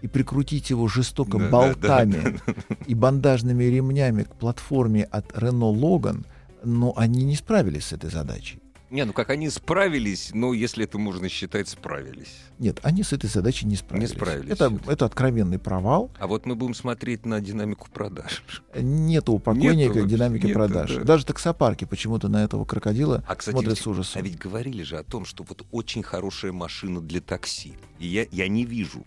и 0.01 0.07
прикрутить 0.07 0.69
его 0.71 0.87
жестоко 0.87 1.37
Да, 1.37 1.43
да, 1.43 1.49
болтами 1.51 2.39
и 2.87 2.95
бандажными 2.95 3.65
ремнями 3.65 4.23
к 4.23 4.33
платформе 4.35 5.03
от 5.03 5.25
Renault 5.33 5.77
Logan, 5.79 6.25
но 6.63 6.93
они 6.97 7.23
не 7.23 7.35
справились 7.35 7.85
с 7.87 7.93
этой 7.93 8.09
задачей. 8.09 8.59
Не, 8.89 9.05
ну 9.05 9.13
как 9.13 9.29
они 9.29 9.49
справились, 9.49 10.31
ну, 10.33 10.51
если 10.51 10.83
это 10.83 10.97
можно 10.97 11.29
считать, 11.29 11.69
справились. 11.69 12.35
Нет, 12.59 12.81
они 12.83 13.03
с 13.03 13.13
этой 13.13 13.29
задачей 13.29 13.65
не 13.65 13.77
справились. 13.77 14.09
справились 14.09 14.51
Это, 14.51 14.77
это 14.85 15.05
откровенный 15.05 15.59
провал. 15.59 16.11
А 16.19 16.27
вот 16.27 16.45
мы 16.45 16.55
будем 16.55 16.73
смотреть 16.73 17.25
на 17.25 17.39
динамику 17.39 17.87
продаж. 17.89 18.43
Нету 18.75 19.31
у 19.31 19.39
покойника 19.39 19.93
Нету 19.95 20.07
динамики 20.07 20.47
нету, 20.47 20.59
продаж. 20.59 20.93
да. 20.97 21.03
Даже 21.05 21.25
таксопарки 21.25 21.85
почему-то 21.85 22.27
на 22.27 22.43
этого 22.43 22.65
крокодила 22.65 23.23
А, 23.27 23.35
кстати, 23.35 23.53
смотрят 23.53 23.75
ведь- 23.75 23.81
с 23.81 23.87
ужасом. 23.87 24.21
а 24.21 24.25
ведь 24.25 24.37
говорили 24.37 24.83
же 24.83 24.97
о 24.97 25.03
том, 25.05 25.23
что 25.23 25.45
вот 25.47 25.65
очень 25.71 26.03
хорошая 26.03 26.51
машина 26.51 26.99
для 26.99 27.21
такси. 27.21 27.75
И 27.97 28.07
я, 28.07 28.25
я 28.29 28.49
не 28.49 28.65
вижу. 28.65 29.05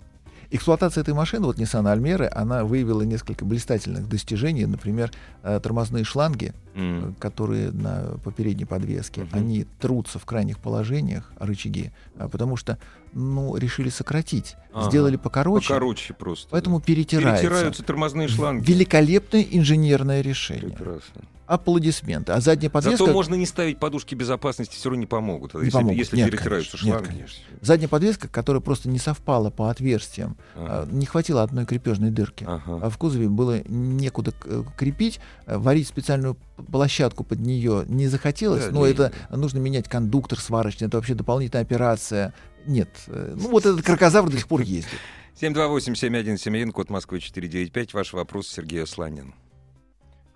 Эксплуатация 0.51 1.03
этой 1.03 1.13
машины, 1.15 1.45
вот 1.47 1.59
Nissan 1.59 1.85
Almera, 1.95 2.29
она 2.33 2.65
выявила 2.65 3.03
несколько 3.03 3.45
блистательных 3.45 4.09
достижений. 4.09 4.65
Например, 4.67 5.11
э, 5.43 5.59
тормозные 5.61 6.05
шланги, 6.05 6.55
э, 6.75 6.81
М. 6.81 7.15
которые 7.19 7.71
на 7.73 8.19
по 8.25 8.33
передней 8.33 8.65
подвеске, 8.65 9.23
Мгм. 9.23 9.31
они 9.33 9.67
трутся 9.81 10.19
в 10.19 10.25
крайних 10.25 10.59
положениях, 10.59 11.33
рычаги, 11.39 11.93
а, 12.17 12.29
потому 12.29 12.57
что, 12.57 12.79
ну, 13.13 13.57
решили 13.57 13.89
сократить. 13.91 14.57
Ага. 14.73 14.91
Сделали 14.91 15.17
покороче, 15.17 15.69
Покороче 15.69 16.15
просто. 16.15 16.49
поэтому 16.51 16.81
да. 16.81 16.85
перетирается. 16.85 17.43
перетираются 17.43 17.83
тормозные 17.83 18.29
шланги. 18.29 18.69
Великолепное 18.71 19.43
инженерное 19.51 20.21
решение. 20.21 20.71
Прекрасно. 20.71 21.23
Аплодисменты. 21.47 22.33
А 22.33 22.41
задняя 22.41 22.71
подвеска... 22.71 23.05
Зато 23.05 23.13
можно 23.13 23.35
не 23.35 23.45
ставить 23.45 23.79
подушки 23.79 24.15
безопасности, 24.15 24.77
все 24.77 24.89
равно 24.89 25.01
не 25.01 25.07
помогут. 25.07 25.53
Не 25.53 25.61
если 25.67 25.73
помогут. 25.73 25.99
если 25.99 26.17
Нет, 26.17 26.31
перетираются 26.31 26.71
конечно. 26.79 26.87
Нет, 26.87 26.97
шланги. 27.05 27.17
конечно. 27.19 27.45
Задняя 27.61 27.89
подвеска, 27.89 28.29
которая 28.29 28.63
просто 28.63 28.89
не 28.89 28.99
совпала 28.99 29.51
по 29.51 29.69
отверстиям, 29.71 30.39
Ага. 30.57 30.67
а, 30.67 30.89
не 30.91 31.05
хватило 31.05 31.43
одной 31.43 31.67
крепежной 31.67 32.11
дырки. 32.11 32.45
Ага. 32.49 32.81
а 32.83 32.89
в 32.89 32.97
кузове 32.97 33.29
было 33.29 33.61
некуда 33.69 34.33
э, 34.47 34.63
крепить, 34.79 35.21
э, 35.45 35.59
варить 35.59 35.87
специальную 35.87 36.39
площадку 36.65 37.25
под 37.25 37.41
нее 37.41 37.85
не 37.87 38.07
захотелось, 38.09 38.67
Да, 38.67 38.73
но 38.73 38.87
не- 38.87 38.93
это 38.93 39.13
нужно 39.31 39.59
менять 39.59 39.89
кондуктор 39.89 40.39
сварочный, 40.39 40.89
это 40.89 40.97
вообще 40.97 41.15
дополнительная 41.15 41.63
операция. 41.65 42.33
Нет, 42.67 42.89
э, 43.09 43.35
ну 43.37 43.51
вот 43.51 43.67
этот 43.67 43.83
крокозавр 43.85 44.31
до 44.31 44.37
сих 44.39 44.49
пор 44.49 44.61
ездит. 44.63 44.99
728-7171, 45.35 46.71
код 46.73 46.91
Москвы 46.91 47.21
495. 47.21 47.93
Ваш 47.95 48.13
вопрос, 48.13 48.49
Сергей 48.49 48.83
Асланин. 48.83 49.35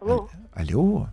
Алло, 0.00 0.28
Алло, 0.54 1.08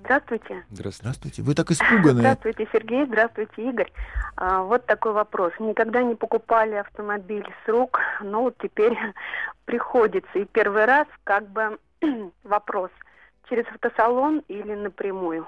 здравствуйте. 0.00 0.64
Здравствуйте. 0.70 0.98
здравствуйте, 1.00 1.42
вы 1.42 1.54
так 1.54 1.70
испуганы. 1.70 2.20
Здравствуйте, 2.20 2.68
Сергей, 2.72 3.04
здравствуйте, 3.06 3.68
Игорь. 3.68 3.92
А, 4.36 4.62
вот 4.62 4.86
такой 4.86 5.12
вопрос. 5.12 5.52
Никогда 5.58 6.02
не 6.02 6.14
покупали 6.14 6.74
автомобиль 6.74 7.44
с 7.64 7.68
рук, 7.68 7.98
но 8.22 8.42
вот 8.42 8.56
теперь 8.62 8.96
приходится. 9.64 10.38
И 10.38 10.44
первый 10.46 10.84
раз 10.84 11.06
как 11.24 11.48
бы 11.50 11.78
вопрос, 12.44 12.90
через 13.48 13.66
автосалон 13.66 14.42
или 14.48 14.74
напрямую 14.74 15.46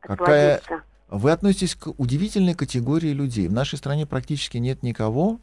Какая-? 0.00 0.60
Вы 1.08 1.30
относитесь 1.30 1.74
к 1.74 1.88
удивительной 1.98 2.54
категории 2.54 3.08
людей. 3.08 3.48
В 3.48 3.52
нашей 3.52 3.78
стране 3.78 4.06
практически 4.06 4.58
нет 4.58 4.82
никого, 4.82 5.40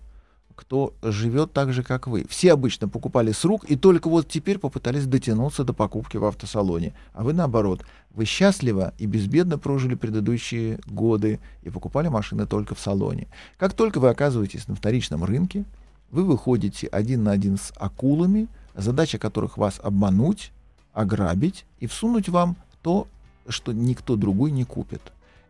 кто 0.56 0.94
живет 1.02 1.54
так 1.54 1.74
же, 1.74 1.84
как 1.84 2.08
вы. 2.08 2.26
Все 2.30 2.54
обычно 2.54 2.88
покупали 2.88 3.32
с 3.32 3.44
рук, 3.44 3.66
и 3.66 3.76
только 3.76 4.08
вот 4.08 4.28
теперь 4.28 4.60
попытались 4.60 5.06
дотянуться 5.08 5.64
до 5.64 5.74
покупки 5.74 6.18
в 6.18 6.26
автосалоне. 6.26 6.94
А 7.14 7.24
вы 7.24 7.34
наоборот. 7.34 7.84
Вы 8.12 8.26
счастливо 8.26 8.94
и 8.98 9.08
безбедно 9.08 9.58
прожили 9.58 9.96
предыдущие 9.96 10.80
годы 10.86 11.40
и 11.64 11.70
покупали 11.70 12.08
машины 12.08 12.46
только 12.46 12.76
в 12.76 12.80
салоне. 12.80 13.28
Как 13.58 13.74
только 13.74 14.00
вы 14.00 14.10
оказываетесь 14.10 14.68
на 14.68 14.76
вторичном 14.76 15.24
рынке, 15.26 15.66
вы 16.12 16.24
выходите 16.24 16.88
один 16.88 17.24
на 17.24 17.32
один 17.32 17.58
с 17.58 17.74
акулами, 17.76 18.48
задача 18.76 19.18
которых 19.18 19.58
вас 19.58 19.82
обмануть, 19.84 20.54
ограбить 20.96 21.66
и 21.80 21.86
всунуть 21.86 22.30
вам 22.30 22.56
то, 22.82 23.08
что 23.48 23.74
никто 23.74 24.16
другой 24.16 24.50
не 24.50 24.64
купит. 24.64 25.02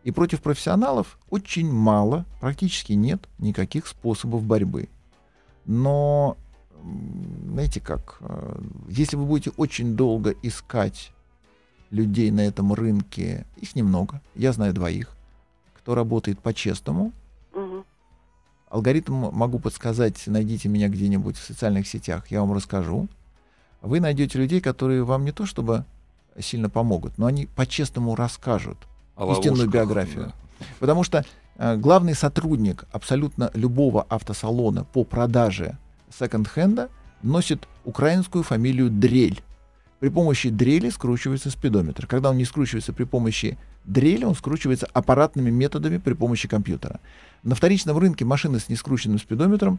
И 0.04 0.10
против 0.10 0.42
профессионалов 0.42 1.18
очень 1.30 1.72
мало, 1.72 2.26
практически 2.40 2.92
нет 2.92 3.26
никаких 3.38 3.86
способов 3.86 4.42
борьбы. 4.44 4.88
Но, 5.64 6.36
знаете 7.48 7.80
как, 7.80 8.18
э, 8.20 8.60
если 8.88 9.16
вы 9.16 9.24
будете 9.24 9.50
очень 9.56 9.96
долго 9.96 10.34
искать 10.42 11.12
людей 11.90 12.30
на 12.30 12.40
этом 12.40 12.72
рынке, 12.72 13.46
их 13.56 13.74
немного, 13.74 14.20
я 14.34 14.52
знаю 14.52 14.74
двоих, 14.74 15.16
кто 15.74 15.94
работает 15.94 16.38
по-честному. 16.40 17.12
Алгоритм 18.68 19.14
могу 19.32 19.58
подсказать, 19.58 20.26
найдите 20.26 20.68
меня 20.68 20.88
где-нибудь 20.88 21.36
в 21.36 21.44
социальных 21.44 21.86
сетях, 21.86 22.28
я 22.30 22.40
вам 22.40 22.52
расскажу. 22.52 23.08
Вы 23.86 24.00
найдете 24.00 24.38
людей, 24.38 24.60
которые 24.60 25.04
вам 25.04 25.24
не 25.24 25.32
то 25.32 25.46
чтобы 25.46 25.84
сильно 26.38 26.68
помогут, 26.68 27.18
но 27.18 27.26
они 27.26 27.46
по-честному 27.46 28.16
расскажут. 28.16 28.76
О 29.16 29.32
истинную 29.32 29.70
биографию. 29.70 30.26
да. 30.26 30.66
Потому 30.80 31.04
что 31.04 31.24
э, 31.56 31.76
главный 31.76 32.14
сотрудник 32.14 32.84
абсолютно 32.90 33.50
любого 33.54 34.02
автосалона 34.08 34.84
по 34.84 35.04
продаже 35.04 35.78
секонд-хенда 36.18 36.90
носит 37.22 37.68
украинскую 37.84 38.42
фамилию 38.42 38.90
Дрель. 38.90 39.42
При 40.00 40.10
помощи 40.10 40.50
дрели 40.50 40.90
скручивается 40.90 41.50
спидометр. 41.50 42.06
Когда 42.06 42.30
он 42.30 42.36
не 42.36 42.44
скручивается 42.44 42.92
при 42.92 43.04
помощи 43.04 43.56
дрели, 43.84 44.24
он 44.24 44.34
скручивается 44.34 44.86
аппаратными 44.92 45.48
методами 45.48 45.96
при 45.96 46.12
помощи 46.12 46.48
компьютера. 46.48 47.00
На 47.42 47.54
вторичном 47.54 47.96
рынке 47.96 48.24
машины 48.26 48.58
с 48.58 48.68
нескрученным 48.68 49.18
спидометром 49.18 49.78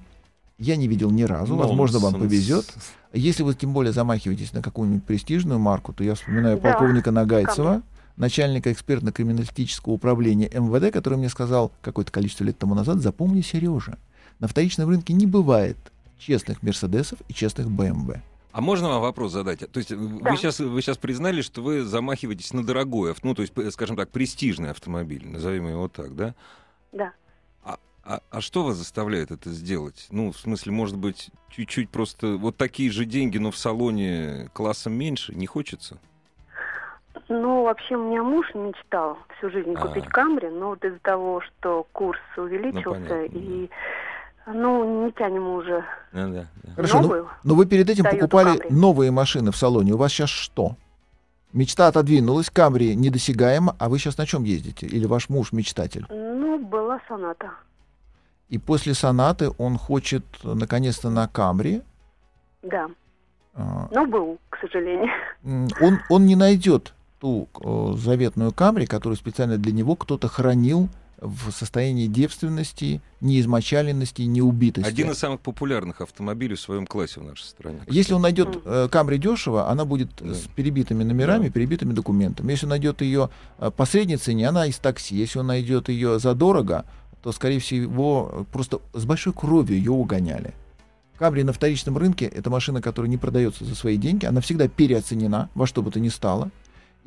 я 0.60 0.76
не 0.76 0.88
видел 0.88 1.12
ни 1.12 1.24
разу. 1.24 1.56
Возможно, 1.56 2.00
вам 2.00 2.14
Нонсенс. 2.14 2.30
повезет. 2.32 2.74
Если 3.14 3.44
вы 3.44 3.54
тем 3.54 3.74
более 3.74 3.94
замахиваетесь 3.94 4.54
на 4.54 4.62
какую-нибудь 4.62 5.04
престижную 5.04 5.60
марку, 5.60 5.94
то 5.94 6.04
я 6.04 6.16
вспоминаю 6.16 6.58
Да, 6.60 6.64
полковника 6.72 7.12
Нагайцева, 7.12 7.82
начальника 8.18 8.72
экспертно-криминалистического 8.72 9.94
управления 9.94 10.50
МВД, 10.54 10.92
который 10.92 11.18
мне 11.18 11.30
сказал 11.30 11.72
какое-то 11.82 12.12
количество 12.12 12.44
лет 12.44 12.58
тому 12.58 12.76
назад, 12.76 12.98
запомни, 13.02 13.42
Сережа, 13.42 13.98
на 14.40 14.48
вторичном 14.48 14.90
рынке 14.90 15.14
не 15.14 15.26
бывает 15.28 15.78
честных 16.20 16.64
Мерседесов 16.64 17.20
и 17.28 17.34
честных 17.34 17.70
БМВ. 17.70 18.16
А 18.52 18.62
можно 18.62 18.90
вам 18.90 19.02
вопрос 19.04 19.34
задать? 19.34 19.60
То 19.72 19.78
есть 19.78 19.92
э, 19.92 19.96
Да. 19.96 20.32
вы 20.32 20.38
сейчас 20.38 20.60
вы 20.60 20.82
сейчас 20.82 20.98
признали, 20.98 21.42
что 21.44 21.62
вы 21.62 21.84
замахиваетесь 21.84 22.54
на 22.54 22.66
дорогой, 22.66 23.12
авто- 23.12 23.28
ну 23.28 23.36
то 23.36 23.44
есть, 23.44 23.54
скажем 23.72 23.96
так, 23.96 24.10
престижный 24.10 24.72
автомобиль, 24.72 25.28
назовем 25.28 25.68
его 25.68 25.88
так, 25.88 26.16
да? 26.16 26.34
Да. 26.92 27.12
А, 28.10 28.22
а, 28.32 28.40
что 28.40 28.64
вас 28.64 28.78
заставляет 28.78 29.32
это 29.32 29.50
сделать? 29.50 30.08
Ну, 30.12 30.32
в 30.32 30.38
смысле, 30.38 30.72
может 30.72 30.96
быть, 30.98 31.30
чуть-чуть 31.50 31.90
просто 31.90 32.38
вот 32.38 32.56
такие 32.56 32.90
же 32.90 33.04
деньги, 33.04 33.38
но 33.38 33.52
в 33.52 33.58
салоне 33.58 34.50
классом 34.54 34.94
меньше? 34.94 35.36
Не 35.36 35.46
хочется? 35.46 35.98
Ну, 37.28 37.64
вообще, 37.64 37.98
у 37.98 38.10
меня 38.10 38.24
муж 38.24 38.48
мечтал 38.56 39.18
всю 39.38 39.50
жизнь 39.50 39.74
А. 39.76 39.88
купить 39.88 40.06
Камри, 40.06 40.48
но 40.48 40.70
вот 40.70 40.86
из-за 40.86 41.00
того, 41.00 41.42
что 41.42 41.86
курс 41.92 42.20
увеличился, 42.38 42.90
понятно, 42.92 43.26
и, 43.38 43.70
ну, 44.46 45.06
не 45.06 45.12
тянем 45.12 45.44
мы 45.44 45.56
уже 45.58 45.84
Ну, 46.14 46.34
да, 46.34 46.46
да. 46.64 46.74
Хорошо, 46.76 46.96
ну, 46.98 47.02
новую. 47.02 47.30
но 47.44 47.56
вы 47.56 47.66
перед 47.66 47.90
этим 47.90 48.06
покупали 48.06 48.58
Camry. 48.58 48.68
новые 48.74 49.12
машины 49.12 49.52
в 49.52 49.58
салоне. 49.58 49.92
У 49.94 49.98
вас 49.98 50.14
сейчас 50.14 50.30
что? 50.30 50.78
Мечта 51.52 51.88
отодвинулась, 51.88 52.50
Камри 52.50 52.96
недосягаема, 52.96 53.76
а 53.80 53.90
вы 53.90 54.00
сейчас 54.00 54.18
на 54.18 54.26
чем 54.26 54.46
ездите? 54.46 54.86
Или 54.86 55.06
ваш 55.06 55.28
муж 55.28 55.52
мечтатель? 55.52 56.06
Ну, 56.10 56.60
была 56.60 57.02
соната. 57.10 57.52
И 58.50 58.58
после 58.58 58.94
сонаты 58.94 59.52
он 59.58 59.78
хочет 59.78 60.24
э, 60.44 60.54
наконец-то 60.54 61.10
на 61.10 61.28
Камри. 61.28 61.82
Да, 62.64 62.88
а, 63.54 63.88
но 63.92 64.06
был, 64.06 64.38
к 64.50 64.58
сожалению. 64.62 65.10
он, 65.82 66.00
он 66.10 66.26
не 66.26 66.36
найдет 66.36 66.94
ту 67.20 67.48
э, 67.60 67.94
заветную 67.98 68.52
Камри, 68.54 68.86
которую 68.86 69.18
специально 69.18 69.58
для 69.58 69.72
него 69.74 69.96
кто-то 69.96 70.28
хранил 70.28 70.90
в 71.20 71.50
состоянии 71.52 72.06
девственности, 72.06 73.02
неизмочаленности, 73.22 74.22
неубитости. 74.22 74.88
Один 74.88 75.10
из 75.10 75.18
самых 75.18 75.40
популярных 75.40 76.02
автомобилей 76.02 76.56
в 76.56 76.60
своем 76.60 76.86
классе 76.86 77.20
в 77.20 77.24
нашей 77.24 77.46
стране. 77.46 77.80
Если 77.88 78.14
он 78.14 78.22
найдет 78.22 78.60
э, 78.64 78.88
Камри 78.92 79.18
дешево, 79.18 79.68
она 79.68 79.84
будет 79.86 80.10
Да. 80.20 80.36
с 80.36 80.42
перебитыми 80.56 81.04
номерами, 81.04 81.48
Да. 81.48 81.52
перебитыми 81.54 81.94
документами. 81.94 82.52
Если 82.52 82.68
он 82.68 82.70
найдет 82.70 83.02
ее 83.02 83.30
э, 83.58 83.72
по 83.76 83.86
средней 83.86 84.18
цене, 84.18 84.48
она 84.50 84.68
из 84.68 84.78
такси. 84.78 85.16
Если 85.16 85.40
он 85.40 85.48
найдет 85.48 85.90
ее 85.90 86.20
задорого, 86.20 86.86
то, 87.22 87.32
скорее 87.32 87.60
всего, 87.60 88.46
просто 88.52 88.80
с 88.94 89.06
большой 89.06 89.34
кровью 89.34 89.78
ее 89.78 89.92
угоняли. 89.92 90.54
Камри 91.18 91.44
на 91.44 91.54
вторичном 91.54 91.98
рынке— 91.98 92.26
это 92.34 92.50
машина, 92.50 92.82
которая 92.82 93.10
не 93.10 93.18
продается 93.18 93.66
за 93.66 93.76
свои 93.76 93.98
деньги. 93.98 94.26
Она 94.26 94.40
всегда 94.42 94.68
переоценена 94.68 95.50
во 95.56 95.66
что 95.66 95.82
бы 95.82 95.92
то 95.92 96.00
ни 96.00 96.10
стало. 96.10 96.52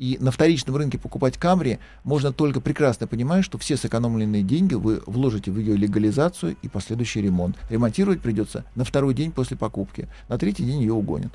И 0.01 0.17
на 0.19 0.31
вторичном 0.31 0.75
рынке 0.75 0.97
покупать 0.97 1.37
Камри 1.37 1.77
можно 2.03 2.33
только 2.33 2.59
прекрасно 2.59 3.05
понимая, 3.05 3.43
что 3.43 3.59
все 3.59 3.77
сэкономленные 3.77 4.41
деньги 4.41 4.73
вы 4.73 5.01
вложите 5.05 5.51
в 5.51 5.59
ее 5.59 5.77
легализацию 5.77 6.55
и 6.61 6.67
последующий 6.67 7.21
ремонт. 7.21 7.55
Ремонтировать 7.69 8.19
придется 8.19 8.65
на 8.73 8.83
второй 8.83 9.13
день 9.13 9.31
после 9.31 9.55
покупки. 9.55 10.09
На 10.27 10.39
третий 10.39 10.65
день 10.65 10.81
ее 10.81 10.93
угонят. 10.93 11.31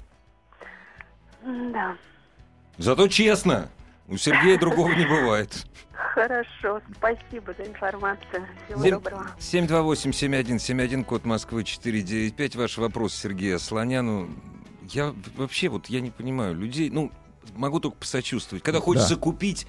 Да. 1.45 1.97
Зато 2.77 3.07
честно. 3.07 3.69
У 4.09 4.16
Сергея 4.16 4.59
другого 4.59 4.92
не 4.92 5.05
бывает. 5.05 5.66
Хорошо, 5.92 6.81
спасибо 6.97 7.55
за 7.59 7.64
информацию. 7.64 8.47
Всего 8.66 8.83
Семь- 8.83 8.90
доброго. 8.92 9.27
728-7171, 9.38 11.05
код 11.05 11.25
Москвы 11.25 11.64
495. 11.64 12.57
Ваш 12.57 12.79
вопрос 12.79 13.14
Сергею 13.14 13.59
Слоняну. 13.59 14.31
Я 14.83 15.14
вообще 15.37 15.69
вот 15.69 15.87
я 15.87 16.01
не 16.01 16.11
понимаю 16.11 16.55
людей, 16.55 16.90
ну, 16.90 17.11
могу 17.55 17.81
только 17.81 17.97
посочувствовать. 17.97 18.62
Когда 18.62 18.81
хочется 18.81 19.16
купить 19.16 19.66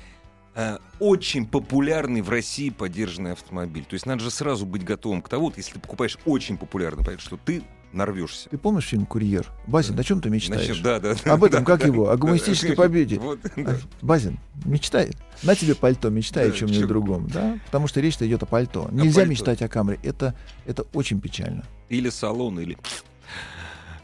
э, 0.56 0.78
очень 1.00 1.46
популярный 1.48 2.22
в 2.22 2.30
России 2.30 2.70
поддержанный 2.70 3.34
автомобиль. 3.34 3.86
То 3.86 3.96
есть 3.96 4.06
надо 4.06 4.22
же 4.24 4.32
сразу 4.32 4.66
быть 4.66 4.84
готовым 4.84 5.22
к 5.22 5.30
тому, 5.30 5.46
вот 5.46 5.58
если 5.58 5.74
ты 5.74 5.80
покупаешь 5.80 6.18
очень 6.26 6.58
популярный, 6.58 7.04
понятно, 7.04 7.26
что 7.26 7.38
ты 7.38 7.64
нарвешься. 7.94 8.50
Ты 8.50 8.58
помнишь 8.58 8.86
фильм 8.86 9.06
«Курьер»? 9.06 9.48
Базин, 9.66 9.98
о 10.00 10.04
чем 10.04 10.22
ты 10.22 10.30
мечтаешь? 10.30 10.66
Значит, 10.66 10.84
да, 10.84 11.00
да, 11.00 11.16
да, 11.24 11.34
Об 11.34 11.44
этом, 11.44 11.64
да, 11.64 11.66
как 11.66 11.80
да. 11.82 11.86
его? 11.88 12.10
О 12.10 12.12
Да. 12.12 12.18
гуманистической 12.18 12.76
победе. 12.76 13.18
Вот, 13.20 13.40
да. 13.56 13.76
Базин, 14.02 14.38
мечтай. 14.66 15.12
На 15.44 15.56
тебе 15.56 15.74
пальто, 15.76 16.10
мечтай 16.10 16.48
Да, 16.48 16.54
о 16.54 16.58
чем-нибудь 16.58 16.80
чем- 16.80 16.88
другом. 16.88 17.28
Да? 17.28 17.58
Потому 17.66 17.88
что 17.88 18.00
речь-то 18.02 18.28
идет 18.28 18.44
о 18.44 18.46
пальто. 18.46 18.88
Нельзя 18.92 19.22
пальто. 19.22 19.32
мечтать 19.32 19.62
о 19.62 19.68
камере. 19.70 20.00
Это, 20.04 20.36
это 20.66 20.86
очень 20.94 21.20
печально. 21.22 21.64
Или 21.90 22.10
салон, 22.10 22.60
или... 22.60 22.78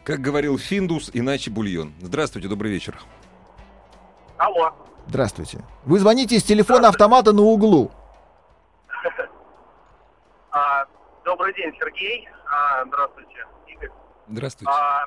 Как 0.04 0.20
говорил 0.20 0.58
Финдус, 0.58 1.10
иначе 1.14 1.50
бульон. 1.50 1.92
Здравствуйте, 2.02 2.48
добрый 2.48 2.70
вечер. 2.70 2.98
Алло. 4.36 4.74
Здравствуйте. 5.08 5.64
Вы 5.84 5.98
звоните 5.98 6.36
из 6.36 6.42
телефона 6.42 6.88
автомата 6.88 7.32
на 7.32 7.42
углу. 7.42 7.90
А, 10.50 10.84
добрый 11.24 11.54
день, 11.54 11.72
Сергей. 11.78 12.28
А, 12.46 12.84
здравствуйте. 12.86 13.46
Здравствуйте. 14.28 14.72
А, 14.72 15.04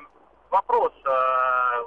вопрос. 0.50 0.92
а, 1.04 1.82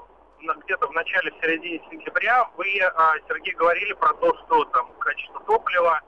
где-то 0.65 0.87
в 0.87 0.91
начале, 0.91 1.31
в 1.31 1.35
середине 1.35 1.79
сентября 1.89 2.49
вы, 2.57 2.65
а, 2.81 3.13
Сергей, 3.27 3.53
говорили 3.53 3.93
про 3.93 4.13
то, 4.15 4.35
что 4.37 4.65
там 4.65 4.91
качество 4.99 5.39
топлива, 5.41 6.01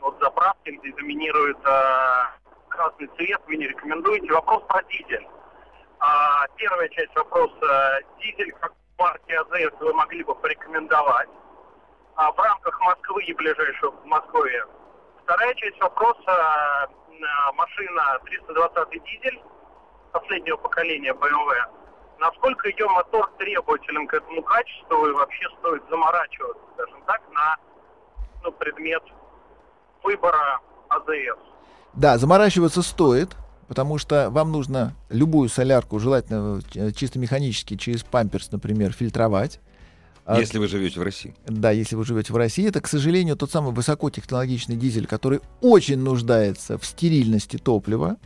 вот 0.00 0.18
заправки, 0.20 0.70
где 0.70 0.92
доминирует 0.92 1.58
а, 1.66 2.30
красный 2.68 3.08
цвет, 3.16 3.40
вы 3.46 3.56
не 3.56 3.66
рекомендуете. 3.68 4.32
Вопрос 4.32 4.62
про 4.68 4.82
дизель. 4.84 5.26
А, 6.00 6.46
первая 6.56 6.88
часть 6.90 7.14
вопроса. 7.16 8.00
Дизель 8.20 8.52
как 8.60 8.72
марки 8.98 9.32
АЗС 9.32 9.74
вы 9.80 9.92
могли 9.94 10.22
бы 10.22 10.34
порекомендовать 10.34 11.28
а, 12.16 12.30
в 12.32 12.38
рамках 12.38 12.78
Москвы 12.80 13.24
и 13.24 13.32
ближайшего 13.34 13.90
Подмосковья. 13.92 14.66
Вторая 15.24 15.54
часть 15.54 15.80
вопроса. 15.80 16.22
а, 16.28 16.88
Машина 17.54 18.20
320 18.24 19.02
дизель 19.04 19.40
последнего 20.18 20.56
поколения 20.56 21.12
BMW. 21.12 21.54
Насколько 22.20 22.68
ее 22.68 22.86
мотор 22.88 23.30
требователен 23.38 24.06
к 24.06 24.14
этому 24.14 24.42
качеству 24.42 25.06
и 25.06 25.12
вообще 25.12 25.46
стоит 25.58 25.82
заморачиваться, 25.88 26.62
скажем 26.74 27.02
так, 27.06 27.20
на 27.32 27.56
ну, 28.42 28.52
предмет 28.52 29.02
выбора 30.02 30.60
АЗС? 30.88 31.38
Да, 31.94 32.18
заморачиваться 32.18 32.82
стоит, 32.82 33.36
потому 33.68 33.98
что 33.98 34.30
вам 34.30 34.50
нужно 34.50 34.94
любую 35.10 35.48
солярку, 35.48 35.98
желательно 36.00 36.60
э, 36.74 36.90
чисто 36.92 37.18
механически, 37.18 37.76
через 37.76 38.02
памперс, 38.02 38.50
например, 38.50 38.92
фильтровать. 38.92 39.60
А, 40.24 40.38
Если 40.38 40.58
вы 40.58 40.66
живете 40.66 40.98
в 41.00 41.02
России. 41.04 41.34
Да, 41.46 41.70
если 41.70 41.96
вы 41.96 42.04
живете 42.04 42.32
в 42.32 42.36
России, 42.36 42.68
это, 42.68 42.80
к 42.80 42.88
сожалению, 42.88 43.36
тот 43.36 43.50
самый 43.50 43.72
высокотехнологичный 43.72 44.76
дизель, 44.76 45.06
который 45.06 45.40
очень 45.62 45.98
нуждается 45.98 46.76
в 46.76 46.84
стерильности 46.84 47.56
топлива. 47.56 48.16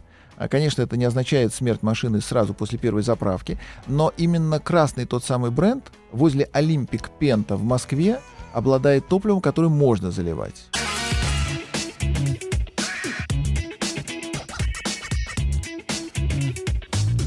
А, 0.42 0.48
Конечно, 0.48 0.83
это 0.83 0.96
не 0.96 1.05
означает 1.05 1.55
смерть 1.55 1.85
машины 1.85 2.20
сразу 2.20 2.52
после 2.52 2.76
первой 2.76 3.05
заправки, 3.05 3.61
но 3.87 4.12
именно 4.16 4.59
красный 4.59 5.05
тот 5.05 5.24
самый 5.24 5.52
бренд 5.52 5.92
возле 6.11 6.48
Olympic 6.52 7.11
Penta 7.20 7.55
в 7.55 7.62
Москве 7.62 8.18
обладает 8.52 9.07
топливом, 9.07 9.40
которое 9.40 9.68
можно 9.68 10.11
заливать. 10.11 10.64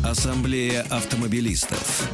Ассамблея 0.04 0.86
автомобилистов. 0.90 2.10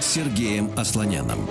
Сергеем 0.00 0.70
Асланяном. 0.78 1.46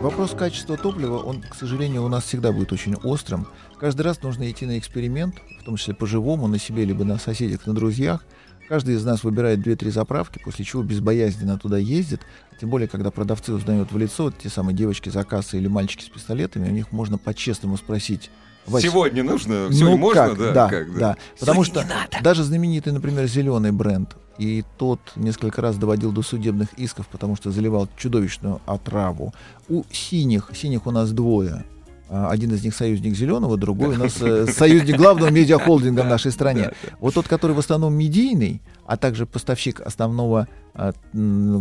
Вопрос 0.00 0.30
качества 0.30 0.76
топлива, 0.76 1.18
он, 1.18 1.42
к 1.42 1.56
сожалению, 1.56 2.04
у 2.04 2.08
нас 2.08 2.24
всегда 2.24 2.52
будет 2.52 2.72
очень 2.72 2.94
острым. 2.94 3.48
Каждый 3.80 4.02
раз 4.02 4.22
нужно 4.22 4.48
идти 4.48 4.64
на 4.64 4.78
эксперимент, 4.78 5.34
в 5.60 5.64
том 5.64 5.76
числе 5.76 5.92
по-живому, 5.92 6.46
на 6.46 6.58
себе, 6.58 6.84
либо 6.84 7.04
на 7.04 7.18
соседях, 7.18 7.66
на 7.66 7.74
друзьях. 7.74 8.24
Каждый 8.68 8.94
из 8.94 9.04
нас 9.04 9.24
выбирает 9.24 9.58
2-3 9.58 9.90
заправки, 9.90 10.40
после 10.44 10.64
чего 10.64 10.82
безбоязненно 10.84 11.58
туда 11.58 11.78
ездит. 11.78 12.20
Тем 12.60 12.70
более, 12.70 12.86
когда 12.86 13.10
продавцы 13.10 13.52
узнают 13.52 13.90
в 13.90 13.98
лицо, 13.98 14.24
вот 14.24 14.38
те 14.38 14.48
самые 14.48 14.76
девочки 14.76 15.08
за 15.08 15.24
кассой 15.24 15.58
или 15.58 15.66
мальчики 15.66 16.04
с 16.04 16.08
пистолетами, 16.08 16.68
у 16.68 16.72
них 16.72 16.92
можно 16.92 17.18
по-честному 17.18 17.76
спросить. 17.76 18.30
«Вась, 18.66 18.82
Сегодня 18.84 19.24
нужно? 19.24 19.66
ну 19.68 19.72
Сегодня 19.72 19.96
можно? 19.98 20.28
как? 20.28 20.38
Да, 20.38 20.52
да, 20.52 20.68
как, 20.68 20.98
да. 20.98 21.16
Потому 21.40 21.64
что 21.64 21.84
даже 22.22 22.44
знаменитый, 22.44 22.92
например, 22.92 23.26
зеленый 23.26 23.72
бренд, 23.72 24.14
и 24.38 24.64
тот 24.76 25.00
несколько 25.16 25.60
раз 25.60 25.76
доводил 25.76 26.12
до 26.12 26.22
судебных 26.22 26.72
исков, 26.74 27.06
потому 27.08 27.36
что 27.36 27.50
заливал 27.50 27.88
чудовищную 27.96 28.60
отраву. 28.66 29.34
У 29.68 29.82
синих, 29.90 30.50
синих 30.54 30.86
у 30.86 30.90
нас 30.90 31.12
двое. 31.12 31.64
А, 32.08 32.30
Один 32.30 32.52
из 32.54 32.64
них 32.64 32.74
союзник 32.74 33.14
зеленого, 33.14 33.56
другой 33.56 33.96
у 33.96 33.98
нас 33.98 34.16
э, 34.20 34.46
союзник 34.46 34.96
главного 34.96 35.30
медиахолдинга 35.30 36.02
в 36.02 36.06
нашей 36.06 36.32
стране. 36.32 36.70
Вот 37.00 37.14
тот, 37.14 37.28
который 37.28 37.52
в 37.52 37.58
основном 37.58 37.94
медийный, 37.94 38.62
а 38.86 38.96
также 38.96 39.26
поставщик 39.26 39.80
основного 39.80 40.48
а, 40.72 40.92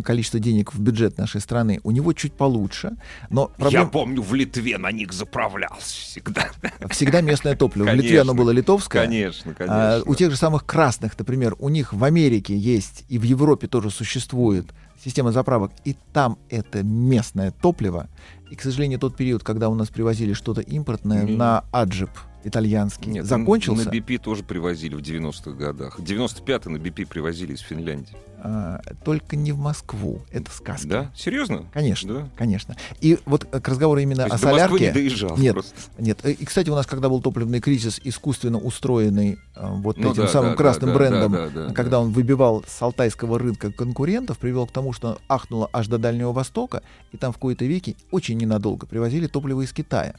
количества 0.03 0.39
денег 0.39 0.73
в 0.73 0.79
бюджет 0.79 1.17
нашей 1.17 1.41
страны, 1.41 1.81
у 1.83 1.91
него 1.91 2.13
чуть 2.13 2.33
получше. 2.33 2.91
Но 3.29 3.51
Я 3.57 3.61
проблема 3.63 3.89
помню, 3.89 4.21
в 4.21 4.33
Литве 4.33 4.77
на 4.77 4.91
них 4.91 5.11
заправлялся 5.11 5.81
всегда. 5.81 6.47
всегда 6.89 7.19
местное 7.21 7.55
топливо. 7.55 7.87
В 7.87 7.93
Литве 7.95 8.21
оно 8.21 8.31
Конечно. 8.31 8.43
было 8.43 8.51
литовское. 8.51 9.03
Конечно, 9.03 9.51
А, 9.51 9.53
конечно. 9.55 10.11
у 10.11 10.15
тех 10.15 10.31
же 10.31 10.37
самых 10.37 10.65
красных, 10.65 11.17
например, 11.19 11.55
у 11.59 11.67
них 11.67 11.91
в 11.91 12.03
Америке 12.03 12.55
есть 12.55 13.03
и 13.09 13.17
в 13.17 13.23
Европе 13.23 13.67
тоже 13.67 13.89
существует 13.89 14.67
система 15.07 15.31
заправок, 15.31 15.71
и 15.85 15.95
там 16.13 16.37
это 16.49 16.83
местное 16.83 17.51
топливо. 17.51 18.07
И, 18.51 18.55
к 18.55 18.61
сожалению, 18.61 18.99
тот 18.99 19.15
период, 19.15 19.43
когда 19.43 19.69
у 19.69 19.75
нас 19.75 19.87
привозили 19.87 20.33
что-то 20.33 20.61
импортное 20.61 21.23
Не. 21.23 21.35
на 21.35 21.63
аджип 21.71 22.09
итальянский, 22.43 23.11
Нет, 23.11 23.25
закончился. 23.25 23.89
На 23.89 23.93
BP 23.93 24.19
тоже 24.19 24.43
привозили 24.43 24.95
в 24.95 24.99
90-х 24.99 25.51
годах. 25.51 25.99
95-й 25.99 26.69
на 26.69 26.77
BP 26.77 27.07
привозили 27.07 27.53
из 27.53 27.59
Финляндии. 27.59 28.15
А, 28.39 28.79
только 29.03 29.35
не 29.35 29.51
в 29.51 29.57
Москву. 29.57 30.21
Это 30.31 30.51
сказки. 30.51 30.87
Да? 30.87 31.11
Серьезно? 31.15 31.65
Конечно, 31.73 32.13
Да? 32.13 32.29
конечно. 32.37 32.75
И 33.01 33.17
вот 33.25 33.47
э, 33.51 33.59
к 33.59 33.67
разговору 33.67 33.99
именно 33.99 34.25
То 34.27 34.31
о 34.31 34.35
есть 34.35 34.43
Москвы 34.43 34.59
солярке. 34.59 34.85
не 34.87 34.91
доезжал 34.93 35.37
Нет, 35.37 35.53
просто. 35.53 35.73
Нет, 35.97 36.23
и, 36.25 36.45
кстати, 36.45 36.69
у 36.69 36.75
нас, 36.75 36.85
когда 36.85 37.09
был 37.09 37.19
топливный 37.19 37.59
кризис, 37.59 37.99
искусственно 38.03 38.59
устроенный 38.59 39.39
э, 39.55 39.67
вот 39.81 39.97
Ну 39.97 40.11
этим 40.11 40.23
да, 40.23 40.27
самым 40.27 40.51
да, 40.51 40.55
красным 40.55 40.89
да, 40.89 40.93
да, 40.93 40.99
брендом, 40.99 41.31
да, 41.31 41.49
да, 41.49 41.67
да. 41.69 41.73
когда 41.73 41.99
он 41.99 42.11
выбивал 42.11 42.63
с 42.67 42.79
алтайского 42.81 43.39
рынка 43.39 43.71
конкурентов, 43.71 44.37
привел 44.37 44.67
к 44.67 44.71
тому, 44.71 44.93
что 44.93 45.17
ахнуло 45.27 45.67
аж 45.73 45.87
до 45.87 45.97
Дальнего 45.97 46.31
Востока, 46.31 46.83
и 47.11 47.17
там 47.17 47.33
в 47.33 47.37
кои-то 47.39 47.65
веки 47.65 47.97
очень 48.11 48.37
ненадолго 48.37 48.85
привозили 48.85 49.25
топливо 49.25 49.63
из 49.63 49.73
Китая. 49.73 50.13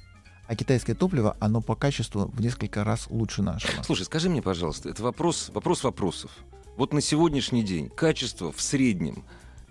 А 0.49 0.57
китайское 0.57 0.97
топливо, 0.97 1.37
оно 1.41 1.61
по 1.61 1.77
качеству 1.77 2.31
в 2.33 2.41
несколько 2.41 2.83
раз 2.83 3.07
лучше 3.11 3.43
нашего. 3.43 3.83
Слушай, 3.83 4.07
скажи 4.07 4.31
мне, 4.31 4.41
пожалуйста, 4.41 4.89
это 4.89 5.03
вопрос, 5.03 5.51
вопрос 5.53 5.85
вопросов. 5.85 6.31
Вот 6.79 6.95
на 6.95 7.03
сегодняшний 7.03 7.63
день 7.63 7.91
качество 7.91 8.51
в 8.51 8.61
среднем 8.63 9.25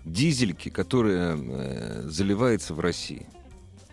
дизельки, 0.04 0.68
которая 0.68 1.36
э, 1.36 2.02
заливается 2.08 2.74
в 2.74 2.80
России, 2.80 3.26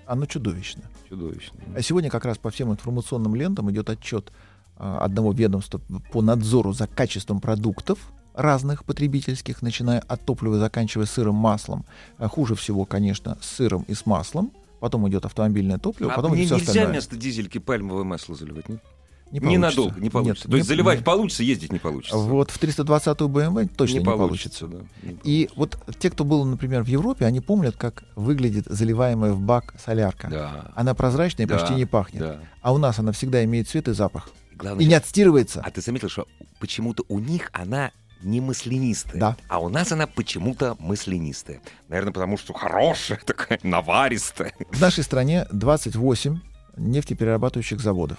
Оно 0.06 0.28
чудовищно. 0.28 0.84
чудовищно. 1.10 1.60
А 1.76 1.82
сегодня 1.82 2.12
как 2.12 2.24
раз 2.24 2.38
по 2.38 2.52
всем 2.52 2.72
информационным 2.72 3.34
лентам 3.34 3.72
идет 3.72 3.90
отчет 3.90 4.32
а, 4.78 5.00
одного 5.00 5.32
ведомства 5.32 5.82
по 6.12 6.22
надзору 6.22 6.72
за 6.72 6.86
качеством 6.86 7.40
продуктов 7.42 7.98
разных 8.36 8.84
потребительских, 8.86 9.64
начиная 9.64 10.02
от 10.02 10.24
топлива 10.24 10.60
заканчивая 10.60 11.08
сырым 11.08 11.36
маслом. 11.36 11.84
А 12.20 12.28
Хуже 12.28 12.54
всего, 12.56 12.86
конечно, 12.86 13.40
с 13.42 13.48
сыром 13.56 13.86
и 13.88 13.96
с 13.96 14.06
маслом. 14.06 14.52
Потом 14.86 15.10
идет 15.10 15.26
автомобильное 15.26 15.80
топливо, 15.80 16.12
А 16.14 16.16
потом 16.16 16.36
идет 16.36 16.46
все 16.46 16.56
нельзя 16.58 16.70
остальное. 16.70 16.92
вместо 16.92 17.16
дизельки 17.16 17.58
пальмовое 17.58 18.04
масло 18.04 18.36
заливать? 18.36 18.70
Нет? 18.70 18.84
Не 19.32 19.40
получится. 19.40 19.58
Ненадолго 19.80 20.00
не 20.00 20.10
получится. 20.12 20.48
Нет, 20.48 20.52
То 20.52 20.58
есть 20.58 20.70
не- 20.70 20.76
заливать 20.76 21.00
не- 21.00 21.04
получится, 21.04 21.42
ездить 21.42 21.72
не 21.74 21.80
получится. 21.80 22.16
Вот 22.18 22.52
в 22.52 22.60
320-ю 22.62 23.28
BMW 23.28 23.68
точно 23.76 23.98
не, 23.98 24.06
получится. 24.06 24.68
да. 24.68 24.78
Не 25.02 25.18
И 25.24 25.50
вот 25.56 25.76
те, 25.98 26.12
кто 26.12 26.24
был, 26.24 26.46
например, 26.46 26.84
в 26.84 26.88
Европе, 26.88 27.26
они 27.26 27.40
помнят, 27.42 27.76
как 27.76 28.04
выглядит 28.16 28.66
заливаемая 28.70 29.34
в 29.34 29.40
бак 29.42 29.74
солярка. 29.84 30.28
Да. 30.30 30.72
Она 30.76 30.94
прозрачная 30.94 31.48
и 31.48 31.50
Да, 31.50 31.58
почти 31.58 31.74
не 31.74 31.86
пахнет. 31.88 32.22
да. 32.22 32.40
А 32.62 32.72
у 32.72 32.78
нас 32.78 33.00
она 33.00 33.12
всегда 33.12 33.44
имеет 33.44 33.68
цвет 33.68 33.88
и 33.88 33.94
запах. 33.94 34.30
Главное, 34.56 34.86
И 34.86 34.88
не 34.88 34.94
отстирывается. 34.94 35.62
А 35.66 35.72
ты 35.72 35.82
заметил, 35.82 36.10
что 36.10 36.28
почему-то 36.60 37.04
у 37.08 37.18
них 37.18 37.50
она 37.54 37.90
не 38.26 38.42
маслянистая. 38.42 39.20
Да. 39.20 39.38
А 39.48 39.60
у 39.60 39.70
нас 39.70 39.92
она 39.92 40.08
почему-то 40.08 40.76
маслянистая. 40.80 41.62
Наверное, 41.88 42.12
потому 42.12 42.38
что 42.38 42.54
хорошая 42.54 43.20
такая, 43.26 43.60
наваристая. 43.64 44.54
В 44.72 44.82
нашей 44.82 45.04
стране 45.04 45.46
28 45.52 46.40
нефтеперерабатывающих 46.78 47.80
заводов. 47.80 48.18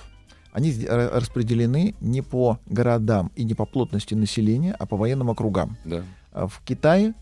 Они 0.52 0.72
распределены 0.88 1.94
не 2.00 2.22
по 2.22 2.58
городам 2.64 3.30
и 3.34 3.44
не 3.44 3.52
по 3.52 3.66
плотности 3.66 4.14
населения, 4.14 4.74
а 4.78 4.86
по 4.86 4.96
военным 4.96 5.28
округам. 5.28 5.76
Да. 5.84 6.02
А 6.32 6.46
В 6.46 6.62
Китае 6.64 7.12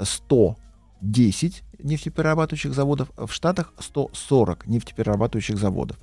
110 0.00 1.62
нефтеперерабатывающих 1.80 2.72
заводов, 2.72 3.10
в 3.16 3.32
Штатах 3.32 3.72
140 3.78 4.66
нефтеперерабатывающих 4.68 5.56
заводов. 5.56 5.96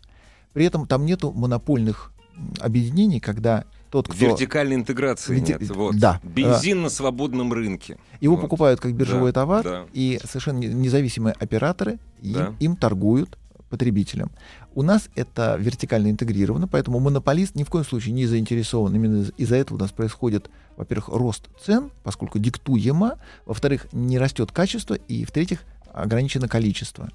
При 0.53 0.65
этом 0.65 0.85
там 0.85 1.05
нету 1.05 1.31
монопольных 1.31 2.11
объединений, 2.59 3.19
когда 3.19 3.63
тот, 3.91 4.07
кто 4.07 4.15
Вертикальной 4.17 4.75
интеграции 4.75 5.35
Верти- 5.37 5.59
нет. 5.59 5.69
Вот. 5.69 5.97
да. 5.97 6.19
Бензин 6.23 6.81
на 6.81 6.89
свободном 6.89 7.51
рынке. 7.53 7.97
его 8.21 8.35
Вот. 8.35 8.41
покупают 8.41 8.79
как 8.79 8.93
биржевой 8.95 9.31
Да, 9.31 9.41
товар, 9.41 9.63
да. 9.63 9.85
и 9.93 10.19
совершенно 10.23 10.59
не- 10.59 10.67
независимые 10.67 11.35
операторы 11.39 11.99
им, 12.21 12.33
Да. 12.33 12.53
им 12.59 12.75
торгуют 12.75 13.37
потребителям. 13.69 14.31
У 14.75 14.81
нас 14.81 15.09
это 15.15 15.55
вертикально 15.59 16.09
интегрировано, 16.09 16.67
поэтому 16.67 16.99
монополист 16.99 17.55
ни 17.55 17.63
в 17.63 17.69
коем 17.69 17.85
случае 17.85 18.13
не 18.13 18.25
заинтересован. 18.25 18.93
Именно 18.95 19.21
из- 19.23 19.31
из-за 19.37 19.55
этого 19.57 19.77
у 19.77 19.79
нас 19.79 19.91
происходит, 19.91 20.49
во-первых, 20.77 21.09
рост 21.09 21.49
цен, 21.65 21.91
поскольку 22.03 22.39
диктуемо, 22.39 23.17
во-вторых, 23.45 23.87
не 23.91 24.17
растет 24.19 24.51
качество, 24.51 24.93
и 24.95 25.25
в-третьих, 25.25 25.63
ограничено 25.93 26.47
количество. 26.47 27.09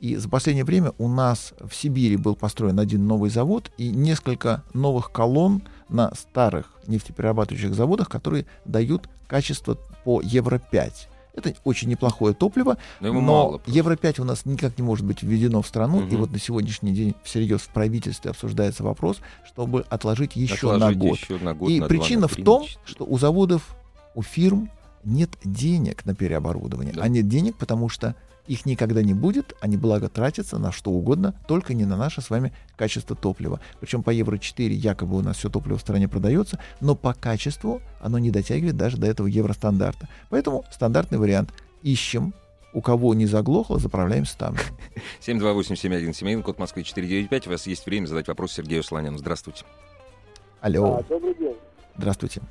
И 0.00 0.16
за 0.16 0.30
последнее 0.30 0.64
время 0.64 0.92
у 0.98 1.08
нас 1.08 1.52
в 1.60 1.74
Сибири 1.74 2.16
был 2.16 2.34
построен 2.34 2.78
один 2.80 3.06
новый 3.06 3.28
завод 3.30 3.70
и 3.76 3.88
несколько 3.90 4.62
новых 4.72 5.12
колонн 5.12 5.62
на 5.90 6.12
старых 6.14 6.66
нефтеперерабатывающих 6.86 7.74
заводах, 7.74 8.08
которые 8.08 8.46
дают 8.64 9.08
качество 9.26 9.76
по 10.04 10.20
Евро-5. 10.22 10.92
Это 11.32 11.54
очень 11.64 11.88
неплохое 11.88 12.34
топливо, 12.34 12.76
Но 12.98 13.12
но 13.12 13.20
мало 13.20 13.58
просто. 13.58 13.70
Евро-5 13.70 14.20
у 14.20 14.24
нас 14.24 14.44
никак 14.46 14.76
не 14.78 14.82
может 14.82 15.06
быть 15.06 15.22
введено 15.22 15.62
в 15.62 15.66
страну, 15.66 16.00
и 16.00 16.04
Мгм. 16.04 16.16
вот 16.18 16.32
на 16.32 16.38
сегодняшний 16.40 16.92
день 16.92 17.14
всерьез 17.22 17.60
в 17.60 17.68
правительстве 17.68 18.32
обсуждается 18.32 18.82
вопрос, 18.82 19.18
чтобы 19.46 19.84
отложить 19.88 20.34
еще 20.34 20.72
Отложить 20.74 20.98
на 20.98 21.06
год. 21.08 21.18
еще 21.18 21.38
на 21.38 21.54
год, 21.54 21.70
И 21.70 21.80
на 21.80 21.86
причина 21.86 22.22
на 22.22 22.28
в 22.28 22.34
три, 22.34 22.42
том, 22.42 22.66
что 22.84 23.04
у 23.04 23.16
заводов, 23.16 23.76
у 24.16 24.22
фирм 24.22 24.70
нет 25.04 25.30
денег 25.44 26.04
на 26.04 26.14
переоборудование. 26.14 26.92
Да. 26.94 27.02
А 27.02 27.08
нет 27.08 27.28
денег, 27.28 27.56
потому 27.56 27.88
что 27.88 28.14
их 28.46 28.66
никогда 28.66 29.02
не 29.02 29.14
будет, 29.14 29.54
они 29.60 29.76
благо 29.76 30.08
тратятся 30.08 30.58
на 30.58 30.72
что 30.72 30.90
угодно, 30.90 31.34
только 31.46 31.72
не 31.72 31.84
на 31.84 31.96
наше 31.96 32.20
с 32.20 32.30
вами 32.30 32.52
качество 32.76 33.14
топлива. 33.14 33.60
Причем 33.78 34.02
по 34.02 34.10
Евро-4 34.10 34.68
якобы 34.70 35.16
у 35.18 35.20
нас 35.20 35.36
все 35.36 35.48
топливо 35.50 35.78
в 35.78 35.80
стране 35.80 36.08
продается, 36.08 36.58
но 36.80 36.96
по 36.96 37.14
качеству 37.14 37.80
оно 38.00 38.18
не 38.18 38.30
дотягивает 38.30 38.76
даже 38.76 38.96
до 38.96 39.06
этого 39.06 39.26
евростандарта. 39.28 40.08
Поэтому 40.30 40.64
стандартный 40.72 41.18
вариант. 41.18 41.52
Ищем, 41.82 42.34
у 42.72 42.80
кого 42.80 43.14
не 43.14 43.26
заглохло, 43.26 43.78
заправляемся 43.78 44.36
там. 44.36 44.56
728-7171, 45.20 46.42
код 46.42 46.58
Москвы 46.58 46.82
495. 46.82 47.46
У 47.46 47.50
вас 47.50 47.66
есть 47.66 47.86
время 47.86 48.06
задать 48.06 48.28
вопрос 48.28 48.52
Сергею 48.52 48.82
Слоняну. 48.82 49.18
Здравствуйте. 49.18 49.64
Алло, 50.60 50.96
А, 50.98 51.02
добрый 51.04 51.34
день. 51.34 51.56
здравствуйте. 51.96 52.42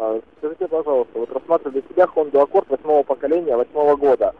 А, 0.00 0.20
Скажите, 0.38 0.68
пожалуйста, 0.68 1.18
вот 1.18 1.30
рассматриваю 1.32 1.82
для 1.82 1.90
себя 1.90 2.04
Honda 2.14 2.46
Accord 2.46 2.66
восьмого 2.68 3.02
поколения, 3.02 3.56
восьмого 3.56 3.96
года. 3.96 4.32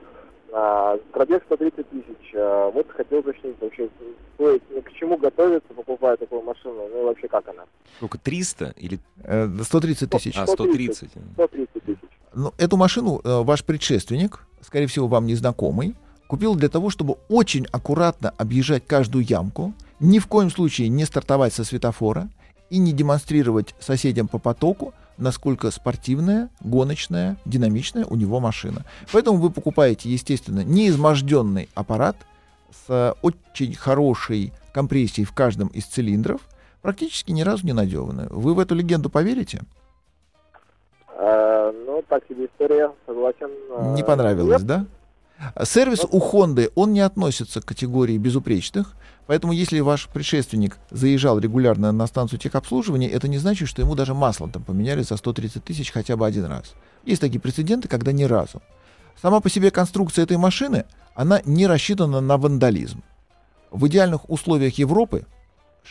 А, 0.52 0.96
Пробег 1.12 1.42
130 1.46 1.88
тысяч. 1.90 2.32
А, 2.34 2.70
Вот 2.70 2.86
хотел 2.90 3.18
уточнить 3.18 3.56
вообще, 3.60 3.88
стоит, 4.34 4.62
к 4.84 4.92
чему 4.92 5.16
готовиться, 5.16 5.74
покупая 5.74 6.16
такую 6.16 6.42
машину, 6.42 6.88
ну 6.92 7.00
и 7.00 7.04
вообще 7.04 7.26
как 7.26 7.48
она? 7.48 7.64
Сколько, 7.96 8.18
300 8.18 8.74
или... 8.76 9.00
Э, 9.24 9.48
130 9.48 10.08
тысяч. 10.10 10.38
А, 10.38 10.46
130. 10.46 11.10
130. 11.10 11.10
130 11.34 11.84
тысяч. 11.84 11.98
Ну, 12.34 12.52
эту 12.56 12.76
машину 12.76 13.20
э, 13.24 13.42
ваш 13.42 13.64
предшественник, 13.64 14.46
скорее 14.60 14.86
всего, 14.86 15.08
вам 15.08 15.26
незнакомый, 15.26 15.96
купил 16.28 16.54
для 16.54 16.68
того, 16.68 16.90
чтобы 16.90 17.16
очень 17.28 17.66
аккуратно 17.72 18.32
объезжать 18.38 18.86
каждую 18.86 19.24
ямку, 19.24 19.72
ни 19.98 20.20
в 20.20 20.28
коем 20.28 20.50
случае 20.50 20.88
не 20.88 21.04
стартовать 21.04 21.52
со 21.52 21.64
светофора 21.64 22.28
и 22.70 22.78
не 22.78 22.92
демонстрировать 22.92 23.74
соседям 23.80 24.28
по 24.28 24.38
потоку, 24.38 24.94
насколько 25.18 25.70
спортивная, 25.70 26.48
гоночная, 26.60 27.36
динамичная 27.44 28.04
у 28.06 28.16
него 28.16 28.40
машина. 28.40 28.84
Поэтому 29.12 29.38
вы 29.38 29.50
покупаете, 29.50 30.08
естественно, 30.08 30.64
неизможденный 30.64 31.68
аппарат 31.74 32.16
с 32.70 32.84
э, 32.88 33.14
очень 33.22 33.74
хорошей 33.74 34.52
компрессией 34.72 35.26
в 35.26 35.32
каждом 35.32 35.68
из 35.68 35.84
цилиндров, 35.84 36.40
практически 36.82 37.32
ни 37.32 37.42
разу 37.42 37.66
не 37.66 37.72
надеванную. 37.72 38.28
Вы 38.30 38.54
в 38.54 38.58
эту 38.58 38.74
легенду 38.74 39.10
поверите? 39.10 39.62
А, 41.08 41.72
Ну, 41.72 42.02
так 42.08 42.22
себе 42.28 42.46
история, 42.46 42.90
согласен. 43.06 43.50
А, 43.76 43.94
Не 43.94 44.04
понравилось, 44.04 44.58
нет? 44.60 44.66
да? 44.66 44.86
Сервис 45.64 46.04
у 46.10 46.18
Honda, 46.18 46.70
он 46.74 46.92
не 46.92 47.00
относится 47.00 47.60
к 47.60 47.64
категории 47.64 48.18
безупречных, 48.18 48.94
поэтому 49.26 49.52
если 49.52 49.80
ваш 49.80 50.08
предшественник 50.08 50.78
заезжал 50.90 51.38
регулярно 51.38 51.92
на 51.92 52.06
станцию 52.06 52.38
техобслуживания, 52.40 53.08
это 53.08 53.28
не 53.28 53.38
значит, 53.38 53.68
что 53.68 53.82
ему 53.82 53.94
даже 53.94 54.14
масло 54.14 54.48
там 54.48 54.64
поменяли 54.64 55.02
за 55.02 55.16
130 55.16 55.62
тысяч 55.64 55.92
хотя 55.92 56.16
бы 56.16 56.26
один 56.26 56.46
раз. 56.46 56.74
Есть 57.04 57.20
такие 57.20 57.40
прецеденты, 57.40 57.88
когда 57.88 58.12
ни 58.12 58.24
разу. 58.24 58.62
Сама 59.20 59.40
по 59.40 59.50
себе 59.50 59.70
конструкция 59.70 60.24
этой 60.24 60.36
машины, 60.36 60.84
она 61.14 61.40
не 61.44 61.66
рассчитана 61.66 62.20
на 62.20 62.36
вандализм. 62.36 63.02
В 63.70 63.86
идеальных 63.86 64.28
условиях 64.30 64.78
Европы 64.78 65.26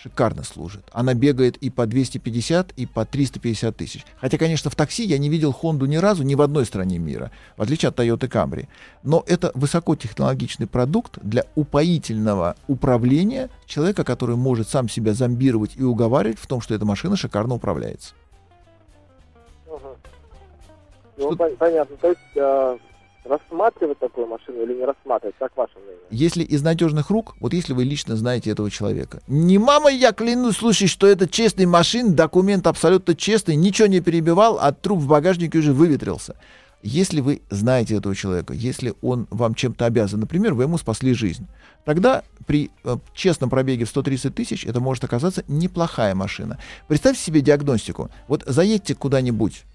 шикарно 0.01 0.43
служит. 0.43 0.85
Она 0.91 1.13
бегает 1.13 1.57
и 1.57 1.69
по 1.69 1.85
250, 1.85 2.71
и 2.73 2.85
по 2.85 3.05
350 3.05 3.75
тысяч. 3.75 4.05
Хотя, 4.19 4.37
конечно, 4.37 4.69
в 4.69 4.75
такси 4.75 5.03
я 5.03 5.17
не 5.17 5.29
видел 5.29 5.51
Хонду 5.51 5.85
ни 5.85 5.97
разу 5.97 6.23
ни 6.23 6.35
в 6.35 6.41
одной 6.41 6.65
стране 6.65 6.97
мира, 6.97 7.31
в 7.55 7.61
отличие 7.61 7.89
от 7.89 7.99
Toyota 7.99 8.29
Camry. 8.29 8.67
Но 9.03 9.23
это 9.27 9.51
высокотехнологичный 9.55 10.67
продукт 10.67 11.17
для 11.21 11.45
упоительного 11.55 12.55
управления 12.67 13.49
человека, 13.65 14.03
который 14.03 14.35
может 14.35 14.69
сам 14.69 14.87
себя 14.89 15.13
зомбировать 15.13 15.71
и 15.75 15.83
уговаривать 15.83 16.39
в 16.39 16.47
том, 16.47 16.61
что 16.61 16.75
эта 16.75 16.85
машина 16.85 17.15
шикарно 17.15 17.55
управляется. 17.55 18.13
Ну, 21.17 21.31
пон- 21.33 21.55
понятно. 21.57 21.97
То 21.97 22.09
есть 22.09 22.37
а, 22.37 22.77
рассматривать 23.27 23.99
такую 23.99 24.27
машину 24.27 24.63
или 24.63 24.73
не 24.73 24.85
рассматривать, 24.85 25.35
как 25.37 25.55
ваше 25.55 25.73
мнение? 25.77 25.97
Если 26.09 26.43
из 26.43 26.61
надежных 26.61 27.09
рук, 27.09 27.35
вот 27.39 27.53
если 27.53 27.73
вы 27.73 27.83
лично 27.83 28.15
знаете 28.15 28.51
этого 28.51 28.71
человека. 28.71 29.21
Не 29.27 29.57
мама, 29.57 29.89
я 29.89 30.11
клянусь, 30.11 30.57
слушай, 30.57 30.87
что 30.87 31.07
это 31.07 31.27
честный 31.27 31.65
машин, 31.65 32.15
документ 32.15 32.67
абсолютно 32.67 33.15
честный, 33.15 33.55
ничего 33.55 33.87
не 33.87 33.99
перебивал, 33.99 34.57
а 34.59 34.71
труп 34.71 34.99
в 34.99 35.07
багажнике 35.07 35.59
уже 35.59 35.73
выветрился. 35.73 36.35
Если 36.83 37.21
вы 37.21 37.41
знаете 37.49 37.95
этого 37.95 38.15
человека, 38.15 38.53
если 38.53 38.93
он 39.01 39.27
вам 39.31 39.55
чем-то 39.55 39.85
обязан, 39.85 40.19
например, 40.19 40.53
вы 40.53 40.63
ему 40.63 40.77
спасли 40.77 41.13
жизнь, 41.13 41.47
тогда 41.85 42.23
при 42.45 42.69
э, 42.83 42.97
честном 43.13 43.49
пробеге 43.49 43.85
в 43.85 43.89
130 43.89 44.33
тысяч 44.33 44.65
это 44.65 44.79
может 44.79 45.03
оказаться 45.03 45.43
неплохая 45.47 46.13
машина. 46.13 46.59
Представьте 46.87 47.21
себе 47.21 47.41
диагностику. 47.41 48.09
Вот 48.27 48.43
заедьте 48.45 48.93
куда-нибудь 48.93 49.65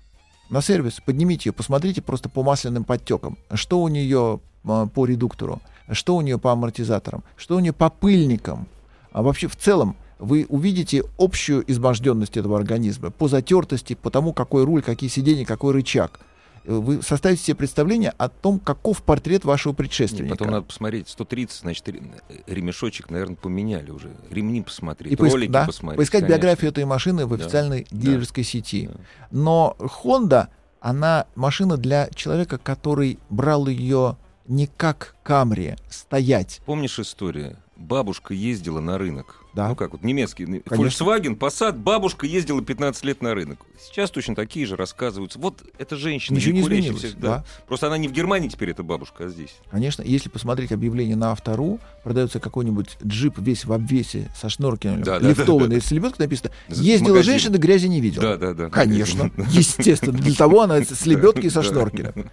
на 0.53 0.61
сервис, 0.61 1.01
поднимите 1.05 1.49
ее, 1.49 1.53
посмотрите 1.55 2.03
просто 2.03 2.29
по 2.29 2.43
масляным 2.43 2.85
подтекам, 2.85 3.39
что 3.55 3.83
у 3.83 3.89
нее 3.89 4.41
а, 4.65 4.87
по 4.87 5.07
редуктору, 5.07 5.63
что 5.91 6.15
у 6.15 6.21
нее 6.21 6.39
по 6.39 6.53
амортизаторам, 6.53 7.25
что 7.37 7.57
у 7.57 7.61
нее 7.61 7.73
по 7.73 7.89
пыльникам. 7.89 8.69
А 9.13 9.23
вообще 9.23 9.49
в 9.49 9.57
целом 9.57 9.97
вы 10.19 10.45
увидите 10.51 11.05
общую 11.19 11.65
изможденность 11.73 12.37
этого 12.37 12.59
организма 12.59 13.11
по 13.11 13.29
затертости, 13.29 13.95
по 13.95 14.11
тому, 14.11 14.35
какой 14.35 14.65
руль, 14.65 14.83
какие 14.83 15.09
сиденья, 15.09 15.47
какой 15.47 15.73
рычаг. 15.73 16.21
Э, 16.65 16.73
Вы 16.75 17.03
составите 17.03 17.43
себе 17.43 17.57
представление 17.57 18.11
о 18.19 18.29
том, 18.29 18.59
каков 18.59 19.03
портрет 19.03 19.45
вашего 19.45 19.73
предшественника. 19.73 20.35
потом 20.37 20.51
надо 20.51 20.63
посмотреть. 20.67 21.09
130, 21.09 21.61
значит, 21.61 21.89
ре- 21.89 22.03
ремешочек, 22.47 23.11
наверное, 23.11 23.37
поменяли 23.37 23.91
уже. 23.91 24.11
Ремни 24.31 24.63
посмотреть, 24.63 25.13
и 25.13 25.17
поиск- 25.17 25.33
ролики 25.33 25.51
да, 25.51 25.67
посмотреть. 25.67 25.97
поискать 25.99 26.21
конечно. 26.23 26.37
биографию 26.39 26.71
этой 26.71 26.85
машины 26.85 27.27
в 27.27 27.31
Да, 27.37 27.45
официальной 27.45 27.87
да, 27.91 27.97
дилерской 27.99 28.45
сети. 28.45 28.89
да. 28.93 29.01
Но 29.31 29.77
Honda, 29.79 30.49
она 30.81 31.27
машина 31.35 31.77
для 31.77 32.09
человека, 32.15 32.59
который 32.59 33.19
брал 33.31 33.67
ее 33.69 34.17
не 34.47 34.67
как 34.67 35.15
Камри, 35.23 35.77
стоять. 35.89 36.61
Помнишь 36.67 36.99
историю? 36.99 37.57
Бабушка 37.83 38.33
ездила 38.33 38.79
на 38.81 38.97
рынок. 38.97 39.41
Да. 39.55 39.69
Ну 39.69 39.75
как 39.77 39.93
вот 39.93 40.03
немецкий. 40.03 40.47
Конечно. 40.47 41.05
Volkswagen, 41.05 41.37
Passat, 41.37 41.73
бабушка 41.77 42.25
ездила 42.27 42.63
15 42.63 43.05
лет 43.05 43.21
на 43.23 43.35
рынок. 43.35 43.59
Сейчас 43.79 44.11
точно 44.11 44.35
такие 44.35 44.65
же 44.67 44.77
рассказываются. 44.77 45.39
Вот 45.41 45.63
эта 45.79 45.97
женщина, 45.97 46.37
Ничего 46.37 46.55
не 46.55 46.61
изменилось, 46.63 47.01
всегда. 47.03 47.29
да. 47.39 47.45
Просто 47.67 47.89
она 47.89 47.99
не 47.99 48.07
в 48.09 48.13
Германии 48.13 48.49
теперь, 48.49 48.71
эта 48.71 48.83
бабушка, 48.83 49.25
а 49.25 49.29
здесь. 49.29 49.57
Конечно, 49.71 50.03
если 50.03 50.29
посмотреть 50.29 50.71
объявление 50.73 51.17
на 51.17 51.33
автору, 51.33 51.81
продается 52.05 52.39
какой-нибудь 52.41 52.97
джип 53.05 53.35
весь 53.39 53.65
в 53.65 53.73
обвесе 53.73 54.31
со 54.41 54.49
шнуркелем, 54.49 55.03
Да, 55.03 55.19
да, 55.19 55.29
лифтованный, 55.29 55.77
да, 55.77 55.83
да. 55.83 55.87
с 55.87 55.91
лебедкой 55.91 56.27
написано 56.27 56.51
«Ездила 56.69 57.11
магазин. 57.11 57.33
женщина, 57.33 57.59
грязи 57.59 57.87
не 57.89 58.01
видела». 58.01 58.23
Да, 58.23 58.37
да, 58.37 58.55
да. 58.55 58.71
Конечно, 58.71 59.31
естественно. 59.51 60.17
Для 60.17 60.35
того 60.35 60.63
она 60.63 60.81
с 60.83 61.05
лебедкой 61.05 61.45
и 61.47 61.51
со 61.51 61.63
Да. 61.63 61.69
шнуркелем. 61.69 62.31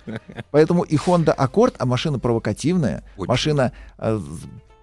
Поэтому 0.52 0.84
и 0.84 0.96
Honda 0.96 1.36
Accord, 1.36 1.74
а 1.80 1.86
машина 1.86 2.20
провокативная, 2.20 3.04
машина 3.18 3.74
э, 3.98 4.20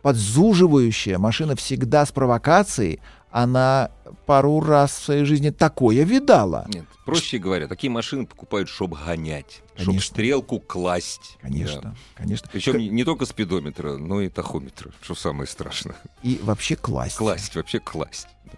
подзуживающая, 0.06 1.18
машина 1.18 1.56
всегда 1.56 2.06
с 2.06 2.12
провокацией, 2.12 3.00
она 3.32 3.90
пару 4.24 4.60
раз 4.60 4.92
в 4.92 5.02
своей 5.02 5.24
жизни 5.24 5.50
такое 5.50 6.04
видала. 6.04 6.64
Нет, 6.68 6.84
проще 7.04 7.38
говоря, 7.38 7.66
такие 7.66 7.90
машины 7.90 8.24
покупают, 8.24 8.68
чтобы 8.68 8.96
гонять, 9.04 9.62
чтобы 9.76 9.98
стрелку 9.98 10.60
класть. 10.60 11.38
Конечно, 11.42 11.80
Да. 11.80 11.94
конечно. 12.14 12.48
Причем 12.52 12.78
не, 12.78 12.88
не 12.88 13.02
только 13.02 13.26
спидометра, 13.26 13.96
но 13.96 14.20
и 14.20 14.28
тахометра, 14.28 14.92
что 15.02 15.16
самое 15.16 15.48
страшное. 15.48 15.96
И 16.22 16.38
вообще 16.40 16.76
класть. 16.76 17.16
Класть, 17.16 17.56
вообще 17.56 17.80
класть. 17.80 18.28
Да. 18.44 18.52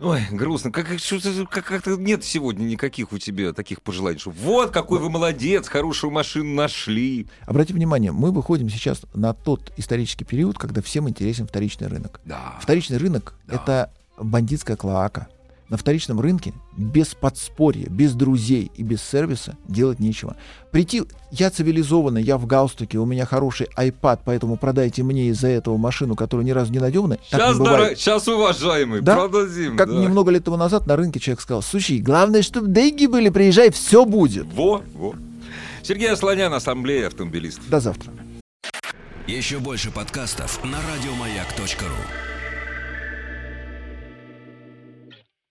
Ой, 0.00 0.20
грустно. 0.30 0.70
Как, 0.70 0.86
как, 0.88 1.64
как-то 1.64 1.96
нет 1.96 2.24
сегодня 2.24 2.64
никаких 2.64 3.12
у 3.12 3.18
тебя 3.18 3.52
таких 3.52 3.82
пожеланий, 3.82 4.18
что 4.18 4.30
вот 4.30 4.70
какой 4.70 4.98
вы 4.98 5.10
молодец, 5.10 5.68
хорошую 5.68 6.10
машину 6.10 6.54
нашли. 6.54 7.26
Обратите 7.46 7.74
внимание, 7.74 8.12
мы 8.12 8.30
выходим 8.32 8.68
сейчас 8.68 9.02
на 9.14 9.32
тот 9.34 9.72
исторический 9.76 10.24
период, 10.24 10.58
когда 10.58 10.82
всем 10.82 11.08
интересен 11.08 11.46
вторичный 11.46 11.88
рынок. 11.88 12.20
Да. 12.24 12.58
Вторичный 12.60 12.98
рынок 12.98 13.34
Да. 13.46 13.54
это 13.54 13.92
бандитская 14.18 14.76
клоака. 14.76 15.28
На 15.72 15.78
вторичном 15.78 16.20
рынке 16.20 16.52
без 16.76 17.14
подспорья, 17.14 17.86
без 17.88 18.12
друзей 18.12 18.70
и 18.76 18.82
без 18.82 19.00
сервиса 19.02 19.56
делать 19.66 20.00
нечего. 20.00 20.36
Прийти, 20.70 21.04
я 21.30 21.48
цивилизованный, 21.48 22.22
я 22.22 22.36
в 22.36 22.44
галстуке, 22.44 22.98
у 22.98 23.06
меня 23.06 23.24
хороший 23.24 23.68
iPad, 23.78 24.20
поэтому 24.22 24.58
продайте 24.58 25.02
мне 25.02 25.28
из-за 25.28 25.48
этого 25.48 25.78
машину, 25.78 26.14
которая 26.14 26.44
ни 26.44 26.50
разу 26.50 26.70
не 26.70 26.78
надевна. 26.78 27.16
Так 27.16 27.24
Сейчас, 27.40 27.58
не 27.58 27.64
бывает. 27.64 27.98
сейчас, 27.98 28.28
уважаемый, 28.28 29.00
Да? 29.00 29.16
продадим. 29.16 29.78
Как 29.78 29.88
да. 29.88 29.94
немного 29.94 30.30
лет 30.30 30.44
тому 30.44 30.58
назад 30.58 30.86
на 30.86 30.94
рынке 30.94 31.18
человек 31.20 31.40
сказал, 31.40 31.62
слушай, 31.62 32.00
главное, 32.00 32.42
чтобы 32.42 32.68
деньги 32.70 33.06
были, 33.06 33.30
приезжай, 33.30 33.70
все 33.70 34.04
будет. 34.04 34.44
Во, 34.52 34.82
во. 34.94 35.14
Сергей 35.82 36.10
Асланян, 36.12 36.52
Ассамблея 36.52 37.06
автомобилистов. 37.06 37.66
До 37.70 37.80
завтра. 37.80 38.12
Еще 39.26 39.58
больше 39.58 39.90
подкастов 39.90 40.62
на 40.64 40.76
радиомаяк.ру. 40.94 42.31